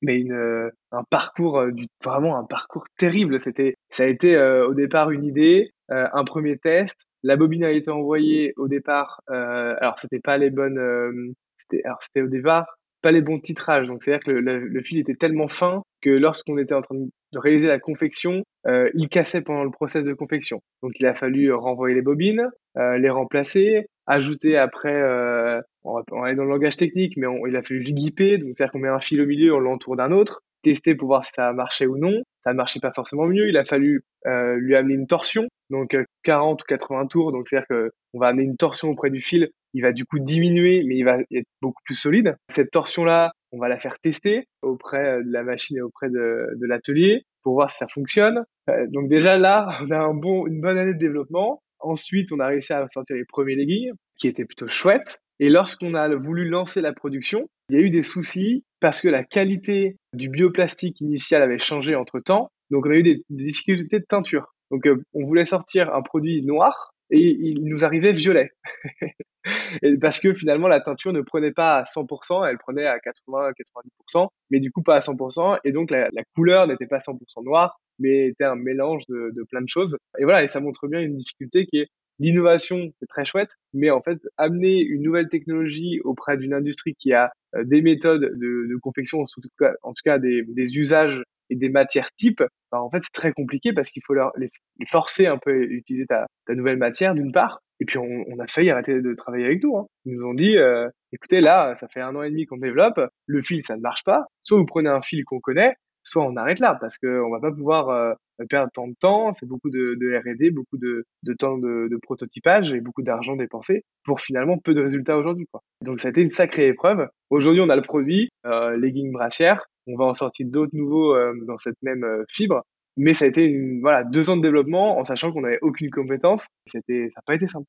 mais 0.00 0.18
une, 0.18 0.70
un 0.92 1.02
parcours 1.10 1.66
du, 1.72 1.86
vraiment 2.02 2.38
un 2.38 2.44
parcours 2.44 2.84
terrible. 2.96 3.38
C'était, 3.38 3.74
ça 3.90 4.04
a 4.04 4.06
été 4.06 4.38
au 4.38 4.74
départ 4.74 5.10
une 5.10 5.24
idée, 5.24 5.70
un 5.88 6.24
premier 6.24 6.58
test. 6.58 7.06
La 7.22 7.36
bobine 7.36 7.64
a 7.64 7.70
été 7.70 7.90
envoyée 7.90 8.54
au 8.56 8.66
départ. 8.66 9.20
alors, 9.28 9.98
c'était 9.98 10.20
pas 10.20 10.38
les 10.38 10.50
bonnes. 10.50 11.32
c'était, 11.56 11.82
alors 11.84 11.98
c'était 12.02 12.22
au 12.22 12.28
départ 12.28 12.78
pas 13.02 13.12
les 13.12 13.22
bons 13.22 13.38
titrages. 13.38 13.86
Donc, 13.86 14.02
c'est-à-dire 14.02 14.24
que 14.24 14.30
le, 14.30 14.58
le, 14.58 14.82
fil 14.82 14.98
était 14.98 15.14
tellement 15.14 15.48
fin 15.48 15.82
que 16.00 16.10
lorsqu'on 16.10 16.58
était 16.58 16.74
en 16.74 16.82
train 16.82 16.96
de 16.96 17.38
réaliser 17.38 17.68
la 17.68 17.78
confection, 17.78 18.42
euh, 18.66 18.90
il 18.94 19.08
cassait 19.08 19.40
pendant 19.40 19.64
le 19.64 19.70
process 19.70 20.04
de 20.04 20.14
confection. 20.14 20.60
Donc, 20.82 20.92
il 20.98 21.06
a 21.06 21.14
fallu 21.14 21.52
renvoyer 21.52 21.94
les 21.94 22.02
bobines, 22.02 22.48
euh, 22.76 22.98
les 22.98 23.10
remplacer, 23.10 23.86
ajouter 24.06 24.56
après, 24.56 24.94
euh, 24.94 25.60
on, 25.84 25.94
va, 25.94 26.02
on 26.12 26.22
aller 26.22 26.34
dans 26.34 26.44
le 26.44 26.50
langage 26.50 26.76
technique, 26.76 27.16
mais 27.16 27.26
il 27.46 27.56
a 27.56 27.62
fallu 27.62 27.82
guiper. 27.82 28.38
Donc, 28.38 28.50
c'est-à-dire 28.54 28.72
qu'on 28.72 28.78
met 28.78 28.88
un 28.88 29.00
fil 29.00 29.20
au 29.20 29.26
milieu, 29.26 29.54
on 29.54 29.60
l'entoure 29.60 29.96
d'un 29.96 30.12
autre, 30.12 30.42
tester 30.62 30.94
pour 30.94 31.08
voir 31.08 31.24
si 31.24 31.32
ça 31.34 31.52
marchait 31.52 31.86
ou 31.86 31.98
non. 31.98 32.22
Ça 32.44 32.52
ne 32.52 32.56
marchait 32.56 32.80
pas 32.80 32.92
forcément 32.92 33.26
mieux. 33.26 33.48
Il 33.48 33.56
a 33.56 33.64
fallu 33.64 34.02
euh, 34.26 34.56
lui 34.56 34.76
amener 34.76 34.94
une 34.94 35.06
torsion, 35.06 35.46
donc 35.70 35.96
40 36.22 36.60
euh, 36.60 36.62
ou 36.62 36.66
80 36.66 37.06
tours. 37.06 37.32
Donc, 37.32 37.48
c'est-à-dire 37.48 37.68
qu'on 37.68 38.18
va 38.18 38.28
amener 38.28 38.44
une 38.44 38.56
torsion 38.56 38.88
auprès 38.88 39.10
du 39.10 39.20
fil 39.20 39.50
il 39.74 39.82
va 39.82 39.92
du 39.92 40.04
coup 40.04 40.18
diminuer, 40.18 40.82
mais 40.84 40.96
il 40.96 41.04
va 41.04 41.18
être 41.30 41.46
beaucoup 41.60 41.82
plus 41.84 41.94
solide. 41.94 42.36
Cette 42.48 42.70
torsion-là, 42.70 43.32
on 43.52 43.58
va 43.58 43.68
la 43.68 43.78
faire 43.78 43.98
tester 43.98 44.46
auprès 44.62 45.22
de 45.22 45.32
la 45.32 45.42
machine 45.42 45.78
et 45.78 45.82
auprès 45.82 46.08
de, 46.08 46.48
de 46.54 46.66
l'atelier 46.66 47.24
pour 47.42 47.54
voir 47.54 47.70
si 47.70 47.78
ça 47.78 47.88
fonctionne. 47.88 48.44
Euh, 48.68 48.86
donc 48.88 49.08
déjà 49.08 49.38
là, 49.38 49.80
on 49.82 49.90
a 49.90 49.98
un 49.98 50.14
bon, 50.14 50.46
une 50.46 50.60
bonne 50.60 50.78
année 50.78 50.94
de 50.94 50.98
développement. 50.98 51.62
Ensuite, 51.80 52.32
on 52.32 52.40
a 52.40 52.46
réussi 52.46 52.72
à 52.72 52.86
sortir 52.88 53.16
les 53.16 53.24
premiers 53.24 53.54
leggings, 53.54 53.92
qui 54.18 54.26
étaient 54.26 54.44
plutôt 54.44 54.68
chouettes. 54.68 55.20
Et 55.40 55.48
lorsqu'on 55.48 55.94
a 55.94 56.08
voulu 56.16 56.48
lancer 56.48 56.80
la 56.80 56.92
production, 56.92 57.48
il 57.70 57.76
y 57.76 57.78
a 57.78 57.82
eu 57.82 57.90
des 57.90 58.02
soucis 58.02 58.64
parce 58.80 59.00
que 59.00 59.08
la 59.08 59.22
qualité 59.22 59.96
du 60.12 60.28
bioplastique 60.28 61.00
initial 61.00 61.42
avait 61.42 61.58
changé 61.58 61.94
entre 61.94 62.18
temps. 62.18 62.50
Donc 62.70 62.86
on 62.86 62.90
a 62.90 62.96
eu 62.96 63.02
des, 63.04 63.22
des 63.30 63.44
difficultés 63.44 64.00
de 64.00 64.04
teinture. 64.04 64.54
Donc 64.70 64.86
euh, 64.86 65.00
on 65.14 65.24
voulait 65.24 65.44
sortir 65.44 65.94
un 65.94 66.02
produit 66.02 66.42
noir 66.42 66.92
et 67.10 67.20
il 67.20 67.64
nous 67.64 67.84
arrivait 67.84 68.12
violet. 68.12 68.50
et 69.82 69.96
parce 69.98 70.20
que 70.20 70.34
finalement, 70.34 70.68
la 70.68 70.80
teinture 70.80 71.12
ne 71.12 71.20
prenait 71.20 71.52
pas 71.52 71.78
à 71.78 71.82
100%, 71.84 72.48
elle 72.48 72.58
prenait 72.58 72.86
à 72.86 72.98
80-90%, 72.98 74.28
mais 74.50 74.60
du 74.60 74.70
coup 74.70 74.82
pas 74.82 74.96
à 74.96 74.98
100%, 74.98 75.58
et 75.64 75.72
donc 75.72 75.90
la, 75.90 76.08
couleur 76.34 76.66
n'était 76.66 76.86
pas 76.86 76.98
100% 76.98 77.44
noire, 77.44 77.80
mais 77.98 78.28
était 78.28 78.44
un 78.44 78.56
mélange 78.56 79.04
de, 79.08 79.44
plein 79.50 79.62
de 79.62 79.68
choses. 79.68 79.96
Et 80.18 80.24
voilà, 80.24 80.42
et 80.42 80.48
ça 80.48 80.60
montre 80.60 80.86
bien 80.88 81.00
une 81.00 81.16
difficulté 81.16 81.66
qui 81.66 81.78
est 81.80 81.88
l'innovation, 82.20 82.90
c'est 82.98 83.06
très 83.06 83.24
chouette, 83.24 83.50
mais 83.72 83.90
en 83.90 84.02
fait, 84.02 84.18
amener 84.36 84.80
une 84.80 85.02
nouvelle 85.02 85.28
technologie 85.28 86.00
auprès 86.02 86.36
d'une 86.36 86.52
industrie 86.52 86.96
qui 86.96 87.12
a 87.12 87.30
euh, 87.54 87.62
des 87.62 87.80
méthodes 87.80 88.36
de, 88.36 88.76
confection, 88.82 89.20
en 89.20 89.92
tout 89.92 90.02
cas, 90.04 90.18
des 90.18 90.76
usages 90.76 91.22
et 91.50 91.56
des 91.56 91.68
matières 91.68 92.10
types, 92.16 92.42
bah, 92.70 92.80
en 92.80 92.90
fait, 92.90 93.00
c'est 93.02 93.12
très 93.12 93.32
compliqué 93.32 93.72
parce 93.72 93.90
qu'il 93.90 94.02
faut 94.06 94.14
leur, 94.14 94.32
les, 94.36 94.50
forcer 94.88 95.26
un 95.26 95.38
peu 95.38 95.52
à 95.52 95.56
utiliser 95.56 96.06
ta, 96.06 96.26
nouvelle 96.48 96.78
matière, 96.78 97.14
d'une 97.14 97.32
part. 97.32 97.60
Et 97.80 97.84
puis, 97.84 97.98
on, 97.98 98.24
on, 98.28 98.38
a 98.38 98.46
failli 98.46 98.70
arrêter 98.70 99.00
de 99.00 99.14
travailler 99.14 99.46
avec 99.46 99.62
nous. 99.62 99.76
Hein. 99.76 99.86
Ils 100.04 100.16
nous 100.16 100.24
ont 100.24 100.34
dit, 100.34 100.56
euh, 100.56 100.88
écoutez, 101.12 101.40
là, 101.40 101.74
ça 101.76 101.88
fait 101.88 102.00
un 102.00 102.14
an 102.16 102.22
et 102.22 102.30
demi 102.30 102.46
qu'on 102.46 102.56
développe, 102.56 103.00
le 103.26 103.42
fil, 103.42 103.64
ça 103.66 103.76
ne 103.76 103.80
marche 103.80 104.04
pas. 104.04 104.24
Soit 104.42 104.58
vous 104.58 104.66
prenez 104.66 104.88
un 104.88 105.02
fil 105.02 105.24
qu'on 105.24 105.40
connaît, 105.40 105.74
soit 106.08 106.24
on 106.24 106.36
arrête 106.36 106.58
là 106.60 106.76
parce 106.80 106.98
qu'on 106.98 107.30
va 107.30 107.40
pas 107.40 107.52
pouvoir 107.52 107.88
euh, 107.90 108.12
perdre 108.46 108.70
tant 108.72 108.88
de 108.88 108.94
temps. 108.98 109.32
C'est 109.32 109.46
beaucoup 109.46 109.70
de, 109.70 109.96
R&D, 110.18 110.50
beaucoup 110.50 110.76
de, 110.76 111.04
temps 111.38 111.58
de, 111.58 111.98
prototypage 112.02 112.72
et 112.72 112.80
beaucoup 112.80 113.02
d'argent 113.02 113.36
dépensé 113.36 113.84
pour 114.04 114.20
finalement 114.20 114.58
peu 114.58 114.74
de 114.74 114.82
résultats 114.82 115.18
aujourd'hui. 115.18 115.46
Donc, 115.82 116.00
ça 116.00 116.08
a 116.08 116.10
été 116.10 116.22
une 116.22 116.30
sacrée 116.30 116.68
épreuve. 116.68 117.08
Aujourd'hui, 117.30 117.60
on 117.60 117.68
a 117.68 117.76
le 117.76 117.82
produit, 117.82 118.30
euh, 118.46 118.76
legging 118.76 119.12
brassière. 119.12 119.66
On 119.86 119.96
va 119.96 120.04
en 120.04 120.14
sortir 120.14 120.46
d'autres 120.48 120.74
nouveaux 120.74 121.14
euh, 121.14 121.32
dans 121.46 121.56
cette 121.56 121.80
même 121.82 122.04
euh, 122.04 122.24
fibre. 122.30 122.62
mais 122.96 123.14
ça 123.14 123.24
a 123.24 123.28
été 123.28 123.78
voilà, 123.80 124.04
deux 124.04 124.28
ans 124.30 124.36
de 124.36 124.42
développement 124.42 124.98
en 124.98 125.04
sachant 125.04 125.32
qu'on 125.32 125.40
n'avait 125.40 125.58
aucune 125.62 125.90
compétence. 125.90 126.46
Ça 126.66 126.78
n'a 126.88 127.22
pas 127.26 127.34
été 127.34 127.46
simple. 127.46 127.66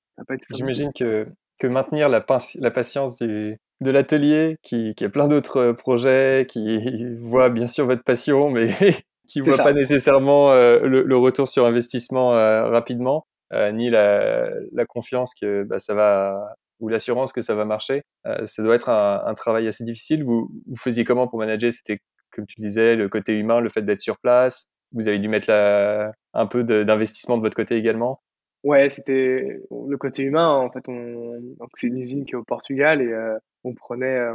J'imagine 0.54 0.92
que, 0.98 1.28
que 1.62 1.68
maintenir 1.68 2.10
la, 2.10 2.26
la 2.60 2.72
patience 2.72 3.18
du, 3.18 3.58
de 3.82 3.92
l'atelier, 3.92 4.58
qui, 4.62 4.94
qui, 4.96 5.06
a 5.06 5.10
plein 5.10 5.28
d'autres 5.28 5.72
projets, 5.72 6.46
qui 6.48 7.06
voit 7.18 7.50
bien 7.50 7.68
sûr 7.68 7.86
votre 7.86 8.04
passion, 8.04 8.50
mais 8.50 8.68
qui 9.28 9.42
voit 9.42 9.58
pas 9.58 9.74
nécessairement 9.74 10.52
euh, 10.52 10.80
le, 10.82 11.18
retour 11.18 11.48
sur 11.48 11.66
investissement 11.66 12.34
euh, 12.34 12.68
rapidement, 12.70 13.26
euh, 13.54 13.72
ni 13.72 13.90
la, 13.90 14.50
la, 14.74 14.86
confiance 14.86 15.34
que 15.40 15.64
bah, 15.64 15.80
ça 15.80 15.94
va 15.94 16.56
ou 16.80 16.88
l'assurance 16.88 17.34
que 17.34 17.42
ça 17.42 17.56
va 17.56 17.66
marcher. 17.66 18.04
ça 18.46 18.64
doit 18.64 18.76
être 18.76 18.90
un, 18.90 19.22
un, 19.26 19.34
travail 19.34 19.68
assez 19.68 19.84
difficile. 19.84 20.24
Vous, 20.24 20.50
vous 20.66 20.78
faisiez 20.78 21.04
comment 21.04 21.28
pour 21.28 21.40
manager? 21.40 21.74
C'était 21.74 22.00
comme 22.32 22.46
tu 22.46 22.62
disais, 22.62 22.96
le 22.96 23.10
côté 23.10 23.38
humain, 23.38 23.60
le 23.60 23.70
fait 23.70 23.82
d'être 23.82 24.00
sur 24.00 24.18
place, 24.20 24.70
vous 24.94 25.08
avez 25.08 25.20
dû 25.20 25.28
mettre 25.28 25.50
un 25.50 26.48
peu 26.48 26.64
d'investissement 26.64 27.38
de, 27.38 27.42
votre 27.42 27.56
côté 27.56 27.76
également? 27.76 28.22
Ouais, 28.64 28.90
c'était 28.90 29.62
le 29.72 29.98
côté 29.98 30.24
humain. 30.24 30.50
En 30.50 30.70
fait, 30.72 30.88
on... 30.88 31.58
c'est 31.76 31.88
une 31.88 31.98
usine 31.98 32.26
qui 32.26 32.34
est 32.34 32.38
au 32.38 32.44
Portugal 32.44 33.02
et 33.02 33.12
euh, 33.12 33.38
on 33.64 33.74
prenait, 33.74 34.18
euh, 34.18 34.34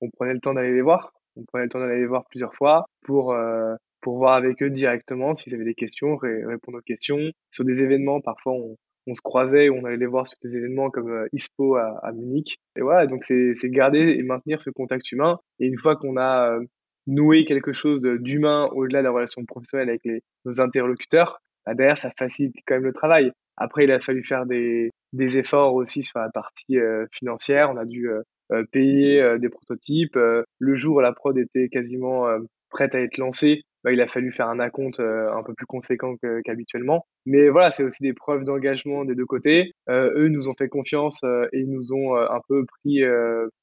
on 0.00 0.10
prenait 0.10 0.34
le 0.34 0.40
temps 0.40 0.54
d'aller 0.54 0.72
les 0.72 0.82
voir. 0.82 1.12
On 1.36 1.44
prenait 1.44 1.64
le 1.64 1.70
temps 1.70 1.80
d'aller 1.80 2.00
les 2.00 2.06
voir 2.06 2.24
plusieurs 2.28 2.54
fois 2.54 2.86
pour 3.02 3.32
euh, 3.32 3.74
pour 4.00 4.16
voir 4.16 4.34
avec 4.34 4.62
eux 4.62 4.70
directement 4.70 5.34
s'ils 5.34 5.54
avaient 5.54 5.64
des 5.64 5.74
questions, 5.74 6.16
répondre 6.16 6.78
aux 6.78 6.82
questions. 6.82 7.30
Sur 7.50 7.64
des 7.64 7.82
événements, 7.82 8.20
parfois 8.20 8.54
on, 8.54 8.76
on 9.06 9.14
se 9.14 9.20
croisait, 9.20 9.68
on 9.68 9.84
allait 9.84 9.98
les 9.98 10.06
voir 10.06 10.26
sur 10.26 10.38
des 10.42 10.56
événements 10.56 10.88
comme 10.88 11.28
ISPO 11.32 11.76
à, 11.76 11.98
à 12.02 12.12
Munich. 12.12 12.58
Et 12.76 12.80
voilà, 12.80 13.06
donc 13.06 13.24
c'est 13.24 13.54
garder 13.64 14.16
et 14.18 14.22
maintenir 14.22 14.62
ce 14.62 14.70
contact 14.70 15.12
humain. 15.12 15.38
Et 15.58 15.66
une 15.66 15.78
fois 15.78 15.96
qu'on 15.96 16.16
a 16.16 16.58
nouer 17.06 17.44
quelque 17.44 17.72
chose 17.72 18.00
d'humain 18.00 18.68
au-delà 18.72 19.00
de 19.00 19.04
la 19.04 19.10
relation 19.10 19.44
professionnelle 19.44 19.90
avec 19.90 20.02
les, 20.04 20.22
nos 20.44 20.60
interlocuteurs, 20.60 21.40
bah 21.66 21.74
derrière, 21.74 21.98
ça 21.98 22.10
facilite 22.18 22.54
quand 22.66 22.76
même 22.76 22.84
le 22.84 22.92
travail. 22.92 23.32
Après, 23.56 23.84
il 23.84 23.92
a 23.92 24.00
fallu 24.00 24.24
faire 24.24 24.46
des, 24.46 24.90
des 25.12 25.36
efforts 25.38 25.74
aussi 25.74 26.02
sur 26.02 26.18
la 26.18 26.30
partie 26.30 26.78
euh, 26.78 27.06
financière. 27.12 27.70
On 27.70 27.76
a 27.76 27.84
dû 27.84 28.08
euh, 28.08 28.18
euh, 28.18 28.22
payer 28.72 29.38
des 29.38 29.48
prototypes. 29.48 30.16
le 30.16 30.74
jour 30.74 30.96
où 30.96 31.00
la 31.00 31.12
prod 31.12 31.36
était 31.38 31.68
quasiment 31.68 32.26
prête 32.70 32.94
à 32.94 33.00
être 33.00 33.18
lancée, 33.18 33.62
bah, 33.82 33.92
il 33.92 34.00
a 34.00 34.06
fallu 34.06 34.32
faire 34.32 34.48
un 34.48 34.60
acompte 34.60 35.00
un 35.00 35.42
peu 35.44 35.54
plus 35.54 35.66
conséquent 35.66 36.14
qu'habituellement. 36.44 37.06
Mais 37.26 37.48
voilà, 37.48 37.70
c'est 37.70 37.84
aussi 37.84 38.02
des 38.02 38.12
preuves 38.12 38.44
d'engagement 38.44 39.04
des 39.04 39.14
deux 39.14 39.26
côtés. 39.26 39.72
eux 39.88 40.28
nous 40.28 40.48
ont 40.48 40.54
fait 40.54 40.68
confiance 40.68 41.22
et 41.52 41.60
ils 41.60 41.70
nous 41.70 41.92
ont 41.92 42.16
un 42.16 42.40
peu 42.48 42.64
pris 42.66 43.02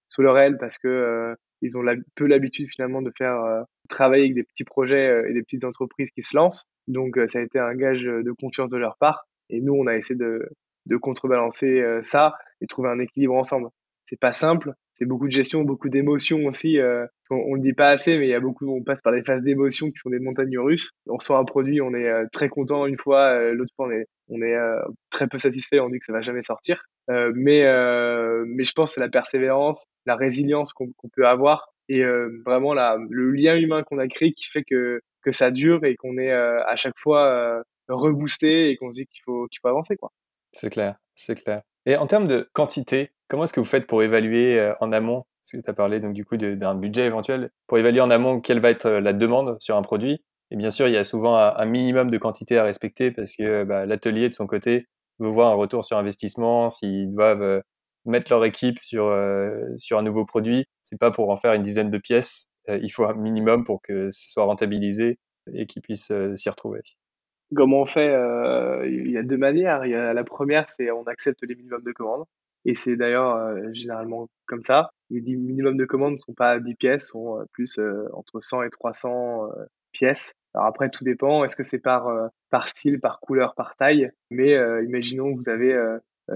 sous 0.08 0.22
leur 0.22 0.38
aile 0.38 0.58
parce 0.58 0.78
que 0.78 1.36
ils 1.62 1.78
ont 1.78 1.84
peu 2.16 2.26
l'habitude 2.26 2.70
finalement 2.70 3.02
de 3.02 3.12
faire 3.18 3.42
euh, 3.42 3.64
travailler 3.90 4.24
avec 4.24 4.36
des 4.36 4.44
petits 4.44 4.64
projets 4.64 5.08
euh, 5.08 5.30
et 5.30 5.34
des 5.34 5.42
petites 5.42 5.64
entreprises 5.64 6.12
qui 6.12 6.22
se 6.22 6.36
lancent. 6.36 6.66
Donc 6.88 7.18
euh, 7.18 7.28
ça 7.28 7.40
a 7.40 7.42
été 7.42 7.60
un 7.60 7.76
gage 7.76 8.04
de 8.04 8.32
confiance 8.32 8.70
de 8.70 8.78
leur 8.78 8.98
part. 8.98 9.26
Et 9.50 9.62
nous, 9.62 9.74
on 9.74 9.88
a 9.88 9.96
essayé 9.96 10.18
de, 10.18 10.50
de 10.86 10.98
contrebalancer 10.98 11.82
ça 12.04 12.36
et 12.60 12.68
trouver 12.68 12.90
un 12.90 13.00
équilibre 13.00 13.36
ensemble. 13.36 13.70
C'est 14.08 14.20
pas 14.20 14.34
simple, 14.34 14.74
c'est 14.94 15.06
beaucoup 15.06 15.28
de 15.28 15.32
gestion, 15.32 15.62
beaucoup 15.62 15.90
d'émotions 15.90 16.46
aussi. 16.46 16.80
on, 17.30 17.36
on 17.36 17.54
le 17.56 17.62
dit 17.62 17.74
pas 17.74 17.90
assez, 17.90 18.18
mais 18.18 18.26
il 18.26 18.30
y 18.30 18.34
a 18.34 18.40
beaucoup, 18.40 18.68
on 18.70 18.84
passe 18.84 19.02
par 19.02 19.14
des 19.14 19.22
phases 19.24 19.44
d'émotions 19.44 19.92
qui 19.92 19.98
sont 19.98 20.10
des 20.10 20.20
montagnes 20.20 20.58
russes. 20.58 20.92
On 21.08 21.18
reçoit 21.18 21.38
un 21.38 21.46
produit, 21.46 21.82
on 21.82 21.94
est 21.94 22.10
très 22.32 22.50
content 22.50 22.86
une 22.86 22.98
fois, 22.98 23.52
l'autre 23.52 23.72
fois 23.76 23.88
on 23.88 23.92
est, 23.92 24.06
on 24.30 24.42
est 24.42 24.56
très 25.10 25.28
peu 25.28 25.38
satisfait, 25.38 25.80
on 25.80 25.90
dit 25.90 26.00
que 26.00 26.06
ça 26.06 26.14
va 26.14 26.22
jamais 26.22 26.42
sortir. 26.42 26.84
Euh, 27.10 27.32
mais, 27.36 27.66
euh, 27.66 28.44
mais 28.48 28.66
je 28.66 28.74
pense 28.74 28.92
que 28.92 28.96
c'est 28.96 29.02
la 29.02 29.10
persévérance, 29.10 29.86
la 30.06 30.16
résilience 30.16 30.74
qu'on 30.74 30.92
peut 31.14 31.28
avoir 31.28 31.74
et 31.90 32.04
euh, 32.04 32.42
vraiment 32.46 32.74
la, 32.74 32.98
le 33.10 33.32
lien 33.32 33.56
humain 33.56 33.84
qu'on 33.84 33.98
a 33.98 34.08
créé 34.08 34.34
qui 34.34 34.46
fait 34.46 34.64
que, 34.64 35.00
que 35.22 35.32
ça 35.32 35.52
dure 35.52 35.86
et 35.86 35.96
qu'on 35.96 36.18
est 36.18 36.32
à 36.32 36.76
chaque 36.76 36.98
fois 36.98 37.64
reboosté 37.88 38.70
et 38.70 38.78
qu'on 38.78 38.90
se 38.90 39.02
dit 39.02 39.08
qu'il 39.08 39.22
faut, 39.24 39.48
qu'il 39.48 39.60
faut 39.62 39.70
avancer. 39.70 39.96
quoi. 39.96 40.12
C'est 40.52 40.70
clair, 40.70 40.98
c'est 41.16 41.42
clair. 41.42 41.62
Et 41.86 41.96
en 41.96 42.08
termes 42.08 42.28
de 42.28 42.50
quantité, 42.52 43.12
comment 43.28 43.44
est-ce 43.44 43.54
que 43.54 43.60
vous 43.60 43.66
faites 43.66 43.88
pour 43.88 44.04
évaluer 44.04 44.74
en 44.80 44.92
amont 44.92 45.26
Parce 45.42 45.52
que 45.54 45.58
tu 45.58 45.70
as 45.70 45.74
parlé 45.74 46.00
donc 46.00 46.14
du 46.14 46.26
coup 46.26 46.38
d'un 46.38 46.76
budget 46.76 47.06
éventuel. 47.06 47.50
Pour 47.68 47.78
évaluer 47.78 48.02
en 48.02 48.10
amont 48.10 48.40
quelle 48.42 48.60
va 48.60 48.70
être 48.70 48.90
la 48.90 49.14
demande 49.14 49.58
sur 49.60 49.76
un 49.76 49.82
produit? 49.82 50.22
Et 50.52 50.56
bien 50.56 50.72
sûr, 50.72 50.88
il 50.88 50.94
y 50.94 50.98
a 50.98 51.04
souvent 51.04 51.36
un, 51.36 51.66
minimum 51.66 52.10
de 52.10 52.18
quantité 52.18 52.58
à 52.58 52.64
respecter 52.64 53.12
parce 53.12 53.36
que 53.36 53.64
bah, 53.64 53.86
l'atelier 53.86 54.30
de 54.30 54.34
son 54.34 54.48
côté 54.48 54.88
veut 55.20 55.30
voir 55.30 55.52
un 55.52 55.56
retour 55.56 55.84
sur 55.84 55.98
investissement, 55.98 56.70
s'ils 56.70 57.14
doivent 57.14 57.42
euh, 57.42 57.62
mettre 58.06 58.32
leur 58.32 58.46
équipe 58.46 58.80
sur 58.80 59.08
euh, 59.08 59.60
sur 59.76 59.98
un 59.98 60.04
nouveau 60.04 60.26
produit, 60.26 60.66
c'est 60.84 61.00
pas 61.00 61.12
pour 61.12 61.30
en 61.30 61.36
faire 61.36 61.54
une 61.54 61.62
dizaine 61.62 61.90
de 61.90 61.98
pièces. 61.98 62.52
Euh, 62.70 62.80
il 62.82 62.90
faut 62.90 63.06
un 63.06 63.14
minimum 63.14 63.64
pour 63.64 63.82
que 63.82 64.10
ce 64.10 64.32
soit 64.32 64.46
rentabilisé 64.46 65.20
et 65.54 65.66
qu'ils 65.66 65.82
puissent 65.82 66.12
s'y 66.36 66.50
retrouver. 66.50 66.82
Comment 67.56 67.82
on 67.82 67.86
fait 67.86 68.14
Il 68.86 69.10
y 69.10 69.18
a 69.18 69.22
deux 69.22 69.38
manières. 69.38 69.86
Y 69.86 69.96
a, 69.96 70.14
la 70.14 70.24
première, 70.26 70.70
c'est 70.70 70.92
on 70.92 71.04
accepte 71.04 71.42
les 71.44 71.56
minimums 71.56 71.84
de 71.84 71.92
commandes. 71.94 72.26
Et 72.68 72.76
c'est 72.76 72.96
d'ailleurs 72.96 73.56
généralement 73.74 74.28
comme 74.46 74.62
ça. 74.62 74.92
Les 75.10 75.22
minimums 75.22 75.78
de 75.78 75.86
commandes 75.86 76.14
ne 76.14 76.18
sont 76.18 76.34
pas 76.34 76.60
10 76.60 76.76
pièces, 76.76 77.08
sont 77.08 77.44
plus 77.54 77.80
entre 78.14 78.40
100 78.40 78.64
et 78.64 78.70
300 78.70 79.50
pièces. 79.94 80.34
Alors 80.54 80.68
après, 80.68 80.90
tout 80.90 81.04
dépend. 81.04 81.44
Est-ce 81.44 81.56
que 81.56 81.64
c'est 81.64 81.80
par, 81.80 82.08
euh, 82.08 82.28
par 82.50 82.68
style, 82.68 83.00
par 83.00 83.20
couleur, 83.20 83.54
par 83.56 83.76
taille? 83.76 84.10
Mais 84.32 84.56
euh, 84.56 84.84
imaginons 84.84 85.34
que 85.34 85.38
vous 85.38 85.50
avez 85.50 85.76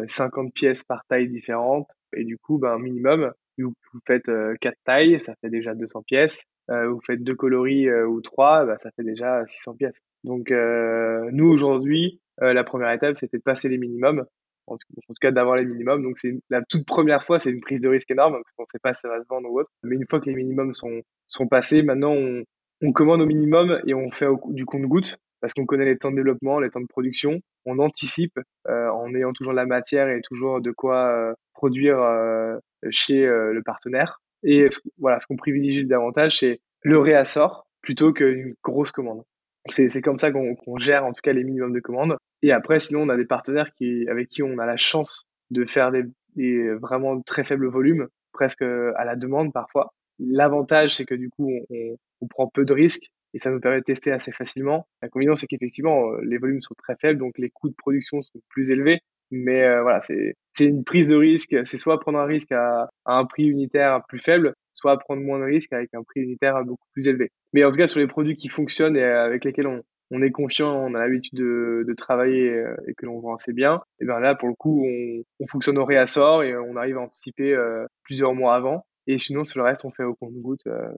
50 0.08 0.46
euh, 0.46 0.50
pièces 0.54 0.84
par 0.84 1.06
taille 1.08 1.28
différente 1.28 1.90
et 2.16 2.24
du 2.24 2.38
coup, 2.38 2.60
ben, 2.60 2.78
minimum, 2.78 3.34
vous, 3.58 3.74
faites 4.08 4.32
4 4.62 4.76
tailles, 4.86 5.20
ça 5.20 5.34
fait 5.42 5.50
déjà 5.50 5.76
200 5.76 6.04
pièces. 6.04 6.44
vous 6.68 7.00
faites 7.06 7.24
deux 7.24 7.36
coloris 7.36 7.92
ou 7.92 8.22
trois, 8.22 8.66
ben, 8.66 8.78
ça 8.82 8.90
fait 8.96 9.04
déjà 9.04 9.46
600 9.46 9.76
pièces. 9.76 10.02
Donc 10.24 10.52
nous, 10.52 11.48
aujourd'hui, 11.48 12.22
la 12.40 12.64
première 12.64 12.92
étape, 12.92 13.18
c'était 13.18 13.38
de 13.38 13.44
passer 13.44 13.70
les 13.70 13.78
minimums. 13.78 14.26
En 14.68 14.78
tout, 14.78 14.88
cas, 15.20 15.32
d'avoir 15.32 15.58
les 15.58 15.66
minimums. 15.66 16.02
Donc, 16.02 16.18
c'est 16.18 16.40
la 16.50 16.62
toute 16.62 16.86
première 16.86 17.24
fois, 17.26 17.40
c'est 17.40 17.50
une 17.50 17.62
prise 17.62 17.82
de 17.82 17.90
risque 17.90 18.10
énorme 18.12 18.34
parce 18.34 18.54
qu'on 18.54 18.64
ne 18.64 18.68
sait 18.72 18.80
pas 18.80 18.94
si 18.94 19.02
ça 19.02 19.10
va 19.10 19.20
se 19.20 19.28
vendre 19.28 19.50
ou 19.50 19.60
autre. 19.60 19.70
Mais 19.84 19.96
une 19.96 20.06
fois 20.10 20.20
que 20.20 20.30
les 20.30 20.36
minimums 20.36 20.74
sont, 20.74 21.02
sont 21.28 21.48
passés, 21.48 21.82
maintenant, 21.82 22.14
on, 22.14 22.44
on 22.82 22.92
commande 22.94 23.22
au 23.22 23.26
minimum 23.26 23.80
et 23.86 23.94
on 23.94 24.10
fait 24.12 24.28
du 24.50 24.66
compte-goutte 24.66 25.18
parce 25.42 25.54
qu'on 25.54 25.66
connaît 25.66 25.86
les 25.86 25.98
temps 25.98 26.12
de 26.12 26.16
développement, 26.16 26.60
les 26.60 26.70
temps 26.70 26.82
de 26.82 26.88
production. 26.88 27.42
On 27.66 27.80
anticipe 27.80 28.40
euh, 28.68 28.90
en 28.90 29.14
ayant 29.14 29.34
toujours 29.34 29.54
la 29.54 29.66
matière 29.66 30.08
et 30.10 30.22
toujours 30.22 30.62
de 30.62 30.72
quoi 30.72 31.08
euh, 31.10 31.34
produire 31.54 32.00
euh, 32.00 32.58
chez 32.92 33.26
le 33.26 33.62
partenaire. 33.64 34.22
Et 34.44 34.68
voilà, 34.98 35.20
ce 35.20 35.28
qu'on 35.28 35.36
privilégie 35.36 35.86
davantage, 35.86 36.40
c'est 36.40 36.62
le 36.82 36.98
réassort 36.98 37.68
plutôt 37.82 38.14
qu'une 38.14 38.56
grosse 38.64 38.92
commande. 38.92 39.24
C'est 39.70 40.02
comme 40.02 40.18
ça 40.18 40.32
qu'on 40.32 40.78
gère 40.78 41.06
en 41.06 41.14
tout 41.14 41.22
cas 41.22 41.34
les 41.34 41.44
minimums 41.44 41.74
de 41.74 41.80
commandes. 41.80 42.18
Et 42.42 42.52
après, 42.52 42.80
sinon, 42.80 43.02
on 43.02 43.10
a 43.10 43.18
des 43.18 43.26
partenaires 43.26 43.72
qui, 43.74 44.08
avec 44.10 44.30
qui 44.30 44.44
on 44.44 44.58
a 44.58 44.66
la 44.66 44.78
chance 44.78 45.28
de 45.52 45.66
faire 45.66 45.92
des, 45.92 46.04
des 46.36 46.74
vraiment 46.74 47.22
très 47.22 47.44
faibles 47.44 47.68
volumes, 47.68 48.08
presque 48.32 48.64
à 48.64 49.06
la 49.06 49.16
demande 49.16 49.54
parfois. 49.54 49.94
L'avantage, 50.20 50.96
c'est 50.96 51.06
que 51.06 51.16
du 51.16 51.30
coup, 51.30 51.52
on, 51.70 51.96
on, 52.22 52.28
prend 52.28 52.48
peu 52.48 52.66
de 52.66 52.74
risques 52.74 53.10
et 53.34 53.40
ça 53.40 53.50
nous 53.50 53.60
permet 53.60 53.80
de 53.80 53.84
tester 53.84 54.12
assez 54.12 54.32
facilement. 54.32 54.88
La 55.02 55.10
combinaison, 55.10 55.36
c'est 55.36 55.48
qu'effectivement, 55.48 56.12
euh, 56.12 56.22
les 56.24 56.38
volumes 56.38 56.62
sont 56.62 56.76
très 56.76 56.96
faibles, 56.96 57.20
donc 57.20 57.38
les 57.38 57.50
coûts 57.50 57.70
de 57.70 57.76
production 57.76 58.22
sont 58.22 58.40
plus 58.50 58.72
élevés. 58.72 59.02
Mais 59.32 59.64
euh, 59.64 59.82
voilà, 59.82 60.02
c'est 60.02 60.36
une 60.60 60.84
prise 60.84 61.08
de 61.08 61.16
risque. 61.16 61.56
C'est 61.66 61.78
soit 61.78 62.00
prendre 62.00 62.20
un 62.20 62.26
risque 62.26 62.52
à, 62.52 62.90
un 63.06 63.26
prix 63.26 63.46
unitaire 63.46 64.04
plus 64.10 64.20
faible, 64.20 64.54
soit 64.74 64.98
prendre 64.98 65.22
moins 65.22 65.40
de 65.40 65.46
risques 65.46 65.72
avec 65.72 65.94
un 65.94 66.04
prix 66.04 66.22
unitaire 66.22 66.64
beaucoup 66.66 66.88
plus 66.94 67.08
élevé. 67.08 67.32
Mais 67.54 67.64
en 67.64 67.72
tout 67.72 67.78
cas, 67.78 67.88
sur 67.88 68.00
les 68.02 68.08
produits 68.08 68.36
qui 68.36 68.50
fonctionnent 68.50 68.98
et 68.98 69.04
avec 69.04 69.46
lesquels 69.46 69.68
on, 69.68 69.82
on 70.12 70.22
est 70.22 70.32
confiant, 70.32 70.74
on 70.74 70.94
a 70.94 71.00
l'habitude 71.00 71.40
de, 71.40 71.84
de, 71.88 71.94
travailler 71.94 72.50
euh, 72.50 72.76
et 72.88 72.94
que 72.94 73.06
l'on 73.06 73.20
vend 73.20 73.36
assez 73.36 73.54
bien, 73.54 73.82
et 74.00 74.06
bien 74.06 74.20
là, 74.20 74.36
pour 74.36 74.50
le 74.50 74.56
coup, 74.56 74.86
on, 74.86 75.24
on 75.40 75.48
fonctionne 75.48 75.78
au 75.78 75.86
réassort 75.86 76.44
et 76.44 76.56
on 76.56 76.76
arrive 76.76 76.98
à 76.98 77.02
anticiper 77.02 77.58
plusieurs 78.04 78.34
mois 78.34 78.56
avant. 78.56 78.86
Et 79.08 79.18
sinon, 79.18 79.44
sur 79.44 79.60
le 79.60 79.66
reste, 79.66 79.86
on 79.86 79.92
fait 79.92 80.04
au 80.04 80.16
compte-goutte. 80.16 80.68
Euh, 80.68 80.90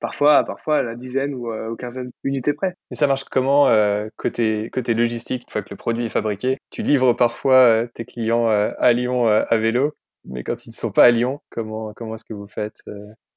parfois, 0.00 0.44
parfois 0.44 0.78
à 0.78 0.82
la 0.82 0.94
dizaine 0.94 1.34
ou 1.34 1.52
euh, 1.52 1.68
aux 1.68 1.76
quinzaine 1.76 2.10
d'unités 2.24 2.52
près. 2.52 2.74
Et 2.90 2.94
ça 2.94 3.06
marche 3.06 3.24
comment 3.24 3.68
euh, 3.68 4.08
côté, 4.16 4.70
côté 4.70 4.94
logistique, 4.94 5.42
une 5.46 5.52
fois 5.52 5.62
que 5.62 5.70
le 5.70 5.76
produit 5.76 6.06
est 6.06 6.10
fabriqué? 6.10 6.58
Tu 6.70 6.82
livres 6.82 7.12
parfois 7.12 7.86
tes 7.94 8.04
clients 8.04 8.46
à 8.46 8.92
Lyon 8.92 9.26
à 9.26 9.56
vélo, 9.58 9.92
mais 10.24 10.42
quand 10.42 10.66
ils 10.66 10.70
ne 10.70 10.74
sont 10.74 10.92
pas 10.92 11.04
à 11.04 11.10
Lyon, 11.10 11.40
comment, 11.50 11.92
comment 11.94 12.14
est-ce 12.14 12.24
que 12.24 12.34
vous 12.34 12.46
faites 12.46 12.82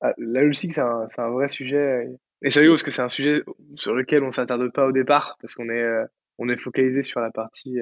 ah, 0.02 0.13
La 0.17 0.41
logistique, 0.41 0.74
c'est 0.74 0.82
un, 0.82 1.08
un, 1.17 1.30
vrai 1.32 1.48
sujet. 1.48 2.08
Et 2.43 2.49
sérieux, 2.49 2.72
parce 2.72 2.84
que 2.84 2.91
c'est 2.91 3.01
un 3.01 3.09
sujet 3.09 3.43
sur 3.76 3.93
lequel 3.93 4.24
on 4.24 4.32
s'attarde 4.32 4.72
pas 4.72 4.86
au 4.86 4.91
départ, 4.91 5.38
parce 5.41 5.55
qu'on 5.55 5.70
est, 5.70 5.86
on 6.38 6.49
est 6.49 6.59
focalisé 6.59 7.01
sur 7.01 7.22
la 7.22 7.32
partie 7.32 7.80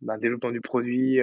bah, 0.00 0.18
développement 0.18 0.50
du 0.50 0.60
produit, 0.60 1.20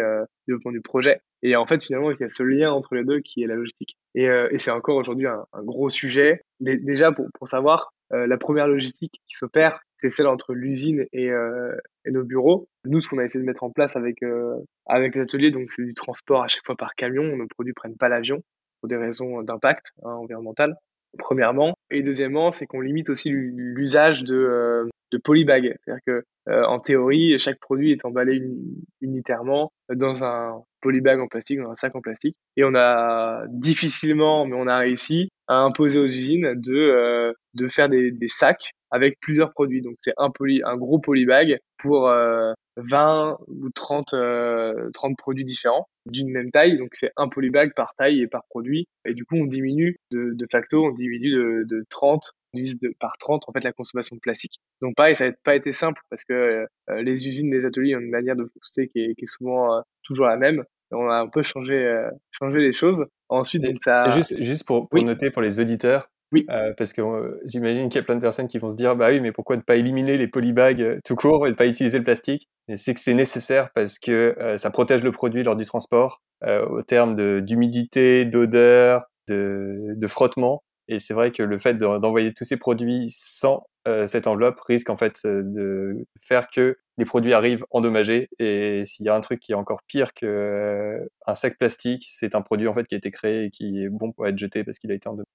développement 0.48 0.72
du 0.72 0.82
projet. 0.82 1.22
Et 1.44 1.56
en 1.56 1.66
fait, 1.66 1.84
finalement, 1.84 2.12
il 2.12 2.18
y 2.20 2.24
a 2.24 2.30
ce 2.30 2.44
lien 2.44 2.72
entre 2.72 2.96
les 2.96 3.04
deux 3.04 3.20
qui 3.20 3.44
est 3.44 3.48
la 3.48 3.56
logistique. 3.56 3.98
Et, 4.16 4.30
euh, 4.30 4.48
et 4.52 4.58
c'est 4.58 4.72
encore 4.72 4.96
aujourd'hui 4.96 5.28
un, 5.28 5.46
gros 5.64 5.90
sujet. 5.90 6.42
Déjà, 6.60 7.12
pour, 7.12 7.28
pour 7.34 7.48
savoir, 7.48 7.94
euh, 8.14 8.26
la 8.26 8.38
première 8.38 8.68
logistique 8.68 9.22
qui 9.28 9.36
s'opère, 9.36 9.82
c'est 10.02 10.10
celle 10.10 10.28
entre 10.28 10.54
l'usine 10.54 11.06
et, 11.12 11.30
euh, 11.30 11.76
et, 12.06 12.12
nos 12.12 12.24
bureaux. 12.24 12.68
Nous, 12.86 13.02
ce 13.02 13.10
qu'on 13.10 13.20
a 13.20 13.26
essayé 13.26 13.42
de 13.42 13.46
mettre 13.46 13.64
en 13.64 13.72
place 13.72 13.96
avec, 13.96 14.18
avec 14.86 15.16
l'atelier, 15.16 15.52
donc 15.52 15.70
c'est 15.72 15.84
du 15.84 15.94
transport 15.94 16.44
à 16.44 16.48
chaque 16.48 16.66
fois 16.66 16.76
par 16.76 16.96
camion. 16.96 17.36
Nos 17.36 17.48
produits 17.48 17.74
prennent 17.74 17.98
pas 17.98 18.10
l'avion 18.10 18.42
pour 18.80 18.88
des 18.88 18.98
raisons 18.98 19.44
d'impact 19.44 19.92
hein, 20.04 20.12
environnemental, 20.12 20.76
premièrement. 21.18 21.74
Et 21.92 22.04
deuxièmement, 22.04 22.52
c'est 22.52 22.66
qu'on 22.66 22.82
limite 22.82 23.10
aussi 23.10 23.30
l'usage 23.30 24.24
de, 24.24 24.90
de 25.12 25.18
polybag. 25.18 25.76
C'est-à-dire 25.84 26.02
que 26.06 26.24
euh, 26.50 26.64
en 26.66 26.80
théorie, 26.80 27.38
chaque 27.40 27.60
produit 27.60 27.92
est 27.92 28.06
emballé 28.06 28.42
unitairement 29.02 29.72
dans 29.94 30.24
un 30.24 30.64
polybag 30.82 31.20
en 31.20 31.28
plastique, 31.28 31.60
dans 31.60 31.72
un 31.72 31.76
sac 31.76 31.96
en 31.96 32.02
plastique. 32.02 32.36
Et 32.56 32.64
on 32.64 32.76
a 32.76 33.44
difficilement, 33.50 34.46
mais 34.46 34.56
on 34.56 34.68
a 34.68 34.78
réussi 34.78 35.30
à 35.48 35.56
imposer 35.56 36.00
aux 36.00 36.08
usines 36.08 36.54
de, 36.56 36.74
euh, 36.74 37.34
de 37.54 37.68
faire 37.68 37.90
des, 37.90 38.12
des, 38.12 38.28
sacs 38.28 38.72
avec 38.92 39.20
plusieurs 39.20 39.52
produits. 39.52 39.82
Donc 39.82 39.96
c'est 40.02 40.14
un, 40.18 40.30
poly, 40.30 40.62
un 40.64 40.78
gros 40.78 41.00
polybag 41.00 41.60
pour 41.80 42.10
euh, 42.10 42.54
20 42.78 43.38
ou 43.48 43.70
30, 43.72 44.08
30 44.08 44.14
euh, 44.14 44.90
produits 45.18 45.46
différents 45.46 45.88
d'une 46.06 46.30
même 46.30 46.52
taille. 46.52 46.78
Donc 46.78 46.90
c'est 46.94 47.12
un 47.18 47.28
polybag 47.28 47.74
par 47.76 47.94
taille 47.98 48.22
et 48.22 48.28
par 48.28 48.44
produit. 48.50 48.88
Et 49.06 49.14
du 49.14 49.26
coup, 49.26 49.36
on 49.36 49.46
diminue 49.46 49.98
de, 50.12 50.32
de 50.34 50.48
facto, 50.52 50.86
on 50.86 50.92
diminue 50.92 51.32
de, 51.32 51.66
de 51.68 51.86
30 51.90 52.32
par 53.00 53.18
30 53.18 53.44
en 53.48 53.52
fait 53.52 53.64
la 53.64 53.74
consommation 53.74 54.16
de 54.16 54.22
plastique. 54.22 54.60
Donc 54.82 54.96
pareil, 54.96 55.16
ça 55.16 55.28
n'a 55.28 55.36
pas 55.44 55.56
été 55.56 55.74
simple 55.74 56.02
parce 56.10 56.24
que 56.24 56.34
euh, 56.34 57.02
les 57.02 57.28
usines, 57.28 57.52
les 57.52 57.66
ateliers 57.66 57.96
ont 57.96 58.00
une 58.00 58.10
manière 58.10 58.36
de 58.36 58.46
fonctionner 58.54 58.90
qui 58.90 59.00
est, 59.00 59.16
qui 59.16 59.24
est 59.24 59.28
souvent 59.28 59.78
euh, 59.78 59.82
toujours 60.04 60.26
la 60.26 60.38
même. 60.38 60.64
On 60.92 61.10
a 61.10 61.16
un 61.16 61.28
peu 61.28 61.44
changé, 61.44 62.08
changé 62.32 62.60
les 62.60 62.72
choses. 62.72 63.06
Ensuite, 63.28 63.62
donc 63.64 63.76
ça. 63.82 64.08
Juste, 64.08 64.42
juste 64.42 64.66
pour, 64.66 64.88
pour 64.88 65.04
noter 65.04 65.32
pour 65.32 65.42
les 65.42 65.60
auditeurs, 65.60 66.10
oui. 66.34 66.46
Euh, 66.50 66.74
parce 66.78 66.92
que 66.92 67.02
euh, 67.02 67.40
j'imagine 67.46 67.88
qu'il 67.88 68.00
y 68.00 68.02
a 68.02 68.06
plein 68.06 68.16
de 68.16 68.22
personnes 68.22 68.48
qui 68.48 68.58
vont 68.58 68.68
se 68.68 68.76
dire 68.76 68.98
bah 68.98 69.08
oui 69.10 69.22
mais 69.22 69.32
pourquoi 69.32 69.56
ne 69.56 69.62
pas 69.62 69.78
éliminer 69.78 70.18
les 70.18 70.28
polybags 70.28 70.82
euh, 70.82 71.00
tout 71.06 71.16
court 71.16 71.48
et 71.48 71.52
ne 71.52 71.56
pas 71.56 71.68
utiliser 71.68 71.98
le 71.98 72.04
plastique? 72.04 72.50
C'est 72.76 72.94
que 72.94 73.00
c'est 73.00 73.14
nécessaire 73.14 73.70
parce 73.74 73.98
que 73.98 74.36
euh, 74.40 74.58
ça 74.58 74.70
protège 74.70 75.04
le 75.04 75.12
produit 75.14 75.44
lors 75.44 75.56
du 75.56 75.66
transport 75.66 76.22
au 76.44 76.84
terme 76.84 77.42
d'humidité, 77.42 78.24
d'odeur, 78.24 79.06
de, 79.28 79.96
de, 79.96 80.08
frottement. 80.08 80.62
Et 80.88 81.00
c'est 81.00 81.14
vrai 81.14 81.32
que 81.32 81.44
le 81.44 81.58
fait 81.58 81.76
d'envoyer 81.76 82.34
tous 82.34 82.44
ces 82.44 82.58
produits 82.58 83.06
sans 83.10 83.66
cette 84.06 84.28
enveloppe 84.28 84.60
risque 84.60 84.90
en 84.90 84.98
fait 84.98 85.26
de 85.26 86.06
faire 86.20 86.48
que 86.48 86.78
les 86.98 87.06
produits 87.06 87.34
arrivent 87.34 87.66
endommagés. 87.72 88.28
Et 88.38 88.84
s'il 88.84 89.06
y 89.06 89.10
a 89.10 89.16
un 89.16 89.22
truc 89.22 89.40
qui 89.40 89.54
est 89.54 89.56
encore 89.56 89.82
pire 89.88 90.14
qu'un 90.14 91.36
sac 91.36 91.58
plastique, 91.58 92.04
c'est 92.06 92.36
un 92.36 92.42
produit 92.42 92.68
en 92.68 92.74
fait 92.74 92.86
qui 92.86 92.96
a 92.96 92.98
été 92.98 93.12
créé 93.12 93.46
et 93.46 93.50
qui 93.50 93.84
est 93.84 93.90
bon 93.90 94.12
pour 94.12 94.28
être 94.28 94.38
jeté 94.38 94.66
parce 94.66 94.78
qu'il 94.78 94.92
a 94.92 94.96
été 94.96 95.08
endommagé 95.08 95.30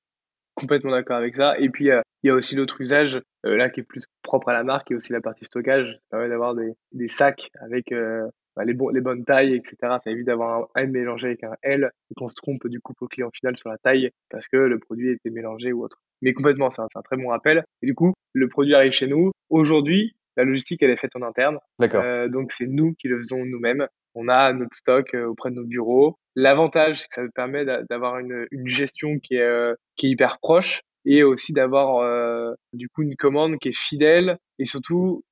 complètement 0.55 0.93
d'accord 0.93 1.17
avec 1.17 1.37
ça. 1.37 1.59
Et 1.59 1.69
puis, 1.69 1.91
euh, 1.91 2.01
il 2.23 2.29
y 2.29 2.31
a 2.31 2.35
aussi 2.35 2.55
l'autre 2.55 2.81
usage, 2.81 3.21
euh, 3.47 3.57
là, 3.57 3.71
qui 3.71 3.81
est 3.81 3.85
plus 3.85 4.05
propre 4.23 4.49
à 4.49 4.53
la 4.53 4.65
marque, 4.65 4.91
et 4.91 4.95
aussi 4.95 5.13
la 5.13 5.21
partie 5.21 5.45
stockage. 5.45 5.99
Ça 6.11 6.19
permet 6.19 6.29
d'avoir 6.29 6.55
des, 6.55 7.09
sacs 7.09 7.51
avec 7.61 7.93
euh, 7.93 8.29
bah, 8.57 8.65
les, 8.65 8.77
les 8.93 9.01
bonnes 9.01 9.25
tailles, 9.25 9.55
etc. 9.55 9.77
Ça 10.05 10.11
évite 10.11 10.27
d'avoir 10.27 10.69
un 10.75 10.83
M 10.83 10.91
mélangé 10.91 11.29
avec 11.29 11.45
un 11.45 11.55
L 11.63 11.91
et 12.11 12.15
qu'on 12.15 12.29
se 12.29 12.35
trompe 12.35 12.67
du 12.67 12.81
coup 12.81 12.95
au 13.01 13.09
client 13.09 13.31
final 13.33 13.57
sur 13.57 13.69
la 13.69 13.79
taille 13.79 14.11
parce 14.31 14.49
que 14.49 14.57
le 14.57 14.79
produit 14.79 15.11
été 15.11 15.31
mélangé 15.31 15.73
ou 15.73 15.85
autre. 15.85 15.99
Mais 16.21 16.35
complètement, 16.35 16.71
c'est 16.71 16.83
un, 16.83 16.87
un, 16.95 17.03
très 17.03 17.17
bon 17.17 17.29
rappel. 17.29 17.65
Et 17.83 17.87
du 17.87 17.95
coup, 17.95 18.13
le 18.33 18.49
produit 18.49 18.75
arrive 18.75 18.93
chez 18.93 19.07
nous. 19.07 19.33
Aujourd'hui, 19.51 20.15
la 20.37 20.45
logistique, 20.45 20.83
elle 20.83 20.91
est 20.91 20.97
faite 20.97 21.17
en 21.17 21.23
interne. 21.23 21.59
D'accord. 21.79 22.03
Euh, 22.05 22.29
donc, 22.29 22.53
c'est 22.53 22.67
nous 22.67 22.95
qui 22.99 23.09
le 23.09 23.19
faisons 23.19 23.45
nous-mêmes. 23.45 23.87
On 24.15 24.29
a 24.29 24.53
notre 24.53 24.75
stock 24.75 25.15
auprès 25.15 25.51
de 25.51 25.57
nos 25.57 25.65
bureaux. 25.65 26.17
L'avantage, 26.37 27.01
c'est 27.01 27.09
que 27.09 27.15
ça 27.15 27.23
nous 27.23 27.31
permet 27.35 27.65
d'avoir 27.65 28.19
une, 28.19 28.47
une, 28.51 28.67
gestion 28.67 29.19
qui 29.19 29.35
est, 29.35 29.43
euh, 29.43 29.75
qui 29.97 30.07
est 30.07 30.11
hyper 30.11 30.39
proche 30.39 30.81
et 31.05 31.23
aussi 31.23 31.53
d'avoir 31.53 31.97
euh, 31.97 32.53
du 32.73 32.89
coup 32.89 33.03
une 33.03 33.17
commande 33.17 33.59
qui 33.59 33.69
est 33.69 33.77
fidèle 33.77 34.39
et 34.59 34.65
surtout 34.65 35.25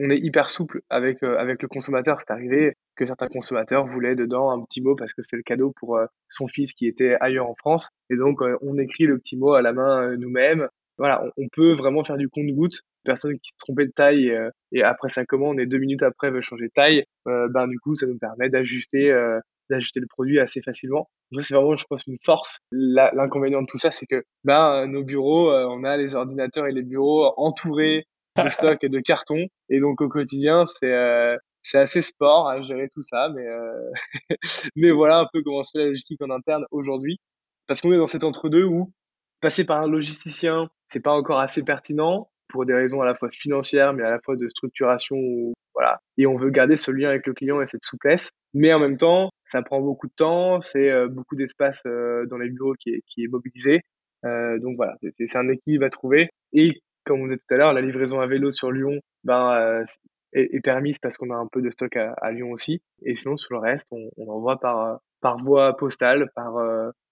on 0.00 0.10
est 0.10 0.18
hyper 0.18 0.48
souple 0.50 0.80
avec 0.88 1.22
euh, 1.22 1.36
avec 1.38 1.62
le 1.62 1.68
consommateur. 1.68 2.18
C'est 2.20 2.32
arrivé 2.32 2.74
que 2.96 3.04
certains 3.04 3.28
consommateurs 3.28 3.86
voulaient 3.86 4.16
dedans 4.16 4.50
un 4.50 4.64
petit 4.64 4.82
mot 4.82 4.96
parce 4.96 5.12
que 5.12 5.22
c'est 5.22 5.36
le 5.36 5.42
cadeau 5.42 5.72
pour 5.78 5.96
euh, 5.96 6.06
son 6.28 6.48
fils 6.48 6.72
qui 6.72 6.86
était 6.86 7.16
ailleurs 7.20 7.48
en 7.48 7.54
France 7.54 7.90
et 8.08 8.16
donc 8.16 8.42
euh, 8.42 8.56
on 8.62 8.78
écrit 8.78 9.04
le 9.04 9.18
petit 9.18 9.36
mot 9.36 9.52
à 9.52 9.62
la 9.62 9.72
main 9.72 10.16
nous-mêmes. 10.16 10.68
Voilà, 10.98 11.24
on, 11.38 11.48
peut 11.48 11.72
vraiment 11.72 12.04
faire 12.04 12.18
du 12.18 12.28
compte-goutte. 12.28 12.82
Personne 13.04 13.38
qui 13.38 13.52
se 13.52 13.56
trompait 13.58 13.86
de 13.86 13.92
taille 13.92 14.36
et 14.72 14.82
après 14.82 15.08
sa 15.08 15.24
commande 15.24 15.58
et 15.58 15.64
deux 15.64 15.78
minutes 15.78 16.02
après 16.02 16.30
veut 16.30 16.42
changer 16.42 16.66
de 16.66 16.72
taille, 16.74 17.04
ben 17.24 17.66
du 17.68 17.78
coup 17.78 17.94
ça 17.94 18.06
nous 18.06 18.18
permet 18.18 18.50
d'ajuster 18.50 19.10
d'ajuster 19.70 20.00
le 20.00 20.06
produit 20.06 20.38
assez 20.40 20.60
facilement. 20.60 21.08
c'est 21.38 21.54
vraiment, 21.54 21.76
je 21.76 21.84
pense, 21.88 22.06
une 22.06 22.18
force. 22.22 22.58
L'inconvénient 22.72 23.62
de 23.62 23.66
tout 23.66 23.78
ça, 23.78 23.90
c'est 23.90 24.06
que 24.06 24.24
ben, 24.44 24.86
nos 24.86 25.02
bureaux, 25.02 25.50
euh, 25.50 25.66
on 25.70 25.84
a 25.84 25.96
les 25.96 26.14
ordinateurs 26.14 26.66
et 26.66 26.72
les 26.72 26.82
bureaux 26.82 27.32
entourés 27.36 28.06
de 28.44 28.48
stock 28.48 28.82
et 28.82 28.88
de 28.88 29.00
cartons. 29.00 29.46
Et 29.68 29.80
donc, 29.80 30.00
au 30.00 30.08
quotidien, 30.08 30.66
c'est 30.66 30.92
euh, 30.92 31.36
c'est 31.62 31.78
assez 31.78 32.02
sport 32.02 32.48
à 32.48 32.62
gérer 32.62 32.88
tout 32.88 33.02
ça. 33.02 33.28
Mais, 33.34 33.46
euh... 33.46 33.90
mais 34.76 34.90
voilà 34.90 35.20
un 35.20 35.26
peu 35.32 35.42
comment 35.42 35.62
se 35.62 35.72
fait 35.72 35.78
la 35.78 35.86
logistique 35.86 36.22
en 36.22 36.30
interne 36.30 36.64
aujourd'hui. 36.70 37.18
Parce 37.66 37.80
qu'on 37.80 37.92
est 37.92 37.98
dans 37.98 38.06
cet 38.06 38.24
entre-deux 38.24 38.64
où 38.64 38.92
passer 39.40 39.64
par 39.64 39.82
un 39.82 39.88
logisticien, 39.88 40.68
c'est 40.88 41.00
pas 41.00 41.12
encore 41.12 41.38
assez 41.38 41.62
pertinent 41.62 42.28
pour 42.48 42.66
des 42.66 42.74
raisons 42.74 43.00
à 43.00 43.06
la 43.06 43.14
fois 43.14 43.30
financières, 43.30 43.92
mais 43.92 44.02
à 44.02 44.10
la 44.10 44.20
fois 44.20 44.36
de 44.36 44.46
structuration. 44.48 45.16
Voilà. 45.74 46.00
Et 46.18 46.26
on 46.26 46.36
veut 46.36 46.50
garder 46.50 46.76
ce 46.76 46.90
lien 46.90 47.08
avec 47.08 47.26
le 47.26 47.32
client 47.32 47.60
et 47.60 47.66
cette 47.66 47.84
souplesse. 47.84 48.30
Mais 48.54 48.72
en 48.72 48.80
même 48.80 48.96
temps, 48.96 49.30
ça 49.44 49.62
prend 49.62 49.80
beaucoup 49.80 50.08
de 50.08 50.12
temps, 50.14 50.60
c'est 50.60 50.90
euh, 50.90 51.08
beaucoup 51.08 51.36
d'espace 51.36 51.82
euh, 51.86 52.26
dans 52.26 52.38
les 52.38 52.50
bureaux 52.50 52.74
qui 52.74 52.90
est, 52.90 53.02
qui 53.06 53.24
est 53.24 53.28
mobilisé. 53.28 53.82
Euh, 54.24 54.58
donc 54.58 54.76
voilà, 54.76 54.96
c'est 55.00 55.36
un 55.36 55.48
équilibre 55.48 55.86
à 55.86 55.90
trouver. 55.90 56.28
Et 56.52 56.82
comme 57.10 57.22
on 57.22 57.26
disait 57.26 57.38
tout 57.38 57.54
à 57.54 57.56
l'heure, 57.56 57.72
la 57.72 57.80
livraison 57.80 58.20
à 58.20 58.26
vélo 58.28 58.52
sur 58.52 58.70
Lyon 58.70 59.00
ben, 59.24 59.84
est, 60.32 60.54
est, 60.54 60.60
permise 60.60 61.00
parce 61.00 61.16
qu'on 61.18 61.30
a 61.30 61.36
un 61.36 61.48
peu 61.48 61.60
de 61.60 61.70
stock 61.70 61.96
à, 61.96 62.12
à, 62.22 62.30
Lyon 62.30 62.52
aussi. 62.52 62.80
Et 63.02 63.16
sinon, 63.16 63.36
sur 63.36 63.52
le 63.54 63.58
reste, 63.58 63.88
on, 63.90 64.10
on 64.16 64.28
envoie 64.30 64.60
par, 64.60 65.00
par 65.20 65.38
voie 65.38 65.76
postale, 65.76 66.30
par, 66.36 66.54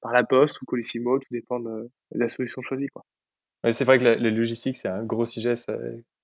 par 0.01 0.13
la 0.13 0.23
poste 0.23 0.63
ou 0.63 0.67
Colissimo, 0.67 1.19
tout 1.19 1.27
dépend 1.33 1.59
de, 1.59 1.91
de 2.13 2.19
la 2.19 2.29
solution 2.29 2.63
choisie. 2.63 2.87
Quoi. 2.87 3.03
Ouais, 3.65 3.73
c'est 3.73 3.85
vrai 3.85 3.99
que 3.99 4.05
la, 4.05 4.15
la 4.15 4.31
logistique, 4.31 4.77
c'est 4.77 4.89
un 4.89 5.05
gros 5.05 5.25
sujet. 5.25 5.57
Ça, 5.57 5.77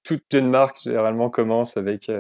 toute 0.05 0.23
jeune 0.31 0.49
marque, 0.49 0.77
généralement, 0.85 1.31
commence 1.31 1.77
avec 1.77 2.11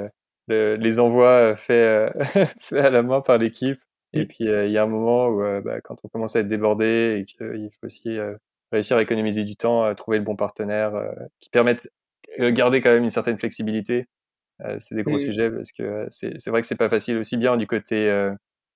le, 0.48 0.74
les 0.74 0.98
envois 0.98 1.54
faits, 1.54 2.12
fait 2.60 2.80
à 2.80 2.90
la 2.90 3.02
main 3.04 3.20
par 3.20 3.38
l'équipe. 3.38 3.78
Et 4.12 4.26
puis, 4.26 4.44
il 4.44 4.70
y 4.70 4.78
a 4.78 4.82
un 4.82 4.88
moment 4.88 5.28
où, 5.28 5.40
bah, 5.62 5.80
quand 5.82 5.96
on 6.04 6.08
commence 6.08 6.34
à 6.34 6.40
être 6.40 6.48
débordé 6.48 7.20
et 7.20 7.24
qu'il 7.24 7.70
faut 7.70 7.86
aussi 7.86 8.18
réussir 8.74 8.96
à 8.96 9.02
économiser 9.02 9.44
du 9.44 9.56
temps, 9.56 9.82
à 9.84 9.94
trouver 9.94 10.18
le 10.18 10.24
bon 10.24 10.36
partenaire 10.36 10.92
qui 11.40 11.50
permette 11.50 11.88
de 12.38 12.50
garder 12.50 12.80
quand 12.80 12.90
même 12.90 13.04
une 13.04 13.10
certaine 13.10 13.38
flexibilité. 13.38 14.06
c'est 14.78 14.94
des 14.94 15.02
gros 15.02 15.18
sujets 15.18 15.50
parce 15.50 15.72
que 15.72 16.06
c'est 16.10 16.48
vrai 16.48 16.60
que 16.60 16.66
c'est 16.66 16.78
pas 16.78 16.88
facile 16.88 17.18
aussi 17.18 17.36
bien 17.36 17.56
du 17.56 17.66
côté 17.66 18.30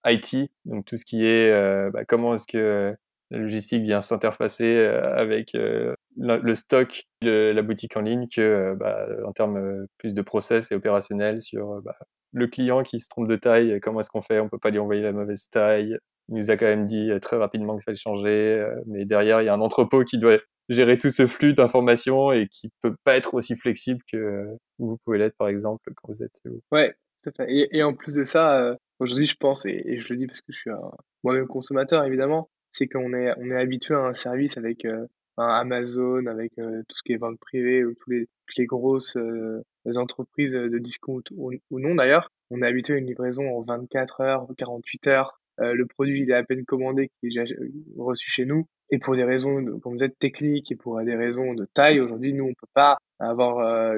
IT, 0.07 0.51
donc 0.65 0.85
tout 0.85 0.97
ce 0.97 1.05
qui 1.05 1.25
est 1.27 1.53
bah, 1.91 2.05
comment 2.05 2.35
est-ce 2.35 2.47
que 2.47 2.97
la 3.31 3.39
logistique 3.39 3.83
vient 3.83 4.01
s'interfacer 4.01 4.77
avec 4.79 5.53
le 5.55 6.55
stock 6.55 7.05
de 7.23 7.53
la 7.55 7.63
boutique 7.63 7.97
en 7.97 8.01
ligne 8.01 8.27
que 8.29 8.75
bah, 8.75 9.07
en 9.27 9.33
termes 9.33 9.87
plus 9.99 10.15
de 10.15 10.23
process 10.23 10.73
et 10.73 10.75
opérationnel 10.75 11.43
sur 11.43 11.83
bah, 11.83 11.97
le 12.33 12.47
client 12.47 12.83
qui 12.83 13.01
se 13.01 13.09
trompe 13.09 13.29
de 13.29 13.37
taille, 13.37 13.81
comment 13.81 14.01
est-ce 14.01 14.11
qu'on 14.11 14.21
fait? 14.21 14.41
On 14.41 14.49
peut 14.49 14.59
pas 14.59 14.71
lui 14.71 14.79
envoyer 14.79 15.03
la 15.03 15.13
mauvaise 15.13 15.49
taille. 15.49 15.99
Il 16.29 16.37
nous 16.37 16.51
a 16.51 16.57
quand 16.57 16.67
même 16.67 16.85
dit 16.85 17.11
très 17.23 17.37
rapidement 17.37 17.75
qu'il 17.75 17.85
fallait 17.85 17.97
changer, 17.97 18.67
mais 18.87 19.05
derrière 19.05 19.41
il 19.41 19.47
y 19.47 19.49
a 19.49 19.55
un 19.55 19.61
entrepôt 19.61 20.05
qui 20.05 20.19
doit 20.19 20.39
gérer 20.69 20.99
tout 20.99 21.09
ce 21.09 21.27
flux 21.27 21.55
d'informations 21.55 22.33
et 22.33 22.47
qui 22.49 22.71
peut 22.83 22.95
pas 23.05 23.17
être 23.17 23.35
aussi 23.35 23.57
flexible 23.57 24.01
que 24.13 24.45
vous 24.79 24.99
pouvez 25.05 25.19
l'être 25.19 25.37
par 25.39 25.49
exemple 25.49 25.91
quand 25.97 26.09
vous 26.09 26.23
êtes 26.23 26.41
vous. 26.45 26.61
Ouais, 26.71 26.95
tout 27.23 27.31
à 27.31 27.33
fait. 27.33 27.69
Et, 27.73 27.83
en 27.83 27.95
plus 27.95 28.15
de 28.15 28.25
ça, 28.25 28.77
aujourd'hui 28.99 29.27
je 29.27 29.37
pense 29.41 29.65
et, 29.65 30.01
je 30.01 30.13
le 30.13 30.19
dis 30.19 30.27
parce 30.27 30.43
que 30.43 30.53
je 30.53 30.59
suis 30.59 30.71
moi-même 31.25 31.47
consommateur 31.47 32.05
évidemment, 32.05 32.51
c'est 32.73 32.89
qu'on 32.89 33.15
est 33.15 33.33
on 33.39 33.51
est 33.51 33.59
habitué 33.59 33.95
à 33.95 34.01
un 34.01 34.15
service 34.15 34.59
avec 34.59 34.85
Amazon, 35.39 36.27
avec 36.27 36.53
euh, 36.59 36.83
tout 36.89 36.97
ce 36.97 37.03
qui 37.03 37.13
est 37.13 37.17
vente 37.17 37.39
privée 37.39 37.85
ou 37.85 37.95
tous 37.95 38.11
les, 38.11 38.27
toutes 38.27 38.57
les 38.57 38.67
grosses 38.67 39.17
euh, 39.17 39.63
entreprises 39.97 40.53
de 40.53 40.79
discount 40.79 41.23
ou, 41.37 41.53
non 41.71 41.95
d'ailleurs, 41.95 42.31
on 42.51 42.63
est 42.63 42.67
habitué 42.67 42.95
à 42.95 42.97
une 42.99 43.07
livraison 43.07 43.49
en 43.49 43.63
24 43.63 44.21
heures, 44.21 44.47
48 44.57 45.07
heures. 45.07 45.38
Euh, 45.61 45.75
le 45.75 45.87
produit 45.87 46.23
il 46.23 46.31
est 46.31 46.35
à 46.35 46.45
peine 46.45 46.65
commandé, 46.65 47.09
qui 47.21 47.27
est 47.27 47.31
déjà 47.31 47.45
reçu 47.97 48.31
chez 48.31 48.45
nous. 48.45 48.67
Et 48.91 48.99
pour 48.99 49.17
des 49.17 49.25
raisons, 49.25 49.65
comme 49.81 49.97
vous 49.97 50.05
êtes 50.05 50.19
techniques 50.19 50.73
et 50.73 50.77
pour 50.77 51.03
des 51.03 51.17
raisons 51.17 51.55
de 51.55 51.67
taille, 51.75 52.01
aujourd'hui, 52.01 52.33
nous, 52.33 52.45
on 52.45 52.55
peut 52.55 52.73
pas 52.75 52.97
avoir 53.19 53.97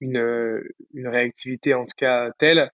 une, 0.00 0.62
une 0.92 1.08
réactivité 1.08 1.72
en 1.74 1.86
tout 1.86 1.96
cas 1.96 2.30
telle. 2.38 2.70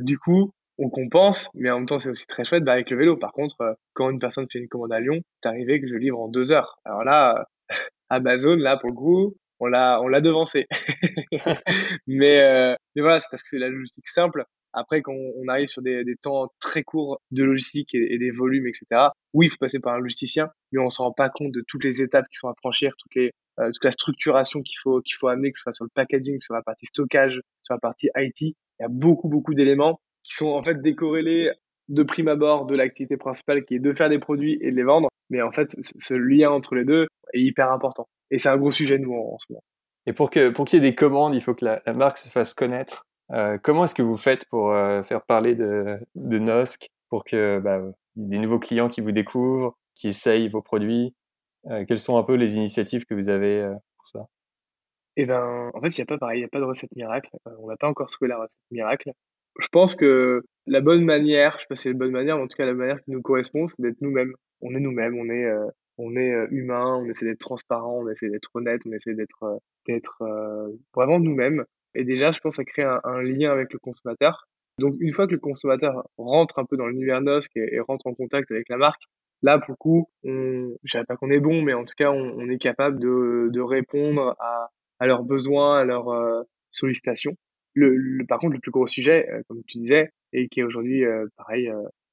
du 0.00 0.18
coup, 0.18 0.52
on 0.78 0.90
compense, 0.90 1.48
mais 1.54 1.70
en 1.70 1.78
même 1.78 1.86
temps, 1.86 1.98
c'est 1.98 2.08
aussi 2.08 2.26
très 2.26 2.44
chouette 2.44 2.64
bah, 2.64 2.72
avec 2.72 2.90
le 2.90 2.96
vélo. 2.96 3.16
Par 3.16 3.32
contre, 3.32 3.60
euh, 3.60 3.74
quand 3.92 4.10
une 4.10 4.18
personne 4.18 4.46
fait 4.50 4.58
une 4.58 4.68
commande 4.68 4.92
à 4.92 5.00
Lyon, 5.00 5.20
c'est 5.42 5.48
arrivé 5.48 5.80
que 5.80 5.86
je 5.86 5.94
livre 5.94 6.20
en 6.20 6.28
deux 6.28 6.52
heures. 6.52 6.78
Alors 6.84 7.04
là, 7.04 7.46
euh, 7.70 7.74
Amazon, 8.08 8.56
là, 8.56 8.76
pour 8.76 8.90
le 8.90 8.94
coup, 8.94 9.36
on 9.60 9.66
l'a, 9.66 10.00
on 10.02 10.08
l'a 10.08 10.20
devancé. 10.20 10.66
mais, 12.06 12.42
euh, 12.42 12.74
mais 12.94 13.02
voilà, 13.02 13.20
c'est 13.20 13.28
parce 13.30 13.42
que 13.42 13.48
c'est 13.50 13.58
la 13.58 13.68
logistique 13.68 14.08
simple. 14.08 14.44
Après, 14.76 15.02
quand 15.02 15.14
on 15.14 15.48
arrive 15.48 15.68
sur 15.68 15.82
des, 15.82 16.04
temps 16.20 16.48
très 16.60 16.82
courts 16.82 17.20
de 17.30 17.44
logistique 17.44 17.94
et, 17.94 18.18
des 18.18 18.30
volumes, 18.30 18.66
etc., 18.66 19.08
oui, 19.32 19.46
il 19.46 19.50
faut 19.50 19.56
passer 19.58 19.78
par 19.78 19.94
un 19.94 19.98
logisticien, 19.98 20.50
mais 20.72 20.80
on 20.80 20.90
s'en 20.90 21.04
rend 21.04 21.12
pas 21.12 21.28
compte 21.28 21.52
de 21.52 21.62
toutes 21.66 21.84
les 21.84 22.02
étapes 22.02 22.26
qui 22.26 22.38
sont 22.38 22.48
à 22.48 22.54
franchir, 22.60 22.90
les, 23.14 23.30
toute 23.56 23.84
la 23.84 23.92
structuration 23.92 24.62
qu'il 24.62 24.78
faut, 24.82 25.00
qu'il 25.00 25.16
amener, 25.28 25.50
que 25.50 25.56
ce 25.56 25.62
soit 25.62 25.72
sur 25.72 25.84
le 25.84 25.90
packaging, 25.94 26.40
sur 26.40 26.54
la 26.54 26.62
partie 26.62 26.86
stockage, 26.86 27.40
sur 27.62 27.74
la 27.74 27.78
partie 27.78 28.08
IT. 28.16 28.40
Il 28.40 28.54
y 28.80 28.84
a 28.84 28.88
beaucoup, 28.88 29.28
beaucoup 29.28 29.54
d'éléments 29.54 30.00
qui 30.24 30.34
sont 30.34 30.48
en 30.48 30.62
fait 30.62 30.82
décorrélés 30.82 31.52
de 31.88 32.02
prime 32.02 32.28
abord 32.28 32.66
de 32.66 32.74
l'activité 32.74 33.16
principale 33.16 33.64
qui 33.64 33.76
est 33.76 33.78
de 33.78 33.92
faire 33.92 34.08
des 34.08 34.18
produits 34.18 34.58
et 34.60 34.70
de 34.70 34.76
les 34.76 34.82
vendre. 34.82 35.08
Mais 35.30 35.42
en 35.42 35.52
fait, 35.52 35.76
ce 35.80 36.14
lien 36.14 36.50
entre 36.50 36.74
les 36.74 36.84
deux 36.84 37.06
est 37.32 37.40
hyper 37.40 37.70
important. 37.70 38.06
Et 38.30 38.38
c'est 38.38 38.48
un 38.48 38.56
gros 38.56 38.72
sujet, 38.72 38.98
nous, 38.98 39.12
en, 39.12 39.38
ce 39.38 39.46
moment. 39.50 39.62
Et 40.06 40.12
pour 40.12 40.30
que 40.30 40.50
pour 40.50 40.64
qu'il 40.64 40.82
y 40.82 40.86
ait 40.86 40.90
des 40.90 40.94
commandes, 40.94 41.34
il 41.34 41.40
faut 41.40 41.54
que 41.54 41.64
la, 41.64 41.80
marque 41.94 42.18
se 42.18 42.28
fasse 42.28 42.54
connaître. 42.54 43.04
Euh, 43.30 43.58
comment 43.62 43.84
est-ce 43.84 43.94
que 43.94 44.02
vous 44.02 44.16
faites 44.16 44.46
pour 44.46 44.72
euh, 44.72 45.02
faire 45.02 45.22
parler 45.22 45.54
de, 45.54 45.98
de 46.14 46.64
pour 47.08 47.24
que 47.24 47.58
bah, 47.58 47.80
des 48.16 48.38
nouveaux 48.38 48.58
clients 48.58 48.88
qui 48.88 49.00
vous 49.00 49.12
découvrent, 49.12 49.76
qui 49.94 50.08
essayent 50.08 50.48
vos 50.48 50.62
produits? 50.62 51.14
Euh, 51.66 51.84
Quelles 51.86 52.00
sont 52.00 52.18
un 52.18 52.22
peu 52.22 52.34
les 52.34 52.56
initiatives 52.56 53.06
que 53.06 53.14
vous 53.14 53.28
avez 53.28 53.66
pour 53.96 54.06
ça? 54.06 54.26
Eh 55.16 55.26
ben, 55.26 55.70
en 55.72 55.80
fait, 55.80 55.96
il 55.96 56.00
n'y 56.00 56.02
a 56.02 56.06
pas 56.06 56.18
pareil, 56.18 56.38
il 56.38 56.42
n'y 56.42 56.46
a 56.46 56.48
pas 56.48 56.58
de 56.58 56.64
recette 56.64 56.94
miracle. 56.96 57.30
On 57.58 57.68
n'a 57.68 57.76
pas 57.76 57.88
encore 57.88 58.08
trouvé 58.08 58.28
la 58.28 58.38
recette 58.38 58.58
miracle. 58.70 59.12
Je 59.60 59.68
pense 59.68 59.94
que 59.94 60.42
la 60.66 60.80
bonne 60.80 61.04
manière, 61.04 61.54
je 61.54 61.60
sais 61.60 61.66
pas 61.68 61.76
si 61.76 61.82
c'est 61.84 61.90
la 61.90 61.98
bonne 61.98 62.10
manière, 62.10 62.36
mais 62.36 62.42
en 62.42 62.48
tout 62.48 62.56
cas 62.56 62.66
la 62.66 62.74
manière 62.74 63.00
qui 63.02 63.12
nous 63.12 63.22
correspond, 63.22 63.68
c'est 63.68 63.80
d'être 63.80 64.00
nous-mêmes. 64.00 64.34
On 64.60 64.74
est 64.74 64.80
nous-mêmes, 64.80 65.16
on 65.16 65.30
est, 65.30 65.46
on 65.98 66.16
est 66.16 66.48
humain, 66.50 66.96
on 66.96 67.04
essaie 67.08 67.26
d'être 67.26 67.38
transparent, 67.38 68.00
on 68.02 68.08
essaie 68.08 68.28
d'être 68.28 68.50
honnête, 68.54 68.82
on 68.86 68.92
essaie 68.92 69.14
d'être, 69.14 69.60
d'être 69.86 70.24
vraiment 70.94 71.20
nous-mêmes. 71.20 71.64
Et 71.94 72.04
déjà, 72.04 72.32
je 72.32 72.40
pense, 72.40 72.58
à 72.58 72.64
créer 72.64 72.84
un, 72.84 73.00
un, 73.04 73.22
lien 73.22 73.50
avec 73.52 73.72
le 73.72 73.78
consommateur. 73.78 74.46
Donc, 74.78 74.96
une 75.00 75.12
fois 75.12 75.26
que 75.26 75.32
le 75.32 75.40
consommateur 75.40 76.08
rentre 76.18 76.58
un 76.58 76.64
peu 76.64 76.76
dans 76.76 76.86
l'univers 76.86 77.20
NOSC 77.20 77.56
et, 77.56 77.74
et 77.74 77.80
rentre 77.80 78.06
en 78.06 78.14
contact 78.14 78.50
avec 78.50 78.68
la 78.68 78.76
marque, 78.76 79.02
Là, 79.44 79.58
pour 79.58 79.72
le 79.72 79.76
coup, 79.76 80.08
on, 80.24 80.74
je 80.84 80.92
dirais 80.92 81.04
pas 81.04 81.16
qu'on 81.16 81.30
est 81.30 81.38
bon, 81.38 81.60
mais 81.60 81.74
en 81.74 81.84
tout 81.84 81.92
cas, 81.98 82.10
on, 82.10 82.48
est 82.48 82.56
capable 82.56 82.98
de, 82.98 83.50
de 83.52 83.60
répondre 83.60 84.34
à, 84.38 84.70
à, 85.00 85.06
leurs 85.06 85.22
besoins, 85.22 85.78
à 85.78 85.84
leurs 85.84 86.08
euh, 86.08 86.42
sollicitations. 86.70 87.36
Le, 87.74 87.94
le, 87.94 88.24
par 88.24 88.38
contre, 88.38 88.54
le 88.54 88.60
plus 88.60 88.70
gros 88.70 88.86
sujet, 88.86 89.28
euh, 89.30 89.42
comme 89.46 89.62
tu 89.66 89.76
disais, 89.76 90.08
et 90.32 90.48
qui 90.48 90.60
est 90.60 90.62
aujourd'hui, 90.62 91.04
euh, 91.04 91.26
pareil, 91.36 91.70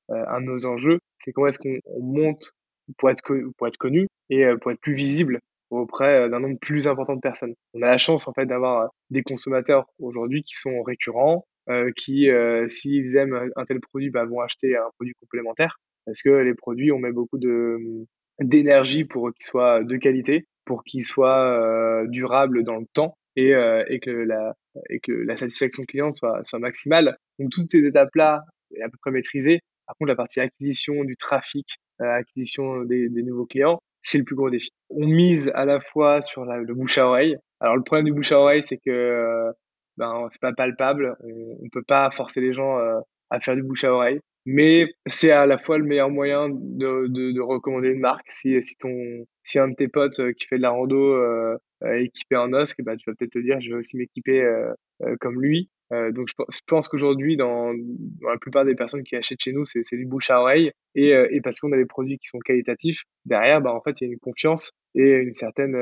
un 0.09 0.41
de 0.41 0.45
nos 0.45 0.65
enjeux, 0.65 0.99
c'est 1.23 1.31
comment 1.31 1.47
est-ce 1.47 1.59
qu'on 1.59 1.79
monte 2.01 2.51
pour 2.97 3.09
être, 3.09 3.21
pour 3.57 3.67
être 3.67 3.77
connu 3.77 4.07
et 4.29 4.43
pour 4.59 4.71
être 4.71 4.81
plus 4.81 4.93
visible 4.93 5.39
auprès 5.71 6.29
d'un 6.29 6.39
nombre 6.39 6.59
plus 6.59 6.87
important 6.87 7.15
de 7.15 7.21
personnes. 7.21 7.53
On 7.73 7.81
a 7.81 7.87
la 7.87 7.97
chance 7.97 8.27
en 8.27 8.33
fait 8.33 8.45
d'avoir 8.45 8.89
des 9.09 9.23
consommateurs 9.23 9.85
aujourd'hui 9.99 10.43
qui 10.43 10.55
sont 10.55 10.81
récurrents, 10.83 11.45
euh, 11.69 11.91
qui, 11.95 12.29
euh, 12.29 12.67
s'ils 12.67 13.15
aiment 13.15 13.49
un 13.55 13.63
tel 13.65 13.79
produit, 13.79 14.09
bah, 14.09 14.25
vont 14.25 14.41
acheter 14.41 14.75
un 14.75 14.89
produit 14.97 15.13
complémentaire 15.21 15.77
parce 16.05 16.21
que 16.21 16.29
les 16.29 16.53
produits, 16.53 16.91
on 16.91 16.99
met 16.99 17.11
beaucoup 17.11 17.37
de 17.37 18.05
d'énergie 18.39 19.05
pour 19.05 19.31
qu'ils 19.33 19.45
soient 19.45 19.83
de 19.83 19.97
qualité, 19.97 20.45
pour 20.65 20.83
qu'ils 20.83 21.03
soient 21.03 21.51
euh, 21.51 22.07
durables 22.07 22.63
dans 22.63 22.77
le 22.77 22.85
temps 22.93 23.15
et, 23.35 23.53
euh, 23.53 23.83
et 23.87 23.99
que 23.99 24.09
la 24.09 24.55
et 24.89 24.99
que 24.99 25.11
la 25.11 25.35
satisfaction 25.35 25.83
client 25.83 26.13
soit 26.13 26.43
soit 26.43 26.59
maximale. 26.59 27.17
Donc 27.39 27.51
toutes 27.51 27.71
ces 27.71 27.85
étapes-là 27.85 28.43
est 28.75 28.81
à 28.81 28.89
peu 28.89 28.97
près 29.01 29.11
maîtrisée. 29.11 29.59
Par 29.85 29.95
contre, 29.97 30.09
la 30.09 30.15
partie 30.15 30.39
acquisition 30.39 31.03
du 31.03 31.15
trafic, 31.17 31.67
euh, 32.01 32.05
acquisition 32.05 32.83
des, 32.83 33.09
des 33.09 33.23
nouveaux 33.23 33.45
clients, 33.45 33.79
c'est 34.03 34.17
le 34.17 34.23
plus 34.23 34.35
gros 34.35 34.49
défi. 34.49 34.71
On 34.89 35.07
mise 35.07 35.51
à 35.53 35.65
la 35.65 35.79
fois 35.79 36.21
sur 36.21 36.45
le 36.45 36.73
bouche 36.73 36.97
à 36.97 37.07
oreille. 37.07 37.37
Alors 37.59 37.75
le 37.75 37.83
problème 37.83 38.05
du 38.05 38.13
bouche 38.13 38.31
à 38.31 38.39
oreille, 38.39 38.61
c'est 38.61 38.77
que 38.77 38.89
euh, 38.89 39.51
ben 39.97 40.27
c'est 40.31 40.41
pas 40.41 40.53
palpable. 40.53 41.15
On, 41.23 41.69
peut 41.71 41.83
pas 41.83 42.09
forcer 42.11 42.41
les 42.41 42.53
gens 42.53 42.79
euh, 42.79 42.99
à 43.29 43.39
faire 43.39 43.55
du 43.55 43.63
bouche 43.63 43.83
à 43.83 43.93
oreille. 43.93 44.19
Mais 44.45 44.87
c'est 45.05 45.31
à 45.31 45.45
la 45.45 45.59
fois 45.59 45.77
le 45.77 45.85
meilleur 45.85 46.09
moyen 46.09 46.49
de, 46.49 47.07
de, 47.07 47.31
de 47.31 47.41
recommander 47.41 47.89
une 47.91 47.99
marque. 47.99 48.31
Si, 48.31 48.59
si, 48.61 48.75
ton, 48.77 49.25
si 49.43 49.59
un 49.59 49.67
de 49.67 49.75
tes 49.75 49.87
potes 49.87 50.19
euh, 50.19 50.33
qui 50.33 50.47
fait 50.47 50.57
de 50.57 50.63
la 50.63 50.71
rando 50.71 51.13
euh, 51.13 51.57
équipé 51.83 52.35
en 52.37 52.51
os, 52.53 52.73
bah, 52.79 52.95
tu 52.97 53.09
vas 53.09 53.15
peut-être 53.15 53.33
te 53.33 53.39
dire 53.39 53.61
je 53.61 53.69
vais 53.69 53.75
aussi 53.75 53.97
m'équiper 53.97 54.41
euh 54.41 54.73
comme 55.19 55.41
lui. 55.41 55.69
Donc 55.91 56.29
je, 56.29 56.59
pense 56.67 56.87
qu'aujourd'hui, 56.87 57.35
dans, 57.35 57.73
dans, 57.73 58.29
la 58.29 58.37
plupart 58.37 58.63
des 58.63 58.75
personnes 58.75 59.03
qui 59.03 59.15
achètent 59.15 59.41
chez 59.41 59.51
nous, 59.51 59.65
c'est 59.65 59.83
du 59.97 60.05
bouche 60.05 60.29
à 60.29 60.39
oreille. 60.39 60.71
Et, 60.95 61.09
et 61.09 61.41
parce 61.41 61.59
qu'on 61.59 61.71
a 61.73 61.77
des 61.77 61.85
produits 61.85 62.17
qui 62.17 62.27
sont 62.27 62.39
qualitatifs, 62.39 63.03
derrière, 63.25 63.61
bah, 63.61 63.73
en 63.73 63.81
fait, 63.81 63.99
il 63.99 64.07
y 64.07 64.09
a 64.09 64.13
une 64.13 64.19
confiance 64.19 64.71
et 64.95 65.09
une 65.09 65.33
certaine, 65.33 65.75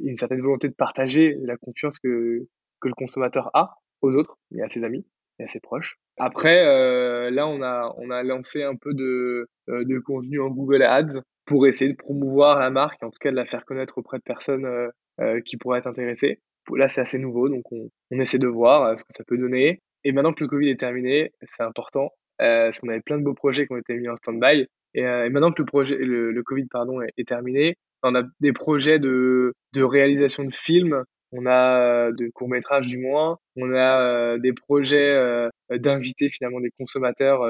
une 0.00 0.16
certaine 0.16 0.40
volonté 0.40 0.68
de 0.68 0.74
partager 0.74 1.36
la 1.42 1.56
confiance 1.56 1.98
que, 1.98 2.46
que 2.80 2.88
le 2.88 2.94
consommateur 2.94 3.50
a 3.54 3.76
aux 4.02 4.14
autres 4.14 4.36
et 4.54 4.62
à 4.62 4.68
ses 4.68 4.84
amis 4.84 5.06
et 5.38 5.44
à 5.44 5.46
ses 5.46 5.60
proches. 5.60 5.96
Après, 6.18 6.66
euh, 6.66 7.30
là, 7.30 7.46
on 7.48 7.62
a, 7.62 7.94
on 7.96 8.10
a 8.10 8.22
lancé 8.22 8.62
un 8.62 8.76
peu 8.76 8.92
de, 8.92 9.48
euh, 9.68 9.84
de 9.84 9.98
contenu 9.98 10.40
en 10.40 10.50
Google 10.50 10.82
Ads 10.82 11.20
pour 11.46 11.66
essayer 11.66 11.90
de 11.90 11.96
promouvoir 11.96 12.58
la 12.58 12.70
marque, 12.70 13.02
en 13.02 13.10
tout 13.10 13.18
cas 13.20 13.30
de 13.30 13.36
la 13.36 13.46
faire 13.46 13.64
connaître 13.64 13.98
auprès 13.98 14.18
de 14.18 14.22
personnes 14.22 14.66
euh, 14.66 14.88
euh 15.20 15.40
qui 15.40 15.56
pourraient 15.56 15.78
être 15.78 15.86
intéressées. 15.86 16.40
Là, 16.74 16.88
c'est 16.88 17.00
assez 17.00 17.18
nouveau, 17.18 17.48
donc 17.48 17.64
on, 17.72 17.88
on, 18.10 18.20
essaie 18.20 18.38
de 18.38 18.46
voir 18.46 18.84
euh, 18.84 18.96
ce 18.96 19.04
que 19.04 19.12
ça 19.12 19.24
peut 19.26 19.36
donner. 19.38 19.80
Et 20.04 20.12
maintenant 20.12 20.32
que 20.32 20.42
le 20.42 20.48
Covid 20.48 20.70
est 20.70 20.80
terminé, 20.80 21.32
c'est 21.48 21.62
important, 21.62 22.10
euh, 22.40 22.64
parce 22.64 22.78
qu'on 22.78 22.88
avait 22.88 23.00
plein 23.00 23.18
de 23.18 23.24
beaux 23.24 23.34
projets 23.34 23.66
qui 23.66 23.72
ont 23.72 23.78
été 23.78 23.94
mis 23.94 24.08
en 24.08 24.16
stand-by. 24.16 24.66
Et, 24.94 25.00
et, 25.00 25.28
maintenant 25.30 25.52
que 25.52 25.62
le, 25.62 25.66
projet, 25.66 25.96
le, 25.96 26.32
le 26.32 26.42
Covid 26.42 26.66
pardon, 26.70 27.00
est, 27.00 27.26
terminé, 27.26 27.76
on 28.02 28.14
a 28.14 28.22
des 28.40 28.52
projets 28.52 28.98
de, 28.98 29.54
de 29.74 29.82
réalisation 29.82 30.44
de 30.44 30.54
films 30.54 31.04
on 31.34 31.46
a 31.46 32.12
de 32.12 32.28
courts 32.34 32.50
métrages 32.50 32.86
du 32.86 32.98
moins, 32.98 33.38
on 33.56 33.74
a 33.74 34.36
des 34.36 34.52
projets 34.52 35.48
d'inviter 35.70 36.28
finalement 36.28 36.60
des 36.60 36.70
consommateurs 36.78 37.40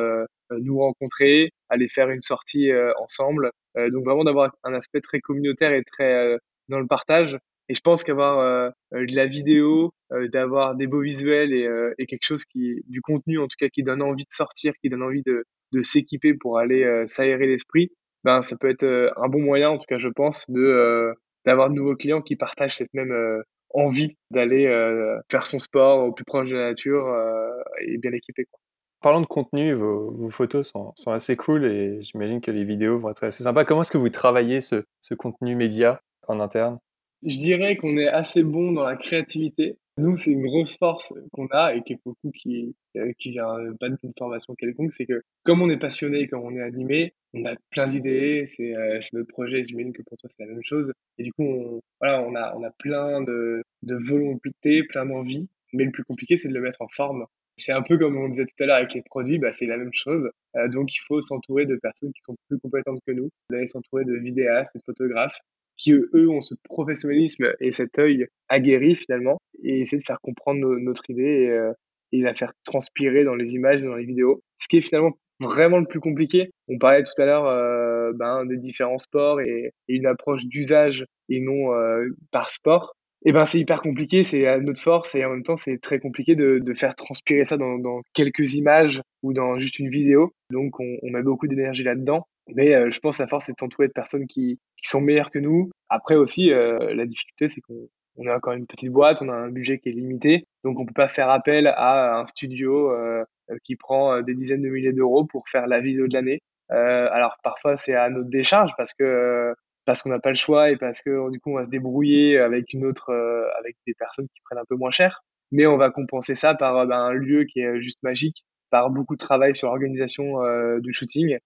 nous 0.51 0.79
rencontrer, 0.79 1.51
aller 1.69 1.89
faire 1.89 2.09
une 2.09 2.23
sortie 2.23 2.71
ensemble. 3.01 3.51
donc 3.77 4.05
vraiment 4.05 4.23
d'avoir 4.23 4.53
un 4.63 4.75
aspect 4.75 5.01
très 5.01 5.19
communautaire 5.19 5.73
et 5.73 5.83
très 5.83 6.39
dans 6.69 6.81
le 6.81 6.87
partage. 6.87 7.37
Et 7.73 7.75
je 7.75 7.81
pense 7.81 8.05
qu'avoir 8.05 8.73
de 8.93 9.17
la 9.17 9.27
vidéo, 9.27 9.95
d'avoir 10.31 10.75
des 10.75 10.87
beaux 10.87 11.01
visuels 11.01 11.55
et, 11.55 12.07
quelque 12.07 12.25
chose 12.25 12.45
qui, 12.45 12.83
du 12.87 13.01
contenu 13.01 13.39
en 13.39 13.45
tout 13.45 13.57
cas, 13.59 13.69
qui 13.69 13.83
donne 13.83 14.03
envie 14.03 14.25
de 14.25 14.33
sortir, 14.33 14.75
qui 14.83 14.91
donne 14.91 15.03
envie 15.03 15.23
de, 15.23 15.47
s'équiper 15.81 16.35
pour 16.35 16.59
aller 16.59 17.05
s'aérer 17.07 17.47
l'esprit, 17.47 17.91
ben 18.25 18.43
ça 18.43 18.57
peut 18.57 18.69
être 18.69 18.85
un 19.17 19.29
bon 19.29 19.41
moyen, 19.41 19.71
en 19.71 19.79
tout 19.79 19.87
cas 19.89 19.97
je 19.97 20.09
pense, 20.09 20.45
de 20.51 21.15
d'avoir 21.47 21.71
de 21.71 21.75
nouveaux 21.75 21.97
clients 21.97 22.21
qui 22.21 22.37
partagent 22.37 22.77
cette 22.77 22.93
même 22.93 23.43
envie 23.75 24.17
d'aller 24.31 24.67
euh, 24.67 25.19
faire 25.31 25.47
son 25.47 25.59
sport 25.59 26.05
au 26.05 26.13
plus 26.13 26.25
proche 26.25 26.49
de 26.49 26.55
la 26.55 26.71
nature 26.71 27.07
euh, 27.09 27.49
et 27.81 27.99
bien 27.99 28.13
équipé. 28.13 28.45
Quoi. 28.51 28.61
Parlant 29.01 29.21
de 29.21 29.27
contenu, 29.27 29.73
vos, 29.73 30.29
photos 30.29 30.71
sont, 30.71 31.11
assez 31.11 31.37
cool 31.37 31.65
et 31.65 32.01
j'imagine 32.03 32.41
que 32.41 32.53
les 32.53 32.63
vidéos 32.63 32.99
vont 32.99 33.11
être 33.11 33.25
assez 33.25 33.43
sympas. 33.43 33.65
Comment 33.65 33.81
est-ce 33.81 33.91
que 33.91 33.99
vous 33.99 34.11
travaillez 34.11 34.61
ce 34.61 34.85
contenu 35.17 35.57
média 35.57 36.01
en 36.29 36.39
interne? 36.39 36.79
Je 37.25 37.39
dirais 37.39 37.77
qu'on 37.77 37.97
est 37.97 38.09
assez 38.09 38.43
bon 38.43 38.73
dans 38.73 38.85
la 38.85 38.97
créativité 38.97 39.77
nous, 39.99 40.17
c'est 40.17 40.31
une 40.31 40.43
grosse 40.43 40.77
force 40.79 41.13
qu'on 41.33 41.49
a 41.49 41.75
et 41.75 41.83
qui 41.83 41.93
est 41.93 42.01
beaucoup 42.05 42.31
qui, 42.31 42.75
euh, 42.97 43.13
qui 43.19 43.33
vient 43.33 43.57
pas 43.79 43.91
d'une 43.91 44.13
formation 44.19 44.55
quelconque, 44.55 44.93
c'est 44.95 45.05
que 45.05 45.23
comme 45.45 45.61
on 45.61 45.69
est 45.69 45.79
passionné, 45.79 46.29
comme 46.29 46.41
on 46.41 46.57
est 46.57 46.63
animé, 46.63 47.13
on 47.35 47.45
a 47.45 47.55
plein 47.71 47.89
d'idées, 47.89 48.47
c'est 48.49 48.75
euh, 48.75 49.01
notre 49.13 49.29
projet, 49.29 49.65
j'imagine 49.65 49.93
que 49.93 50.03
pour 50.03 50.17
toi 50.17 50.31
c'est 50.31 50.45
la 50.45 50.51
même 50.51 50.63
chose. 50.65 50.93
Et 51.19 51.25
du 51.25 51.33
coup, 51.33 51.45
on, 51.45 51.81
voilà, 52.01 52.23
on 52.23 52.35
a, 52.35 52.57
on 52.57 52.63
a 52.63 52.71
plein 52.71 53.21
de, 53.21 53.63
de 53.83 53.95
volonté, 53.97 54.83
plein 54.85 55.05
d'envie, 55.05 55.47
mais 55.75 55.85
le 55.85 55.91
plus 55.91 56.05
compliqué, 56.05 56.39
c'est 56.39 56.49
de 56.49 56.55
le 56.55 56.63
mettre 56.63 56.81
en 56.81 56.89
forme. 56.89 57.27
C'est 57.59 57.73
un 57.73 57.83
peu 57.83 57.99
comme 57.99 58.17
on 58.17 58.31
disait 58.31 58.47
tout 58.47 58.63
à 58.63 58.67
l'heure 58.67 58.77
avec 58.77 58.95
les 58.95 59.03
produits, 59.03 59.39
bah, 59.39 59.53
c'est 59.53 59.67
la 59.67 59.77
même 59.77 59.93
chose. 59.93 60.31
Euh, 60.57 60.69
donc, 60.69 60.95
il 60.95 61.01
faut 61.07 61.21
s'entourer 61.21 61.67
de 61.67 61.77
personnes 61.77 62.13
qui 62.13 62.23
sont 62.25 62.35
plus 62.49 62.59
compétentes 62.59 63.01
que 63.07 63.13
nous. 63.13 63.29
Vous 63.51 63.69
s'entourer 63.69 64.05
de 64.07 64.15
vidéastes, 64.15 64.75
de 64.75 64.81
photographes, 64.87 65.39
qui 65.77 65.93
eux 65.93 66.29
ont 66.29 66.41
ce 66.41 66.55
professionnalisme 66.65 67.53
et 67.61 67.73
cet 67.73 67.99
œil 67.99 68.27
aguerri 68.49 68.97
finalement, 68.97 69.39
et 69.63 69.81
essayer 69.81 69.99
de 69.99 70.05
faire 70.05 70.21
comprendre 70.21 70.61
no 70.61 70.79
notre 70.79 71.09
idée 71.11 71.23
et, 71.23 71.51
euh, 71.51 71.73
et, 72.13 72.21
la 72.21 72.35
faire 72.35 72.53
transpirer 72.65 73.25
dans 73.25 73.35
les 73.35 73.55
images 73.55 73.83
dans 73.83 73.97
les 73.97 74.05
vidéos. 74.05 74.43
Ce 74.59 74.69
qui 74.69 74.79
est 74.79 74.83
finalement 74.83 75.17
vraiment 75.43 75.79
le 75.79 75.87
plus 75.87 76.01
compliqué. 76.01 76.51
On 76.69 76.79
parlait 76.79 77.03
tout 77.03 77.21
à 77.21 77.27
l'heure 77.27 77.47
euh, 77.47 78.13
ben, 78.15 78.45
des 78.47 78.57
différents 78.57 78.99
sports 78.99 79.41
et, 79.41 79.73
une 79.89 80.07
approche 80.07 80.47
d'usage 80.47 81.05
et 81.29 81.41
non 81.41 81.75
euh, 81.75 82.07
par 82.31 82.51
sport. 82.51 82.95
Et 83.25 83.29
eh 83.29 83.33
ben 83.33 83.45
c'est 83.45 83.61
hyper 83.61 83.81
compliqué, 83.81 84.25
c'est 84.25 84.59
notre 84.63 84.83
force 84.83 85.15
et 85.15 85.25
en 85.25 85.31
même 85.31 85.45
temps 85.45 85.57
c'est 85.57 85.79
très 85.79 86.01
compliqué 86.01 86.35
de, 86.35 86.61
faire 86.75 86.97
transpirer 86.97 87.45
ça 87.45 87.57
dans, 87.57 88.03
quelques 88.15 88.55
images 88.55 89.01
ou 89.23 89.33
dans 89.33 89.59
juste 89.59 89.79
une 89.79 89.91
vidéo. 89.91 90.33
Donc 90.51 90.81
on, 90.81 90.97
on 91.03 91.11
met 91.11 91.23
beaucoup 91.23 91.47
d'énergie 91.47 91.85
là-dedans. 91.85 92.27
Mais 92.55 92.75
euh, 92.75 92.91
je 92.91 93.01
pense 93.01 93.19
que 93.19 93.23
la 93.23 93.29
force 93.29 93.47
c'est 93.47 93.53
de 93.53 93.59
s'entourer 93.59 93.89
de 93.89 93.93
personnes 93.93 94.27
qui, 94.27 94.59
qui 94.83 94.89
sont 94.89 95.01
meilleures 95.01 95.31
que 95.31 95.39
nous. 95.39 95.71
Après 95.89 96.17
aussi, 96.17 96.53
euh, 96.53 96.95
la 96.95 97.07
difficulté 97.07 97.49
c'est 97.49 97.61
qu'on 97.61 97.89
on 98.17 98.27
est 98.27 98.33
encore 98.33 98.53
une 98.53 98.67
petite 98.67 98.91
boîte, 98.91 99.23
on 99.23 99.29
a 99.31 99.35
un 99.35 99.49
budget 99.49 99.79
qui 99.79 99.89
est 99.89 99.93
limité, 99.93 100.45
donc 100.65 100.79
on 100.79 100.85
peut 100.85 100.93
pas 100.95 101.09
faire 101.09 101.31
appel 101.31 101.67
à 101.67 102.19
un 102.19 102.27
studio 102.27 102.91
euh, 102.91 103.25
qui 103.65 103.77
prend 103.77 104.21
des 104.21 104.35
dizaines 104.35 104.63
de 104.63 104.69
milliers 104.69 104.93
d'euros 104.93 105.25
pour 105.25 105.49
faire 105.49 105.67
la 105.67 105.81
vidéo 105.81 106.07
de 106.09 106.15
l'année. 106.15 106.41
alors 106.71 107.37
parfois 107.43 107.77
c'est 107.77 107.95
à 107.95 108.09
notre 108.11 108.29
décharge 108.31 108.73
parce 108.77 108.95
que 108.95 109.55
parce 109.85 110.03
qu'on 110.03 110.11
n'a 110.11 110.21
pas 110.21 110.31
le 110.31 110.37
choix 110.37 110.71
et 110.71 110.77
parce 110.77 111.03
que 111.03 111.31
du 111.31 111.41
coup 111.41 111.51
on 111.51 111.57
va 111.57 111.65
se 111.65 111.71
débrouiller 111.71 112.39
avec 112.39 112.73
une 112.73 112.85
autre 112.85 113.11
euh, 113.11 113.47
avec 113.59 113.77
des 113.87 113.95
personnes 113.95 114.29
qui 114.29 114.41
prennent 114.45 114.59
un 114.59 114.65
peu 114.69 114.77
moins 114.77 114.91
cher 114.91 115.23
mais 115.51 115.67
on 115.67 115.77
va 115.77 115.91
compenser 115.91 116.35
ça 116.35 116.55
par 116.55 116.77
euh, 116.79 116.87
ben, 116.87 116.99
un 116.99 117.13
lieu 117.13 117.45
qui 117.45 117.61
est 117.61 117.81
juste 117.83 118.03
magique 118.03 118.45
par 118.71 118.91
beaucoup 118.91 119.15
de 119.15 119.21
travail 119.21 119.55
sur 119.55 119.69
l'organisation 119.69 120.43
euh, 120.43 120.81
du 120.81 120.93
shooting 120.93 121.35
euh, 121.35 121.39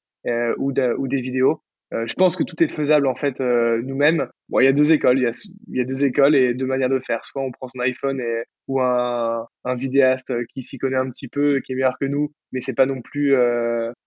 ou, 0.58 0.72
de, 0.72 0.94
ou 0.98 1.08
des 1.08 1.20
vidéos 1.20 1.62
euh, 1.94 2.04
je 2.08 2.14
pense 2.14 2.34
que 2.34 2.42
tout 2.42 2.60
est 2.64 2.68
faisable 2.68 3.06
en 3.06 3.14
fait 3.14 3.40
nous-mêmes 3.40 4.28
bon 4.48 4.60
il 4.60 4.64
y 4.64 4.68
a 4.68 4.72
deux 4.72 4.92
écoles 4.92 5.18
il 5.18 5.22
y 5.22 5.26
a, 5.26 5.30
y 5.68 5.80
a 5.80 5.84
deux 5.84 6.04
écoles 6.04 6.34
et 6.34 6.52
deux 6.54 6.66
manières 6.66 6.88
de 6.88 6.98
faire 6.98 7.24
soit 7.24 7.42
on 7.42 7.52
prend 7.52 7.68
son 7.68 7.78
iPhone 7.80 8.20
et, 8.20 8.42
ou 8.66 8.80
un, 8.80 9.46
un 9.64 9.74
vidéaste 9.76 10.32
qui 10.48 10.62
s'y 10.62 10.78
connaît 10.78 10.96
un 10.96 11.10
petit 11.10 11.28
peu 11.28 11.60
qui 11.60 11.72
est 11.72 11.74
meilleur 11.76 11.96
que 12.00 12.06
nous 12.06 12.32
mais 12.50 12.60
c'est 12.60 12.74
pas 12.74 12.86
non 12.86 13.02
plus 13.02 13.34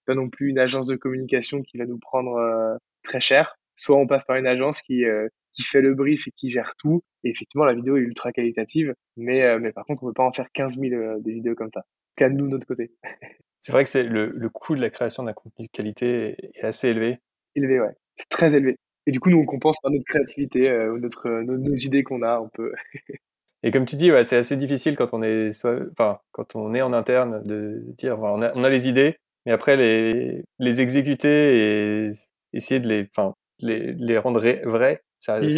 pas 0.05 0.15
non 0.15 0.29
plus 0.29 0.49
une 0.49 0.59
agence 0.59 0.87
de 0.87 0.95
communication 0.95 1.61
qui 1.61 1.77
va 1.77 1.85
nous 1.85 1.99
prendre 1.99 2.77
très 3.03 3.21
cher 3.21 3.55
soit 3.79 3.97
on 3.97 4.07
passe 4.07 4.25
par 4.25 4.35
une 4.35 4.47
agence 4.47 4.81
qui, 4.81 5.05
euh, 5.05 5.27
qui 5.53 5.63
fait 5.63 5.81
le 5.81 5.95
brief 5.95 6.27
et 6.27 6.31
qui 6.31 6.51
gère 6.51 6.73
tout. 6.77 7.01
Et 7.23 7.29
effectivement, 7.29 7.65
la 7.65 7.73
vidéo 7.73 7.97
est 7.97 8.01
ultra 8.01 8.31
qualitative, 8.31 8.93
mais, 9.17 9.43
euh, 9.43 9.59
mais 9.59 9.71
par 9.71 9.85
contre, 9.85 10.03
on 10.03 10.07
peut 10.07 10.13
pas 10.13 10.23
en 10.23 10.33
faire 10.33 10.51
15 10.53 10.79
000 10.79 10.93
euh, 10.93 11.19
des 11.19 11.31
vidéos 11.31 11.55
comme 11.55 11.71
ça. 11.71 11.83
Qu'à 12.15 12.29
nous, 12.29 12.45
de 12.45 12.51
notre 12.51 12.67
côté. 12.67 12.91
c'est 13.61 13.71
vrai 13.71 13.83
que 13.83 13.89
c'est 13.89 14.03
le, 14.03 14.27
le, 14.27 14.49
coût 14.49 14.75
de 14.75 14.81
la 14.81 14.89
création 14.89 15.23
d'un 15.23 15.33
contenu 15.33 15.65
de 15.65 15.71
qualité 15.71 16.35
est 16.55 16.63
assez 16.63 16.89
élevé. 16.89 17.19
Élevé, 17.55 17.79
ouais. 17.79 17.95
C'est 18.15 18.29
très 18.29 18.55
élevé. 18.55 18.77
Et 19.05 19.11
du 19.11 19.19
coup, 19.19 19.29
nous, 19.29 19.37
on 19.37 19.45
compense 19.45 19.77
par 19.81 19.91
notre 19.91 20.05
créativité, 20.05 20.69
euh, 20.69 20.97
notre, 20.99 21.29
nos, 21.29 21.57
nos, 21.57 21.75
idées 21.75 22.03
qu'on 22.03 22.21
a, 22.21 22.39
on 22.39 22.49
peut. 22.49 22.73
Et 23.63 23.71
comme 23.71 23.85
tu 23.85 23.95
dis, 23.95 24.11
ouais, 24.11 24.23
c'est 24.23 24.37
assez 24.37 24.55
difficile 24.55 24.95
quand 24.95 25.13
on 25.13 25.21
est, 25.21 25.51
soit, 25.51 25.79
enfin, 25.91 26.19
quand 26.31 26.55
on 26.55 26.73
est 26.73 26.81
en 26.81 26.93
interne 26.93 27.43
de 27.43 27.83
dire, 27.97 28.19
on 28.19 28.41
a, 28.41 28.53
on 28.55 28.63
a 28.63 28.69
les 28.69 28.87
idées, 28.87 29.17
mais 29.45 29.51
après 29.51 29.75
les, 29.75 30.45
les 30.59 30.79
exécuter 30.79 32.07
et 32.07 32.11
essayer 32.53 32.79
de 32.79 32.87
les, 32.87 33.09
enfin, 33.09 33.33
les, 33.59 33.93
les 33.93 34.17
rendre 34.17 34.39
vrais, 34.63 35.03
ça, 35.19 35.41
mmh 35.41 35.49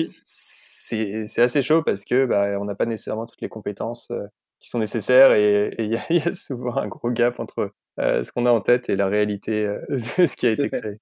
c'est 0.93 1.41
assez 1.41 1.61
chaud 1.61 1.83
parce 1.83 2.03
que 2.03 2.25
bah, 2.25 2.59
on 2.59 2.65
n'a 2.65 2.75
pas 2.75 2.85
nécessairement 2.85 3.25
toutes 3.25 3.41
les 3.41 3.49
compétences 3.49 4.09
euh, 4.11 4.25
qui 4.59 4.69
sont 4.69 4.79
nécessaires 4.79 5.31
et 5.33 5.73
il 5.77 5.93
y, 5.93 6.13
y, 6.13 6.27
a 6.27 6.31
souvent 6.31 6.75
un 6.75 6.87
gros 6.87 7.11
gap 7.11 7.39
entre 7.39 7.59
euh, 7.59 7.73
ce 8.01 8.31
qu'on 8.31 8.45
a 8.45 8.51
en 8.51 8.61
tête 8.61 8.89
et 8.89 8.95
la 8.95 9.07
réalité 9.07 9.65
euh, 9.65 9.79
de 9.89 9.97
ce 10.27 10.35
qui 10.35 10.47
a 10.47 10.51
été 10.51 10.69
créé. 10.69 10.97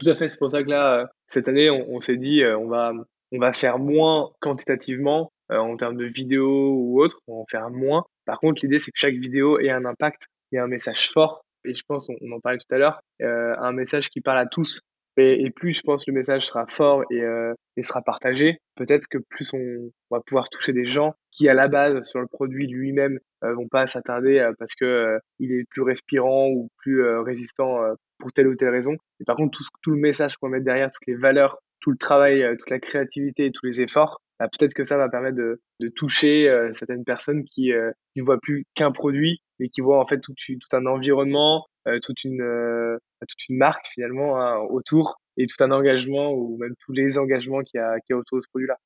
Tout 0.00 0.10
à 0.10 0.14
fait, 0.14 0.28
c'est 0.28 0.38
pour 0.38 0.50
ça 0.50 0.62
que 0.62 0.70
là, 0.70 1.10
cette 1.28 1.48
année, 1.48 1.70
on, 1.70 1.86
on 1.90 2.00
s'est 2.00 2.16
dit, 2.16 2.42
on 2.44 2.66
va, 2.66 2.92
on 3.30 3.38
va 3.38 3.52
faire 3.52 3.78
moins 3.78 4.30
quantitativement 4.40 5.30
en 5.50 5.76
termes 5.76 5.98
de 5.98 6.06
vidéos 6.06 6.72
ou 6.74 7.02
autre, 7.02 7.20
on 7.26 7.34
va 7.34 7.40
en 7.42 7.46
faire 7.50 7.70
moins. 7.70 8.04
Par 8.24 8.40
contre, 8.40 8.60
l'idée, 8.62 8.78
c'est 8.78 8.90
que 8.90 8.98
chaque 8.98 9.16
vidéo 9.16 9.58
ait 9.58 9.70
un 9.70 9.84
impact 9.84 10.28
et 10.50 10.58
un 10.58 10.66
message 10.66 11.10
fort. 11.10 11.42
Et 11.64 11.74
je 11.74 11.82
pense, 11.86 12.08
on, 12.08 12.14
on 12.22 12.32
en 12.32 12.40
parlait 12.40 12.56
tout 12.56 12.74
à 12.74 12.78
l'heure, 12.78 13.00
un 13.20 13.72
message 13.72 14.08
qui 14.08 14.22
parle 14.22 14.38
à 14.38 14.46
tous 14.46 14.80
et, 15.16 15.44
et, 15.44 15.50
plus 15.50 15.74
je 15.74 15.82
pense 15.82 16.06
le 16.06 16.12
message 16.12 16.46
sera 16.46 16.66
fort 16.66 17.04
et, 17.10 17.20
euh, 17.20 17.54
et 17.76 17.82
sera 17.82 18.02
partagé, 18.02 18.58
peut-être 18.76 19.06
que 19.08 19.18
plus 19.18 19.52
on, 19.52 19.90
va 20.10 20.20
pouvoir 20.20 20.48
toucher 20.48 20.72
des 20.72 20.86
gens 20.86 21.14
qui 21.30 21.48
à 21.48 21.54
la 21.54 21.68
base 21.68 22.02
sur 22.08 22.20
le 22.20 22.26
produit 22.26 22.66
lui-même 22.66 23.14
euh, 23.14 23.18
vont 23.42 23.68
pas 23.68 23.86
s'attarder 23.86 24.38
euh, 24.38 24.52
parce 24.58 24.74
que 24.74 24.84
euh, 24.84 25.18
il 25.38 25.52
est 25.52 25.64
plus 25.68 25.82
respirant 25.82 26.48
ou 26.48 26.68
plus 26.78 27.04
euh, 27.04 27.22
résistant 27.22 27.78
pour 28.18 28.32
telle 28.32 28.48
ou 28.48 28.54
telle 28.54 28.70
raison. 28.70 28.96
Et 29.20 29.24
par 29.24 29.36
contre 29.36 29.58
tout, 29.58 29.64
tout 29.82 29.90
le 29.90 29.98
message 29.98 30.36
qu'on 30.36 30.48
va 30.48 30.52
mettre 30.52 30.64
derrière, 30.64 30.90
toutes 30.92 31.06
les 31.06 31.16
valeurs, 31.16 31.58
tout 31.80 31.90
le 31.90 31.96
travail, 31.96 32.44
toute 32.58 32.70
la 32.70 32.78
créativité 32.78 33.46
et 33.46 33.52
tous 33.52 33.66
les 33.66 33.80
efforts, 33.80 34.20
bah, 34.38 34.48
peut-être 34.48 34.74
que 34.74 34.84
ça 34.84 34.96
va 34.96 35.08
permettre 35.08 35.36
de, 35.36 35.60
de 35.80 35.88
toucher 35.88 36.48
certaines 36.72 37.04
personnes 37.04 37.44
qui 37.44 37.72
ne 37.72 38.22
voient 38.22 38.40
plus 38.40 38.64
qu'un 38.74 38.92
produit 38.92 39.40
mais 39.62 39.68
qui 39.68 39.80
voient 39.80 40.00
en 40.00 40.06
fait 40.06 40.18
tout, 40.20 40.34
tout 40.34 40.76
un 40.76 40.86
environnement, 40.86 41.66
euh, 41.86 41.98
toute 42.02 42.24
une 42.24 42.42
euh, 42.42 42.98
toute 43.20 43.48
une 43.48 43.56
marque 43.56 43.86
finalement 43.94 44.40
hein, 44.40 44.58
autour 44.58 45.20
et 45.36 45.46
tout 45.46 45.62
un 45.62 45.70
engagement 45.70 46.32
ou 46.32 46.58
même 46.58 46.74
tous 46.84 46.92
les 46.92 47.16
engagements 47.16 47.60
qu'il 47.60 47.78
y 47.78 47.82
a, 47.82 47.98
qu'il 48.00 48.14
y 48.14 48.14
a 48.14 48.18
autour 48.18 48.38
de 48.38 48.42
ce 48.42 48.48
produit-là. 48.48 48.76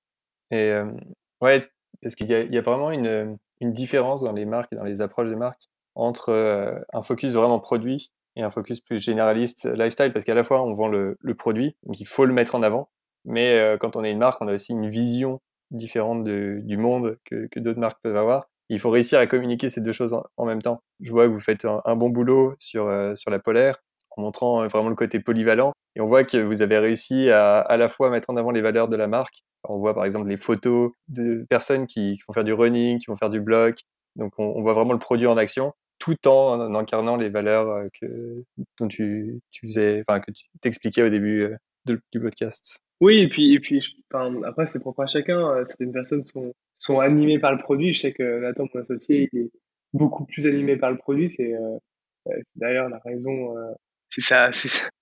Et 0.50 0.70
euh, 0.70 0.92
ouais, 1.40 1.66
parce 2.02 2.14
qu'il 2.14 2.30
y 2.30 2.32
y 2.32 2.58
a 2.58 2.60
vraiment 2.60 2.90
une, 2.90 3.38
une 3.60 3.72
différence 3.72 4.22
dans 4.22 4.32
les 4.32 4.44
marques 4.44 4.72
et 4.72 4.76
dans 4.76 4.84
les 4.84 5.00
approches 5.00 5.28
des 5.28 5.36
marques 5.36 5.68
entre 5.94 6.30
euh, 6.30 6.78
un 6.92 7.02
focus 7.02 7.32
vraiment 7.32 7.58
produit 7.58 8.10
et 8.36 8.42
un 8.42 8.50
focus 8.50 8.80
plus 8.80 9.02
généraliste 9.02 9.64
lifestyle, 9.64 10.12
parce 10.12 10.24
qu'à 10.24 10.34
la 10.34 10.44
fois 10.44 10.62
on 10.62 10.74
vend 10.74 10.88
le, 10.88 11.16
produit, 11.38 11.76
donc 11.84 11.98
il 12.00 12.06
faut 12.06 12.26
le 12.26 12.34
mettre 12.34 12.54
en 12.54 12.62
avant, 12.62 12.90
mais 13.24 13.58
euh, 13.58 13.78
quand 13.78 13.96
on 13.96 14.04
est 14.04 14.10
une 14.10 14.18
marque, 14.18 14.42
on 14.42 14.48
a 14.48 14.52
aussi 14.52 14.72
une 14.72 14.88
vision 14.88 15.40
différente 15.70 16.22
du 16.24 16.76
monde 16.76 17.18
que, 17.24 17.46
que 17.50 17.58
d'autres 17.58 17.80
marques 17.80 17.98
peuvent 18.02 18.16
avoir 18.16 18.44
il 18.68 18.80
faut 18.80 18.90
réussir 18.90 19.18
à 19.18 19.26
communiquer 19.26 19.68
ces 19.68 19.80
deux 19.80 19.92
choses 19.92 20.16
en, 20.36 20.44
même 20.44 20.62
temps. 20.62 20.82
Je 21.00 21.10
vois 21.10 21.26
que 21.26 21.32
vous 21.32 21.40
faites 21.40 21.64
un, 21.64 21.96
bon 21.96 22.10
boulot 22.10 22.54
sur, 22.58 22.86
euh, 22.86 23.14
sur 23.14 23.30
la 23.30 23.38
polaire 23.38 23.76
en 24.16 24.22
montrant 24.22 24.62
euh, 24.62 24.66
vraiment 24.66 24.88
le 24.88 24.94
côté 24.94 25.20
polyvalent. 25.20 25.72
Et 25.94 26.00
on 26.00 26.06
voit 26.06 26.24
que 26.24 26.38
vous 26.38 26.62
avez 26.62 26.78
réussi 26.78 27.30
à 27.30 27.60
à 27.60 27.76
la 27.76 27.88
fois 27.88 28.10
mettre 28.10 28.30
en 28.30 28.36
avant 28.36 28.50
les 28.50 28.62
valeurs 28.62 28.88
de 28.88 28.96
la 28.96 29.06
marque. 29.06 29.42
On 29.68 29.78
voit 29.78 29.94
par 29.94 30.04
exemple 30.04 30.28
les 30.28 30.36
photos 30.36 30.92
de 31.08 31.44
personnes 31.48 31.86
qui, 31.86 32.18
vont 32.26 32.32
faire 32.32 32.44
du 32.44 32.52
running, 32.52 32.98
qui 32.98 33.06
vont 33.06 33.16
faire 33.16 33.30
du 33.30 33.40
bloc. 33.40 33.78
Donc 34.16 34.32
on, 34.38 34.60
voit 34.62 34.72
vraiment 34.72 34.92
le 34.92 34.98
produit 34.98 35.26
en 35.26 35.36
action 35.36 35.72
tout 35.98 36.28
en, 36.28 36.74
incarnant 36.74 37.16
les 37.16 37.30
valeurs 37.30 37.68
euh, 37.68 37.88
que, 37.98 38.44
dont 38.78 38.86
tu, 38.86 39.40
tu 39.50 39.66
faisais, 39.66 40.02
enfin, 40.06 40.20
que 40.20 40.30
tu 40.30 40.44
t'expliquais 40.60 41.02
au 41.02 41.08
début 41.08 41.56
de, 41.86 41.98
du 42.12 42.20
podcast. 42.20 42.80
Oui, 43.00 43.20
et 43.20 43.28
puis, 43.28 43.54
et 43.54 43.60
puis 43.60 43.82
enfin, 44.12 44.42
après, 44.44 44.66
c'est 44.66 44.78
propre 44.78 45.02
à 45.02 45.06
chacun. 45.06 45.64
Certaines 45.66 45.92
personnes 45.92 46.26
sont, 46.26 46.52
sont 46.78 47.00
animés 47.00 47.38
par 47.38 47.52
le 47.52 47.58
produit. 47.58 47.94
Je 47.94 48.00
sais 48.00 48.12
que 48.12 48.40
Nathan, 48.40 48.66
mon 48.72 48.80
associé, 48.80 49.28
il 49.32 49.40
est 49.40 49.50
beaucoup 49.92 50.24
plus 50.24 50.46
animé 50.46 50.76
par 50.76 50.90
le 50.90 50.96
produit. 50.96 51.30
C'est 51.30 51.54
euh, 51.54 51.78
euh 52.28 52.42
d'ailleurs 52.54 52.88
la 52.88 52.98
raison, 53.04 53.56
euh, 53.56 53.72
c'est 54.10 54.22
sa, 54.22 54.50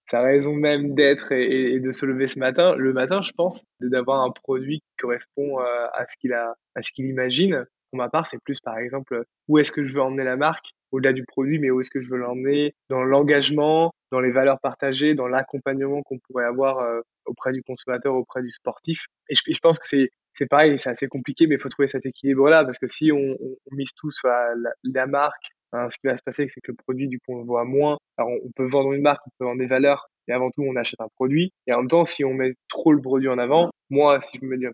sa 0.06 0.20
raison 0.20 0.54
même 0.54 0.94
d'être 0.94 1.32
et, 1.32 1.80
de 1.80 1.92
se 1.92 2.06
lever 2.06 2.26
ce 2.26 2.38
matin. 2.38 2.74
Le 2.76 2.92
matin, 2.92 3.22
je 3.22 3.32
pense, 3.32 3.62
d'avoir 3.80 4.22
un 4.22 4.30
produit 4.30 4.80
qui 4.80 4.96
correspond 4.98 5.60
euh, 5.60 5.86
à 5.92 6.06
ce 6.06 6.16
qu'il 6.18 6.32
a, 6.32 6.54
à 6.74 6.82
ce 6.82 6.92
qu'il 6.92 7.06
imagine. 7.06 7.66
Pour 7.90 7.98
ma 7.98 8.08
part, 8.08 8.26
c'est 8.26 8.42
plus 8.42 8.60
par 8.60 8.78
exemple 8.78 9.22
où 9.48 9.58
est-ce 9.58 9.72
que 9.72 9.86
je 9.86 9.94
veux 9.94 10.02
emmener 10.02 10.24
la 10.24 10.36
marque 10.36 10.70
au-delà 10.90 11.12
du 11.12 11.24
produit, 11.24 11.58
mais 11.58 11.70
où 11.70 11.80
est-ce 11.80 11.90
que 11.90 12.00
je 12.00 12.08
veux 12.08 12.18
l'emmener 12.18 12.74
dans 12.88 13.02
l'engagement, 13.02 13.92
dans 14.12 14.20
les 14.20 14.30
valeurs 14.30 14.60
partagées, 14.60 15.14
dans 15.14 15.26
l'accompagnement 15.26 16.02
qu'on 16.02 16.18
pourrait 16.18 16.44
avoir 16.44 16.78
euh, 16.78 17.00
auprès 17.26 17.52
du 17.52 17.62
consommateur, 17.62 18.14
auprès 18.14 18.42
du 18.42 18.50
sportif. 18.50 19.06
Et 19.28 19.34
je, 19.34 19.58
pense 19.60 19.78
que 19.78 19.86
c'est 19.86 20.10
c'est 20.34 20.46
pareil, 20.46 20.78
c'est 20.78 20.90
assez 20.90 21.08
compliqué, 21.08 21.46
mais 21.46 21.54
il 21.54 21.60
faut 21.60 21.68
trouver 21.68 21.88
cet 21.88 22.06
équilibre-là, 22.06 22.64
parce 22.64 22.78
que 22.78 22.88
si 22.88 23.12
on, 23.12 23.36
mise 23.70 23.92
tout 23.96 24.10
sur 24.10 24.28
la, 24.28 25.06
marque, 25.06 25.50
hein, 25.74 25.88
ce 25.90 25.98
qui 25.98 26.06
va 26.06 26.16
se 26.16 26.22
passer, 26.22 26.46
c'est 26.48 26.60
que 26.60 26.72
le 26.72 26.76
produit, 26.76 27.08
du 27.08 27.18
coup, 27.18 27.34
on 27.34 27.38
le 27.38 27.44
voit 27.44 27.64
moins. 27.64 27.98
Alors, 28.16 28.30
on, 28.30 28.50
peut 28.54 28.66
vendre 28.66 28.92
une 28.92 29.02
marque, 29.02 29.20
on 29.26 29.30
peut 29.38 29.44
vendre 29.44 29.58
des 29.58 29.66
valeurs, 29.66 30.06
mais 30.26 30.34
avant 30.34 30.50
tout, 30.50 30.62
on 30.62 30.76
achète 30.76 31.00
un 31.00 31.08
produit. 31.16 31.52
Et 31.66 31.72
en 31.72 31.78
même 31.78 31.88
temps, 31.88 32.04
si 32.04 32.24
on 32.24 32.32
met 32.32 32.52
trop 32.68 32.92
le 32.92 33.00
produit 33.00 33.28
en 33.28 33.38
avant, 33.38 33.70
moi, 33.90 34.20
si 34.20 34.38
je 34.38 34.44
me 34.44 34.50
mets 34.50 34.56
du, 34.56 34.70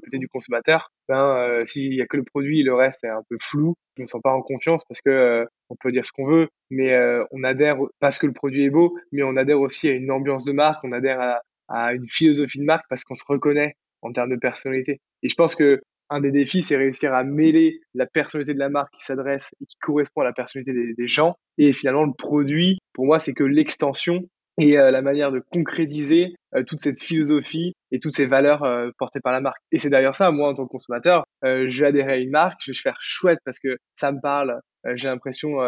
côté 0.00 0.18
du 0.18 0.28
consommateur, 0.28 0.90
ben, 1.08 1.36
euh, 1.36 1.66
s'il 1.66 1.94
y 1.94 2.00
a 2.00 2.06
que 2.06 2.16
le 2.16 2.24
produit, 2.24 2.62
le 2.62 2.74
reste 2.74 3.04
est 3.04 3.08
un 3.08 3.22
peu 3.28 3.36
flou, 3.40 3.74
je 3.96 4.02
me 4.02 4.06
sens 4.06 4.22
pas 4.22 4.32
en 4.32 4.42
confiance 4.42 4.84
parce 4.88 5.00
que 5.00 5.10
euh, 5.10 5.44
on 5.68 5.76
peut 5.76 5.92
dire 5.92 6.04
ce 6.04 6.12
qu'on 6.12 6.26
veut, 6.26 6.48
mais 6.70 6.94
euh, 6.94 7.24
on 7.30 7.44
adhère 7.44 7.76
parce 8.00 8.18
que 8.18 8.26
le 8.26 8.32
produit 8.32 8.64
est 8.64 8.70
beau, 8.70 8.96
mais 9.12 9.22
on 9.22 9.36
adhère 9.36 9.60
aussi 9.60 9.88
à 9.88 9.92
une 9.92 10.10
ambiance 10.10 10.44
de 10.44 10.52
marque, 10.52 10.82
on 10.84 10.92
adhère 10.92 11.40
à 11.68 11.94
une 11.94 12.06
philosophie 12.06 12.58
de 12.58 12.64
marque 12.64 12.86
parce 12.88 13.04
qu'on 13.04 13.14
se 13.14 13.24
reconnaît 13.26 13.74
en 14.04 14.12
termes 14.12 14.30
de 14.30 14.36
personnalité. 14.36 15.00
Et 15.22 15.28
je 15.28 15.34
pense 15.34 15.54
que 15.54 15.80
un 16.10 16.20
des 16.20 16.30
défis, 16.30 16.62
c'est 16.62 16.76
réussir 16.76 17.14
à 17.14 17.24
mêler 17.24 17.80
la 17.94 18.06
personnalité 18.06 18.54
de 18.54 18.58
la 18.58 18.68
marque 18.68 18.92
qui 18.98 19.04
s'adresse 19.04 19.54
et 19.60 19.66
qui 19.66 19.76
correspond 19.80 20.20
à 20.20 20.24
la 20.24 20.32
personnalité 20.32 20.72
des, 20.96 21.08
gens. 21.08 21.36
Et 21.58 21.72
finalement, 21.72 22.04
le 22.04 22.12
produit, 22.16 22.78
pour 22.92 23.06
moi, 23.06 23.18
c'est 23.18 23.32
que 23.32 23.44
l'extension 23.44 24.20
et 24.58 24.78
euh, 24.78 24.90
la 24.90 25.02
manière 25.02 25.32
de 25.32 25.40
concrétiser 25.40 26.34
euh, 26.54 26.62
toute 26.62 26.80
cette 26.80 27.02
philosophie 27.02 27.74
et 27.90 27.98
toutes 27.98 28.14
ces 28.14 28.26
valeurs 28.26 28.62
euh, 28.62 28.90
portées 28.98 29.20
par 29.20 29.32
la 29.32 29.40
marque. 29.40 29.58
Et 29.72 29.78
c'est 29.78 29.90
d'ailleurs 29.90 30.14
ça, 30.14 30.30
moi, 30.30 30.48
en 30.48 30.54
tant 30.54 30.64
que 30.64 30.70
consommateur, 30.70 31.24
je 31.42 31.80
vais 31.80 31.86
adhérer 31.86 32.12
à 32.12 32.16
une 32.18 32.30
marque, 32.30 32.60
je 32.64 32.70
vais 32.70 32.76
faire 32.76 32.98
chouette 33.00 33.38
parce 33.44 33.58
que 33.58 33.76
ça 33.96 34.12
me 34.12 34.20
parle, 34.20 34.60
j'ai 34.94 35.08
l'impression 35.08 35.58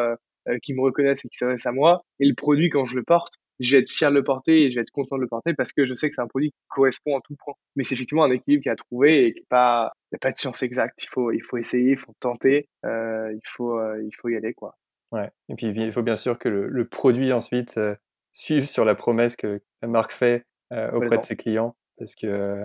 qu'ils 0.62 0.76
me 0.76 0.82
reconnaissent 0.82 1.24
et 1.24 1.28
qu'ils 1.28 1.38
s'adressent 1.38 1.66
à 1.66 1.72
moi. 1.72 2.02
Et 2.20 2.26
le 2.26 2.34
produit, 2.34 2.70
quand 2.70 2.84
je 2.86 2.96
le 2.96 3.02
porte, 3.02 3.34
je 3.60 3.72
vais 3.72 3.82
être 3.82 3.90
fier 3.90 4.10
de 4.10 4.16
le 4.16 4.24
porter 4.24 4.64
et 4.64 4.70
je 4.70 4.76
vais 4.76 4.82
être 4.82 4.90
content 4.90 5.16
de 5.16 5.22
le 5.22 5.28
porter 5.28 5.54
parce 5.54 5.72
que 5.72 5.86
je 5.86 5.94
sais 5.94 6.08
que 6.08 6.14
c'est 6.14 6.20
un 6.22 6.26
produit 6.26 6.50
qui 6.50 6.58
correspond 6.68 7.16
en 7.16 7.20
tout 7.20 7.34
point. 7.36 7.54
Mais 7.74 7.82
c'est 7.82 7.94
effectivement 7.94 8.24
un 8.24 8.30
équilibre 8.30 8.62
qui 8.62 8.68
a 8.68 8.76
trouvé 8.76 9.26
et 9.26 9.34
qui 9.34 9.42
pas, 9.48 9.92
il 10.10 10.14
n'y 10.14 10.16
a 10.16 10.18
pas 10.20 10.32
de 10.32 10.36
science 10.36 10.62
exacte. 10.62 11.02
Il 11.02 11.08
faut, 11.08 11.32
il 11.32 11.42
faut 11.42 11.56
essayer, 11.56 11.92
il 11.92 11.98
faut 11.98 12.14
tenter, 12.20 12.68
euh, 12.84 13.32
il 13.32 13.40
faut, 13.44 13.78
euh, 13.78 14.02
il 14.02 14.14
faut 14.14 14.28
y 14.28 14.36
aller, 14.36 14.54
quoi. 14.54 14.76
Ouais. 15.12 15.30
Et 15.48 15.54
puis, 15.54 15.66
il 15.68 15.92
faut 15.92 16.02
bien 16.02 16.16
sûr 16.16 16.38
que 16.38 16.48
le, 16.48 16.68
le 16.68 16.84
produit 16.86 17.32
ensuite 17.32 17.78
euh, 17.78 17.94
suive 18.32 18.66
sur 18.66 18.84
la 18.84 18.94
promesse 18.94 19.36
que 19.36 19.62
la 19.82 19.88
marque 19.88 20.12
fait 20.12 20.44
auprès 20.92 21.16
de 21.16 21.22
ses 21.22 21.36
clients 21.36 21.76
parce 21.96 22.16
que 22.16 22.60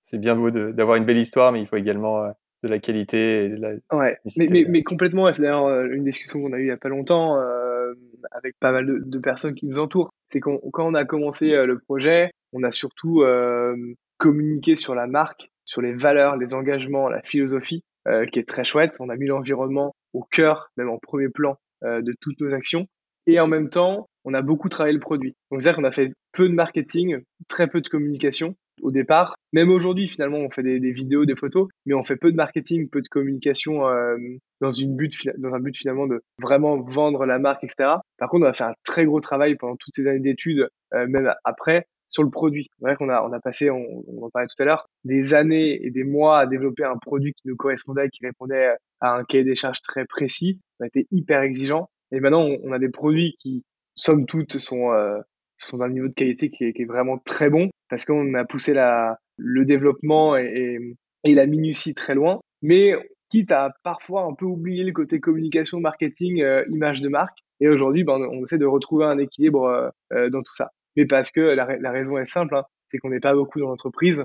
c'est 0.00 0.18
bien 0.18 0.34
beau 0.34 0.50
d'avoir 0.50 0.96
une 0.96 1.04
belle 1.04 1.18
histoire, 1.18 1.52
mais 1.52 1.60
il 1.60 1.66
faut 1.66 1.76
également 1.76 2.34
de 2.64 2.68
la 2.68 2.78
qualité 2.78 3.44
et 3.44 3.48
de 3.50 3.60
la 3.60 3.70
ouais 3.96 4.18
mais, 4.38 4.46
mais, 4.50 4.64
mais, 4.68 4.82
complètement 4.82 5.30
c'est 5.30 5.42
d'ailleurs 5.42 5.84
une 5.84 6.02
discussion 6.02 6.40
qu'on 6.40 6.52
a 6.54 6.58
eue 6.58 6.64
il 6.64 6.68
y 6.68 6.72
a 6.72 6.78
pas 6.78 6.88
longtemps 6.88 7.38
euh, 7.38 7.92
avec 8.32 8.58
pas 8.58 8.72
mal 8.72 8.86
de, 8.86 9.02
de, 9.04 9.18
personnes 9.18 9.54
qui 9.54 9.66
nous 9.66 9.78
entourent 9.78 10.10
c'est 10.34 10.40
qu'on 10.40 10.58
quand 10.72 10.84
on 10.84 10.94
a 10.94 11.04
commencé 11.04 11.52
euh, 11.52 11.64
le 11.64 11.78
projet 11.78 12.32
on 12.52 12.64
a 12.64 12.72
surtout 12.72 13.22
euh, 13.22 13.76
communiqué 14.18 14.74
sur 14.74 14.96
la 14.96 15.06
marque 15.06 15.48
sur 15.64 15.80
les 15.80 15.94
valeurs 15.94 16.36
les 16.36 16.54
engagements 16.54 17.08
la 17.08 17.22
philosophie 17.22 17.84
euh, 18.08 18.26
qui 18.26 18.38
est 18.38 18.48
très 18.48 18.64
chouette. 18.64 18.96
On 18.98 19.08
a 19.08 19.16
mis 19.16 19.26
l'environnement 19.26 19.94
au 20.12 20.24
cœur 20.24 20.70
même 20.76 20.90
en 20.90 20.98
premier 20.98 21.28
plan 21.28 21.56
de 21.82 22.14
toutes 22.18 22.40
nos 22.40 22.54
actions. 22.54 22.86
Et 23.26 23.38
en 23.38 23.46
même 23.46 23.68
temps 23.68 24.08
on 24.24 24.34
a 24.34 24.42
beaucoup 24.42 24.68
travaillé 24.68 24.94
le 24.94 25.00
produit. 25.00 25.36
Donc 25.50 25.62
c'est 25.62 25.68
à 25.68 25.72
dire 25.72 25.76
qu'on 25.76 25.84
a 25.84 25.92
fait 25.92 26.12
peu 26.32 26.48
de 26.48 26.54
marketing 26.54 27.22
très 27.46 27.68
peu 27.68 27.80
de 27.80 27.88
communication 27.88 28.56
au 28.82 28.90
départ. 28.90 29.36
Même 29.52 29.70
aujourd'hui, 29.70 30.08
finalement, 30.08 30.38
on 30.38 30.50
fait 30.50 30.62
des, 30.62 30.92
vidéos, 30.92 31.24
des 31.24 31.36
photos, 31.36 31.68
mais 31.86 31.94
on 31.94 32.04
fait 32.04 32.16
peu 32.16 32.30
de 32.30 32.36
marketing, 32.36 32.88
peu 32.88 33.00
de 33.00 33.08
communication 33.08 33.88
euh, 33.88 34.16
dans, 34.60 34.72
une 34.72 34.96
but, 34.96 35.12
dans 35.38 35.54
un 35.54 35.60
but 35.60 35.76
finalement 35.76 36.06
de 36.06 36.22
vraiment 36.40 36.80
vendre 36.80 37.24
la 37.24 37.38
marque, 37.38 37.64
etc. 37.64 37.90
Par 38.18 38.28
contre, 38.28 38.46
on 38.46 38.48
a 38.48 38.52
fait 38.52 38.64
un 38.64 38.74
très 38.84 39.04
gros 39.04 39.20
travail 39.20 39.56
pendant 39.56 39.76
toutes 39.76 39.94
ces 39.94 40.06
années 40.06 40.20
d'études, 40.20 40.68
euh, 40.94 41.06
même 41.06 41.32
après, 41.44 41.86
sur 42.08 42.22
le 42.22 42.30
produit. 42.30 42.68
C'est 42.78 42.84
vrai 42.84 42.96
qu'on 42.96 43.08
a, 43.08 43.22
on 43.22 43.32
a 43.32 43.40
passé, 43.40 43.70
on, 43.70 43.84
on 44.08 44.26
en 44.26 44.30
parlait 44.30 44.48
tout 44.48 44.62
à 44.62 44.66
l'heure, 44.66 44.86
des 45.04 45.34
années 45.34 45.84
et 45.84 45.90
des 45.90 46.04
mois 46.04 46.40
à 46.40 46.46
développer 46.46 46.84
un 46.84 46.98
produit 46.98 47.32
qui 47.32 47.48
nous 47.48 47.56
correspondait, 47.56 48.08
qui 48.10 48.24
répondait 48.24 48.74
à 49.00 49.16
un 49.16 49.24
cahier 49.24 49.44
des 49.44 49.54
charges 49.54 49.82
très 49.82 50.04
précis. 50.04 50.60
On 50.80 50.84
a 50.84 50.86
été 50.86 51.06
hyper 51.10 51.42
exigeant. 51.42 51.88
Et 52.12 52.20
maintenant, 52.20 52.48
on, 52.62 52.72
a 52.72 52.78
des 52.78 52.90
produits 52.90 53.36
qui, 53.40 53.64
somme 53.94 54.26
toute, 54.26 54.58
sont, 54.58 54.92
euh, 54.92 55.18
sont 55.58 55.78
d'un 55.78 55.88
niveau 55.88 56.08
de 56.08 56.14
qualité 56.14 56.50
qui 56.50 56.64
est, 56.64 56.84
vraiment 56.84 57.18
très 57.18 57.50
bon 57.50 57.70
parce 57.88 58.04
qu'on 58.04 58.34
a 58.34 58.44
poussé 58.44 58.74
le 59.36 59.64
développement 59.64 60.36
et, 60.36 60.78
la 61.24 61.46
minutie 61.46 61.94
très 61.94 62.14
loin, 62.14 62.40
mais 62.62 62.94
quitte 63.30 63.50
à 63.50 63.72
parfois 63.82 64.22
un 64.22 64.34
peu 64.34 64.44
oublier 64.44 64.84
le 64.84 64.92
côté 64.92 65.20
communication, 65.20 65.80
marketing, 65.80 66.42
euh, 66.42 66.64
image 66.70 67.00
de 67.00 67.08
marque. 67.08 67.38
Et 67.60 67.68
aujourd'hui, 67.68 68.04
ben, 68.04 68.18
on 68.30 68.44
essaie 68.44 68.58
de 68.58 68.66
retrouver 68.66 69.06
un 69.06 69.18
équilibre 69.18 69.64
euh, 69.64 69.88
euh, 70.12 70.30
dans 70.30 70.42
tout 70.42 70.54
ça. 70.54 70.70
Mais 70.96 71.06
parce 71.06 71.32
que 71.32 71.40
la, 71.40 71.90
raison 71.90 72.18
est 72.18 72.26
simple, 72.26 72.54
hein, 72.54 72.64
c'est 72.88 72.98
qu'on 72.98 73.08
n'est 73.08 73.20
pas 73.20 73.34
beaucoup 73.34 73.58
dans 73.58 73.68
l'entreprise 73.68 74.22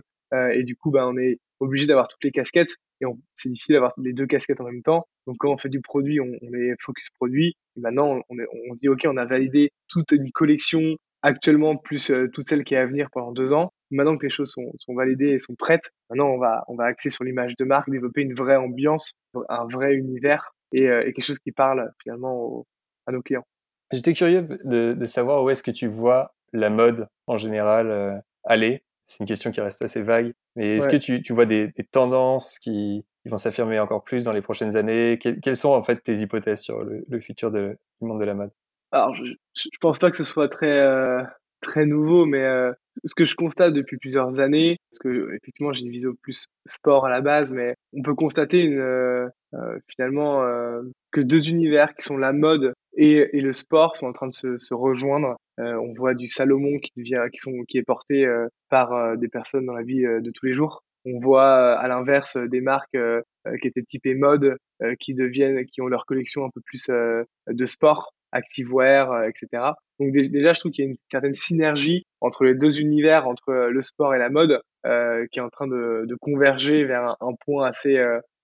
et 0.53 0.62
du 0.62 0.76
coup, 0.76 0.91
ben, 0.91 1.07
on 1.07 1.18
est 1.18 1.39
obligé 1.60 1.88
d'avoir 1.88 2.07
toutes 2.07 2.24
les 2.24 2.30
casquettes 2.30 2.76
et 3.01 3.05
c'est 3.34 3.49
difficile 3.49 3.74
d'avoir 3.74 3.93
les 3.97 4.14
deux 4.14 4.28
casquettes 4.28 4.62
en 4.62 4.66
même 4.66 4.84
temps. 4.84 5.07
Donc 5.26 5.38
quand 5.39 5.51
on 5.51 5.57
fait 5.57 5.70
du 5.70 5.82
produit, 5.82 6.20
on, 6.20 6.53
est 6.53 6.76
focus 6.80 7.10
produit. 7.12 7.55
Et 7.78 7.80
maintenant, 7.80 8.22
on, 8.30 8.74
se 8.74 8.80
dit 8.80 8.89
ok, 8.89 9.05
on 9.05 9.18
a 9.18 9.26
validé 9.26 9.72
toute 9.88 10.12
une 10.12 10.32
collection 10.32 10.97
actuellement 11.22 11.76
plus 11.78 12.11
toute 12.34 12.47
celle 12.47 12.63
qui 12.63 12.76
est 12.76 12.78
à 12.78 12.86
venir 12.86 13.09
pendant 13.11 13.32
deux 13.32 13.53
ans. 13.53 13.72
Maintenant 13.91 14.17
que 14.17 14.26
les 14.26 14.32
choses 14.32 14.51
sont, 14.51 14.72
sont 14.78 14.93
validées 14.93 15.30
et 15.30 15.39
sont 15.39 15.55
prêtes, 15.55 15.91
maintenant 16.09 16.30
on 16.30 16.38
va 16.38 16.63
on 16.67 16.76
va 16.76 16.86
axer 16.86 17.09
sur 17.09 17.24
l'image 17.24 17.55
de 17.57 17.65
marque, 17.65 17.89
développer 17.89 18.22
une 18.22 18.36
vraie 18.36 18.55
ambiance, 18.55 19.13
un 19.49 19.65
vrai 19.65 19.95
univers 19.95 20.53
et, 20.74 20.84
et 20.84 21.13
quelque 21.13 21.24
chose 21.24 21.39
qui 21.39 21.51
parle 21.51 21.91
finalement 22.03 22.65
à 23.07 23.11
nos 23.11 23.22
clients. 23.22 23.45
J'étais 23.91 24.13
curieux 24.13 24.47
de, 24.63 24.93
de, 24.93 25.05
savoir 25.05 25.43
où 25.43 25.49
est-ce 25.49 25.63
que 25.63 25.72
tu 25.72 25.88
vois 25.88 26.36
la 26.53 26.70
mode 26.70 27.07
en 27.26 27.38
général 27.38 28.22
aller 28.43 28.84
c'est 29.09 29.24
une 29.24 29.28
question 29.28 29.49
qui 29.49 29.59
reste 29.59 29.84
assez 29.84 30.03
vague. 30.03 30.34
Mais 30.55 30.78
est-ce 30.78 30.88
que 30.88 30.95
tu, 30.95 31.24
tu, 31.24 31.34
vois 31.34 31.47
des, 31.47 31.70
des 31.70 31.84
tendances 31.84 32.59
qui, 32.59 33.03
qui 33.24 33.30
vont 33.30 33.38
s'affirmer 33.38 33.80
encore 33.80 34.03
plus 34.03 34.24
dans 34.24 34.32
les 34.32 34.41
prochaines 34.41 34.78
années? 34.78 35.17
Quelles 35.17 35.57
sont 35.57 35.72
en 35.72 35.82
fait 35.82 36.03
tes 36.03 36.13
hypothèses 36.13 36.61
sur 36.61 36.84
le, 36.84 37.03
le 37.09 37.20
futur 37.20 37.49
de, 37.49 37.76
du 38.01 38.07
monde 38.07 38.20
de 38.20 38.26
la 38.26 38.36
mode? 38.36 38.51
Alors, 38.91 39.15
je, 39.15 39.23
je 39.55 39.77
pense 39.79 39.99
pas 39.99 40.11
que 40.11 40.17
ce 40.17 40.23
soit 40.23 40.49
très 40.49 40.79
euh, 40.79 41.21
très 41.61 41.85
nouveau, 41.85 42.25
mais 42.25 42.43
euh, 42.43 42.71
ce 43.05 43.13
que 43.15 43.25
je 43.25 43.35
constate 43.35 43.73
depuis 43.73 43.97
plusieurs 43.97 44.39
années, 44.39 44.77
parce 44.89 44.99
que 44.99 45.35
effectivement 45.35 45.73
j'ai 45.73 45.81
une 45.81 45.91
vision 45.91 46.13
plus 46.21 46.47
sport 46.65 47.05
à 47.05 47.09
la 47.09 47.21
base, 47.21 47.53
mais 47.53 47.75
on 47.93 48.01
peut 48.01 48.15
constater 48.15 48.59
une, 48.59 48.79
euh, 48.79 49.27
euh 49.53 49.79
finalement 49.87 50.43
que 51.11 51.21
deux 51.21 51.49
univers 51.49 51.93
qui 51.95 52.05
sont 52.05 52.17
la 52.17 52.33
mode 52.33 52.73
et, 52.95 53.37
et, 53.37 53.41
le 53.41 53.53
sport 53.53 53.95
sont 53.95 54.07
en 54.07 54.13
train 54.13 54.27
de 54.27 54.33
se, 54.33 54.57
se 54.57 54.73
rejoindre. 54.73 55.37
Euh, 55.59 55.75
on 55.75 55.93
voit 55.93 56.13
du 56.15 56.27
Salomon 56.27 56.79
qui 56.79 56.91
devient, 56.97 57.23
qui 57.31 57.39
sont, 57.39 57.63
qui 57.67 57.77
est 57.77 57.83
porté 57.83 58.25
euh, 58.25 58.47
par 58.69 58.93
euh, 58.93 59.15
des 59.15 59.27
personnes 59.27 59.65
dans 59.65 59.73
la 59.73 59.83
vie 59.83 60.01
de 60.01 60.31
tous 60.33 60.45
les 60.45 60.53
jours. 60.53 60.83
On 61.05 61.19
voit 61.19 61.77
à 61.77 61.87
l'inverse 61.87 62.35
des 62.35 62.59
marques 62.59 62.97
qui 63.61 63.67
étaient 63.67 63.83
typées 63.83 64.15
mode, 64.15 64.57
qui 64.99 65.13
deviennent, 65.13 65.65
qui 65.65 65.81
ont 65.81 65.87
leur 65.87 66.05
collection 66.05 66.43
un 66.43 66.49
peu 66.53 66.59
plus 66.59 66.89
de 66.89 67.65
sport, 67.65 68.11
activewear, 68.32 69.25
etc. 69.25 69.73
Donc 69.99 70.11
déjà, 70.11 70.53
je 70.53 70.59
trouve 70.59 70.71
qu'il 70.71 70.86
y 70.86 70.88
a 70.88 70.91
une 70.91 70.97
certaine 71.11 71.34
synergie 71.34 72.05
entre 72.21 72.43
les 72.45 72.53
deux 72.53 72.80
univers, 72.80 73.27
entre 73.27 73.69
le 73.69 73.82
sport 73.82 74.15
et 74.15 74.19
la 74.19 74.30
mode, 74.30 74.61
qui 74.84 75.39
est 75.39 75.41
en 75.41 75.49
train 75.49 75.67
de, 75.67 76.05
de 76.05 76.15
converger 76.15 76.86
vers 76.86 77.15
un, 77.19 77.34
point 77.45 77.67
assez 77.67 77.97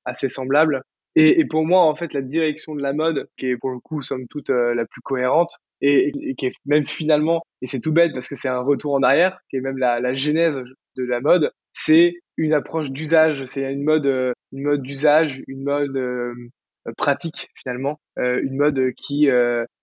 assez 0.05 0.29
semblable. 0.29 0.83
Et, 1.15 1.39
et, 1.39 1.45
pour 1.45 1.65
moi, 1.65 1.81
en 1.81 1.95
fait, 1.95 2.13
la 2.13 2.21
direction 2.21 2.75
de 2.75 2.81
la 2.81 2.93
mode, 2.93 3.29
qui 3.37 3.47
est 3.47 3.57
pour 3.57 3.71
le 3.71 3.79
coup, 3.79 4.01
somme 4.01 4.27
toute, 4.27 4.49
euh, 4.49 4.73
la 4.73 4.85
plus 4.85 5.01
cohérente, 5.01 5.57
et, 5.81 6.11
et, 6.21 6.35
qui 6.35 6.47
est 6.47 6.53
même 6.65 6.85
finalement, 6.85 7.41
et 7.61 7.67
c'est 7.67 7.79
tout 7.79 7.93
bête 7.93 8.13
parce 8.13 8.27
que 8.27 8.35
c'est 8.35 8.49
un 8.49 8.59
retour 8.59 8.93
en 8.93 9.03
arrière, 9.03 9.39
qui 9.49 9.57
est 9.57 9.61
même 9.61 9.77
la, 9.77 9.99
la 9.99 10.13
genèse 10.13 10.57
de 10.97 11.03
la 11.03 11.21
mode, 11.21 11.51
c'est 11.73 12.15
une 12.37 12.53
approche 12.53 12.91
d'usage, 12.91 13.45
c'est 13.45 13.71
une 13.71 13.83
mode, 13.83 14.07
euh, 14.07 14.33
une 14.51 14.63
mode 14.63 14.81
d'usage, 14.81 15.41
une 15.47 15.63
mode 15.63 15.95
euh, 15.95 16.33
pratique 16.97 17.49
finalement, 17.55 17.99
une 18.17 18.57
mode 18.57 18.91
qui 18.95 19.27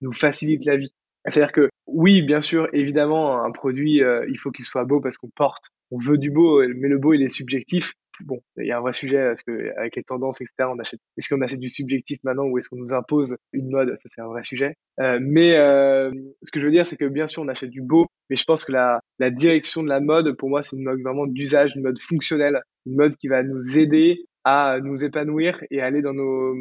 nous 0.01 0.13
facilite 0.13 0.65
la 0.65 0.77
vie. 0.77 0.93
C'est-à-dire 1.27 1.53
que 1.53 1.69
oui, 1.87 2.21
bien 2.21 2.41
sûr, 2.41 2.67
évidemment, 2.73 3.43
un 3.43 3.51
produit, 3.51 4.01
il 4.27 4.37
faut 4.39 4.51
qu'il 4.51 4.65
soit 4.65 4.85
beau 4.85 4.99
parce 4.99 5.17
qu'on 5.17 5.29
porte, 5.29 5.69
on 5.91 5.97
veut 5.97 6.17
du 6.17 6.31
beau, 6.31 6.61
mais 6.67 6.87
le 6.87 6.97
beau, 6.97 7.13
il 7.13 7.23
est 7.23 7.29
subjectif 7.29 7.93
bon, 8.21 8.41
il 8.57 8.65
y 8.65 8.71
a 8.71 8.77
un 8.77 8.81
vrai 8.81 8.93
sujet 8.93 9.25
parce 9.27 9.41
que 9.41 9.77
avec 9.77 9.95
les 9.95 10.03
tendances, 10.03 10.41
etc., 10.41 10.69
on 10.69 10.79
achète. 10.79 10.99
Est-ce 11.17 11.33
qu'on 11.33 11.41
achète 11.41 11.59
du 11.59 11.69
subjectif 11.69 12.19
maintenant 12.23 12.45
ou 12.45 12.57
est-ce 12.57 12.69
qu'on 12.69 12.77
nous 12.77 12.93
impose 12.93 13.35
une 13.51 13.69
mode? 13.69 13.95
Ça, 14.01 14.09
c'est 14.13 14.21
un 14.21 14.27
vrai 14.27 14.43
sujet. 14.43 14.75
Euh, 14.99 15.19
mais 15.21 15.55
euh, 15.57 16.11
ce 16.41 16.51
que 16.51 16.59
je 16.59 16.65
veux 16.65 16.71
dire, 16.71 16.85
c'est 16.85 16.97
que 16.97 17.05
bien 17.05 17.27
sûr, 17.27 17.41
on 17.41 17.47
achète 17.47 17.69
du 17.69 17.81
beau, 17.81 18.07
mais 18.29 18.35
je 18.35 18.43
pense 18.45 18.65
que 18.65 18.71
la, 18.71 18.99
la 19.19 19.29
direction 19.29 19.83
de 19.83 19.89
la 19.89 19.99
mode, 19.99 20.35
pour 20.37 20.49
moi, 20.49 20.61
c'est 20.61 20.75
une 20.75 20.83
mode 20.83 21.01
vraiment 21.01 21.27
d'usage, 21.27 21.73
une 21.75 21.83
mode 21.83 21.99
fonctionnelle, 21.99 22.61
une 22.85 22.95
mode 22.95 23.15
qui 23.15 23.27
va 23.27 23.43
nous 23.43 23.77
aider 23.77 24.25
à 24.43 24.79
nous 24.81 25.03
épanouir 25.03 25.59
et 25.71 25.81
aller 25.81 26.01
dans 26.01 26.13
nos 26.13 26.53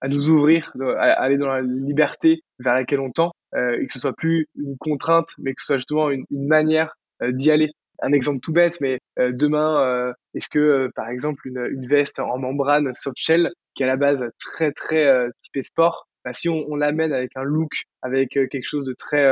à 0.00 0.08
nous 0.08 0.28
ouvrir, 0.30 0.72
à 0.80 1.12
aller 1.12 1.36
dans 1.38 1.48
la 1.48 1.62
liberté 1.62 2.42
vers 2.58 2.74
laquelle 2.74 3.00
on 3.00 3.10
tend, 3.10 3.32
euh, 3.54 3.78
et 3.80 3.86
que 3.86 3.92
ce 3.92 3.98
soit 3.98 4.12
plus 4.12 4.46
une 4.56 4.76
contrainte, 4.78 5.28
mais 5.38 5.54
que 5.54 5.60
ce 5.60 5.66
soit 5.66 5.76
justement 5.76 6.10
une, 6.10 6.24
une 6.30 6.46
manière 6.46 6.94
euh, 7.22 7.32
d'y 7.32 7.50
aller. 7.50 7.70
Un 8.00 8.12
exemple 8.12 8.40
tout 8.40 8.52
bête, 8.52 8.80
mais 8.80 8.98
euh, 9.18 9.32
demain, 9.32 9.82
euh, 9.82 10.12
est-ce 10.34 10.48
que, 10.48 10.58
euh, 10.58 10.88
par 10.94 11.08
exemple, 11.08 11.46
une, 11.48 11.66
une, 11.72 11.88
veste 11.88 12.20
en 12.20 12.38
membrane 12.38 12.92
soft 12.94 13.16
shell, 13.18 13.50
qui 13.74 13.82
est 13.82 13.86
à 13.86 13.88
la 13.88 13.96
base 13.96 14.24
très, 14.38 14.72
très 14.72 15.28
typé 15.42 15.62
sport, 15.62 16.06
bah, 16.24 16.32
si 16.32 16.48
on, 16.48 16.64
on 16.68 16.76
l'amène 16.76 17.12
avec 17.12 17.32
un 17.36 17.42
look, 17.42 17.72
avec 18.02 18.30
quelque 18.30 18.62
chose 18.62 18.86
de 18.86 18.94
très, 18.96 19.26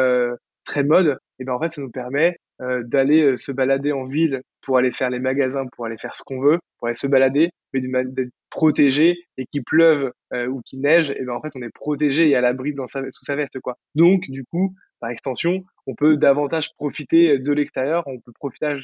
très 0.65 0.83
mode, 0.83 1.19
et 1.39 1.45
ben 1.45 1.53
en 1.53 1.61
fait, 1.61 1.73
ça 1.73 1.83
nous 1.83 1.91
permet 1.91 2.39
d'aller 2.61 3.37
se 3.37 3.53
balader 3.53 3.93
en 3.93 4.07
ville 4.07 4.43
pour 4.63 4.79
aller 4.79 4.93
faire 4.93 5.11
les 5.11 5.19
magasins, 5.19 5.67
pour 5.73 5.87
aller 5.87 5.99
faire 5.99 6.17
ce 6.17 6.23
qu'on 6.25 6.41
veut, 6.41 6.59
pour 6.79 6.89
aller 6.89 6.95
se 6.95 7.07
balader, 7.07 7.51
mais 7.73 7.81
d'être 8.05 8.33
protégé 8.51 9.19
et 9.37 9.45
qu'il 9.47 9.63
pleuve 9.65 10.13
ou 10.33 10.61
qu'il 10.65 10.81
neige, 10.81 11.11
et 11.11 11.25
ben 11.25 11.35
en 11.35 11.41
fait, 11.43 11.51
on 11.55 11.63
est 11.63 11.73
protégé 11.75 12.29
et 12.31 12.37
à 12.37 12.41
l'abri 12.41 12.75
sous 12.75 13.25
sa 13.25 13.37
veste, 13.37 13.61
quoi. 13.61 13.77
Donc, 13.95 14.23
du 14.29 14.45
coup, 14.45 14.75
par 15.01 15.11
extension, 15.11 15.63
on 15.87 15.95
peut 15.95 16.17
davantage 16.17 16.71
profiter 16.77 17.39
de 17.39 17.53
l'extérieur, 17.53 18.05
on 18.07 18.19
peut 18.21 18.33
profiter, 18.33 18.77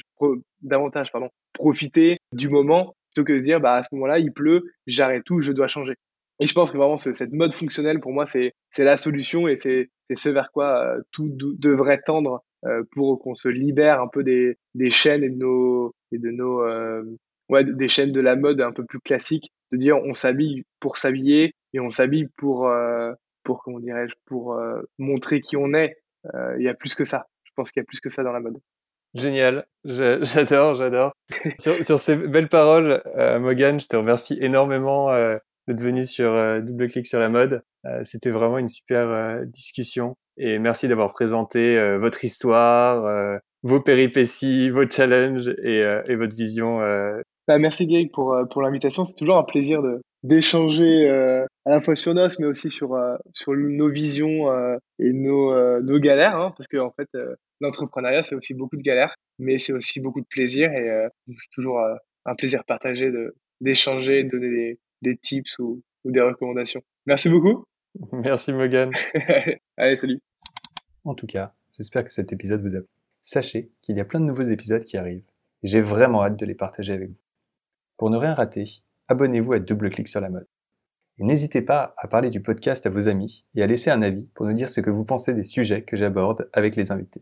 davantage 0.61 1.11
pardon, 1.11 1.29
profiter 1.53 2.17
du 2.33 2.49
moment 2.49 2.93
plutôt 3.13 3.25
que 3.25 3.33
de 3.33 3.39
dire 3.39 3.59
bah, 3.59 3.75
à 3.75 3.83
ce 3.83 3.93
moment-là, 3.95 4.19
il 4.19 4.31
pleut, 4.31 4.63
j'arrête 4.87 5.23
tout, 5.23 5.39
je 5.39 5.51
dois 5.51 5.67
changer. 5.67 5.95
Et 6.39 6.47
je 6.47 6.53
pense 6.53 6.71
que 6.71 6.77
vraiment, 6.77 6.97
cette 6.97 7.31
mode 7.31 7.53
fonctionnelle, 7.53 7.99
pour 7.99 8.11
moi, 8.11 8.25
c'est 8.25 8.53
la 8.77 8.97
solution 8.97 9.47
et 9.47 9.57
c'est 9.57 9.89
ce 10.13 10.29
vers 10.29 10.51
quoi 10.51 10.83
euh, 10.83 11.01
tout 11.11 11.29
devrait 11.31 12.01
tendre 12.01 12.33
euh, 12.33 12.37
pour 12.91 13.19
qu'on 13.19 13.33
se 13.33 13.49
libère 13.49 14.01
un 14.01 14.07
peu 14.07 14.23
des, 14.23 14.57
des 14.73 14.91
chaînes 14.91 15.23
et 15.23 15.29
de 15.29 15.37
nos, 15.37 15.93
et 16.11 16.17
de 16.17 16.29
nos 16.31 16.61
euh, 16.63 17.03
ouais, 17.49 17.63
des 17.63 17.89
chaînes 17.89 18.11
de 18.11 18.21
la 18.21 18.35
mode 18.35 18.61
un 18.61 18.71
peu 18.71 18.85
plus 18.85 18.99
classiques, 18.99 19.51
de 19.71 19.77
dire 19.77 19.97
on 19.97 20.13
s'habille 20.13 20.63
pour 20.79 20.97
s'habiller 20.97 21.53
et 21.73 21.79
on 21.79 21.91
s'habille 21.91 22.27
pour, 22.37 22.71
pour 23.43 23.63
comment 23.63 23.79
dirais-je, 23.79 24.13
pour 24.25 24.57
montrer 24.97 25.41
qui 25.41 25.57
on 25.57 25.73
est 25.73 25.97
euh, 26.33 26.55
il 26.57 26.63
y 26.63 26.69
a 26.69 26.73
plus 26.73 26.95
que 26.95 27.03
ça. 27.03 27.27
Je 27.43 27.51
pense 27.55 27.71
qu'il 27.71 27.81
y 27.81 27.83
a 27.83 27.85
plus 27.85 27.99
que 27.99 28.09
ça 28.09 28.23
dans 28.23 28.31
la 28.31 28.39
mode. 28.39 28.57
Génial, 29.13 29.65
j'adore, 29.83 30.73
j'adore. 30.73 31.13
sur, 31.59 31.83
sur, 31.83 31.99
ces 31.99 32.15
belles 32.15 32.49
paroles, 32.49 33.01
euh, 33.15 33.39
Morgan, 33.39 33.79
je 33.79 33.85
te 33.85 33.95
remercie 33.95 34.37
énormément 34.41 35.11
euh, 35.11 35.35
d'être 35.67 35.81
venu 35.81 36.05
sur 36.05 36.31
euh, 36.31 36.61
Double 36.61 36.89
Clic 36.89 37.05
sur 37.05 37.19
la 37.19 37.29
mode. 37.29 37.61
Euh, 37.85 37.99
c'était 38.03 38.31
vraiment 38.31 38.57
une 38.57 38.67
super 38.67 39.07
euh, 39.09 39.45
discussion 39.45 40.15
et 40.37 40.59
merci 40.59 40.87
d'avoir 40.87 41.13
présenté 41.13 41.97
votre 41.97 42.23
histoire, 42.23 43.39
vos 43.63 43.81
péripéties, 43.81 44.69
vos 44.69 44.89
challenges 44.89 45.53
et, 45.63 45.81
et 46.07 46.15
votre 46.15 46.35
vision 46.35 46.79
bah, 47.47 47.59
merci 47.59 47.85
Greg 47.87 48.11
pour, 48.11 48.33
euh, 48.33 48.45
pour 48.45 48.61
l'invitation. 48.61 49.05
C'est 49.05 49.15
toujours 49.15 49.37
un 49.37 49.43
plaisir 49.43 49.81
de, 49.81 50.01
d'échanger 50.23 51.09
euh, 51.09 51.45
à 51.65 51.71
la 51.71 51.79
fois 51.81 51.95
sur 51.95 52.13
nos, 52.13 52.29
mais 52.39 52.45
aussi 52.45 52.69
sur, 52.69 52.93
euh, 52.93 53.17
sur 53.33 53.53
nos 53.53 53.89
visions 53.89 54.49
euh, 54.49 54.77
et 54.99 55.11
nos, 55.11 55.51
euh, 55.51 55.81
nos 55.81 55.99
galères. 55.99 56.37
Hein, 56.37 56.53
parce 56.55 56.67
que 56.67 56.77
en 56.77 56.91
fait, 56.91 57.09
l'entrepreneuriat, 57.59 58.23
c'est 58.23 58.35
aussi 58.35 58.53
beaucoup 58.53 58.77
de 58.77 58.81
galères, 58.81 59.15
mais 59.39 59.57
c'est 59.57 59.73
aussi 59.73 59.99
beaucoup 59.99 60.21
de 60.21 60.27
plaisir. 60.29 60.71
Et 60.71 61.07
c'est 61.37 61.49
toujours 61.51 61.79
un 62.25 62.35
plaisir 62.35 62.63
partagé 62.65 63.11
de, 63.11 63.35
d'échanger, 63.59 64.23
de 64.23 64.29
donner 64.29 64.49
des, 64.49 64.79
des 65.01 65.17
tips 65.17 65.59
ou, 65.59 65.81
ou 66.05 66.11
des 66.11 66.21
recommandations. 66.21 66.81
Merci 67.05 67.29
beaucoup. 67.29 67.65
Merci 68.11 68.53
Morgan. 68.53 68.91
Allez, 69.77 69.95
salut. 69.95 70.19
En 71.03 71.13
tout 71.13 71.27
cas, 71.27 71.53
j'espère 71.77 72.03
que 72.03 72.11
cet 72.11 72.33
épisode 72.33 72.61
vous 72.61 72.75
a 72.75 72.79
plu. 72.79 72.89
Sachez 73.21 73.71
qu'il 73.81 73.97
y 73.97 73.99
a 73.99 74.05
plein 74.05 74.19
de 74.19 74.25
nouveaux 74.25 74.43
épisodes 74.43 74.83
qui 74.83 74.97
arrivent 74.97 75.25
et 75.63 75.67
j'ai 75.67 75.81
vraiment 75.81 76.23
hâte 76.23 76.37
de 76.37 76.45
les 76.45 76.55
partager 76.55 76.93
avec 76.93 77.09
vous. 77.09 77.21
Pour 77.97 78.09
ne 78.09 78.17
rien 78.17 78.33
rater, 78.33 78.65
abonnez-vous 79.07 79.53
à 79.53 79.59
Double 79.59 79.89
Clic 79.89 80.07
sur 80.07 80.21
la 80.21 80.29
mode. 80.29 80.47
Et 81.19 81.23
n'hésitez 81.23 81.61
pas 81.61 81.93
à 81.97 82.07
parler 82.07 82.29
du 82.29 82.41
podcast 82.41 82.85
à 82.85 82.89
vos 82.89 83.07
amis 83.07 83.45
et 83.55 83.61
à 83.61 83.67
laisser 83.67 83.91
un 83.91 84.01
avis 84.01 84.27
pour 84.33 84.45
nous 84.45 84.53
dire 84.53 84.69
ce 84.69 84.81
que 84.81 84.89
vous 84.89 85.05
pensez 85.05 85.33
des 85.33 85.43
sujets 85.43 85.83
que 85.83 85.95
j'aborde 85.95 86.49
avec 86.53 86.75
les 86.75 86.91
invités. 86.91 87.21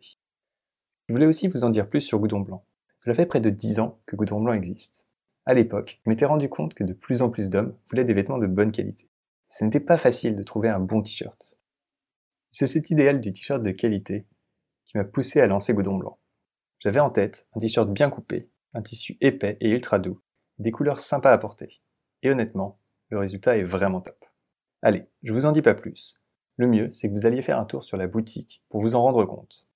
Je 1.07 1.13
voulais 1.13 1.25
aussi 1.25 1.49
vous 1.49 1.65
en 1.65 1.69
dire 1.69 1.89
plus 1.89 2.01
sur 2.01 2.19
Goudon 2.19 2.39
Blanc. 2.39 2.63
Cela 3.03 3.15
fait 3.15 3.25
près 3.25 3.41
de 3.41 3.49
10 3.49 3.79
ans 3.79 3.99
que 4.05 4.15
Goudron 4.15 4.41
Blanc 4.41 4.53
existe. 4.53 5.07
À 5.45 5.53
l'époque, 5.53 5.99
je 6.05 6.09
m'étais 6.09 6.25
rendu 6.25 6.47
compte 6.47 6.73
que 6.73 6.83
de 6.83 6.93
plus 6.93 7.21
en 7.21 7.29
plus 7.29 7.49
d'hommes 7.49 7.75
voulaient 7.89 8.03
des 8.03 8.13
vêtements 8.13 8.37
de 8.37 8.47
bonne 8.47 8.71
qualité. 8.71 9.10
Ce 9.51 9.65
n'était 9.65 9.81
pas 9.81 9.97
facile 9.97 10.37
de 10.37 10.43
trouver 10.43 10.69
un 10.69 10.79
bon 10.79 11.01
t-shirt. 11.01 11.57
C'est 12.51 12.67
cet 12.67 12.89
idéal 12.89 13.19
du 13.19 13.33
t-shirt 13.33 13.61
de 13.61 13.71
qualité 13.71 14.25
qui 14.85 14.95
m'a 14.95 15.03
poussé 15.03 15.41
à 15.41 15.47
lancer 15.47 15.73
Goudron 15.73 15.97
Blanc. 15.97 16.19
J'avais 16.79 17.01
en 17.01 17.09
tête 17.09 17.49
un 17.53 17.59
t-shirt 17.59 17.91
bien 17.91 18.09
coupé, 18.09 18.49
un 18.73 18.81
tissu 18.81 19.17
épais 19.19 19.57
et 19.59 19.71
ultra 19.71 19.99
doux, 19.99 20.21
des 20.59 20.71
couleurs 20.71 20.99
sympas 20.99 21.33
à 21.33 21.37
porter. 21.37 21.81
Et 22.23 22.29
honnêtement, 22.29 22.79
le 23.09 23.17
résultat 23.17 23.57
est 23.57 23.63
vraiment 23.63 23.99
top. 23.99 24.23
Allez, 24.81 25.03
je 25.21 25.33
vous 25.33 25.45
en 25.45 25.51
dis 25.51 25.61
pas 25.61 25.75
plus. 25.75 26.23
Le 26.55 26.67
mieux, 26.67 26.89
c'est 26.93 27.09
que 27.09 27.13
vous 27.13 27.25
alliez 27.25 27.41
faire 27.41 27.59
un 27.59 27.65
tour 27.65 27.83
sur 27.83 27.97
la 27.97 28.07
boutique 28.07 28.63
pour 28.69 28.79
vous 28.79 28.95
en 28.95 29.01
rendre 29.01 29.25
compte. 29.25 29.67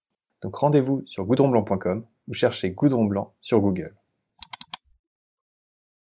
Donc 0.42 0.56
rendez-vous 0.56 1.04
sur 1.06 1.26
goudronblanc.com 1.26 2.06
ou 2.30 2.34
cherchez 2.34 2.72
Goudron 2.72 3.06
Blanc 3.06 3.36
sur 3.42 3.60
Google. 3.60 3.94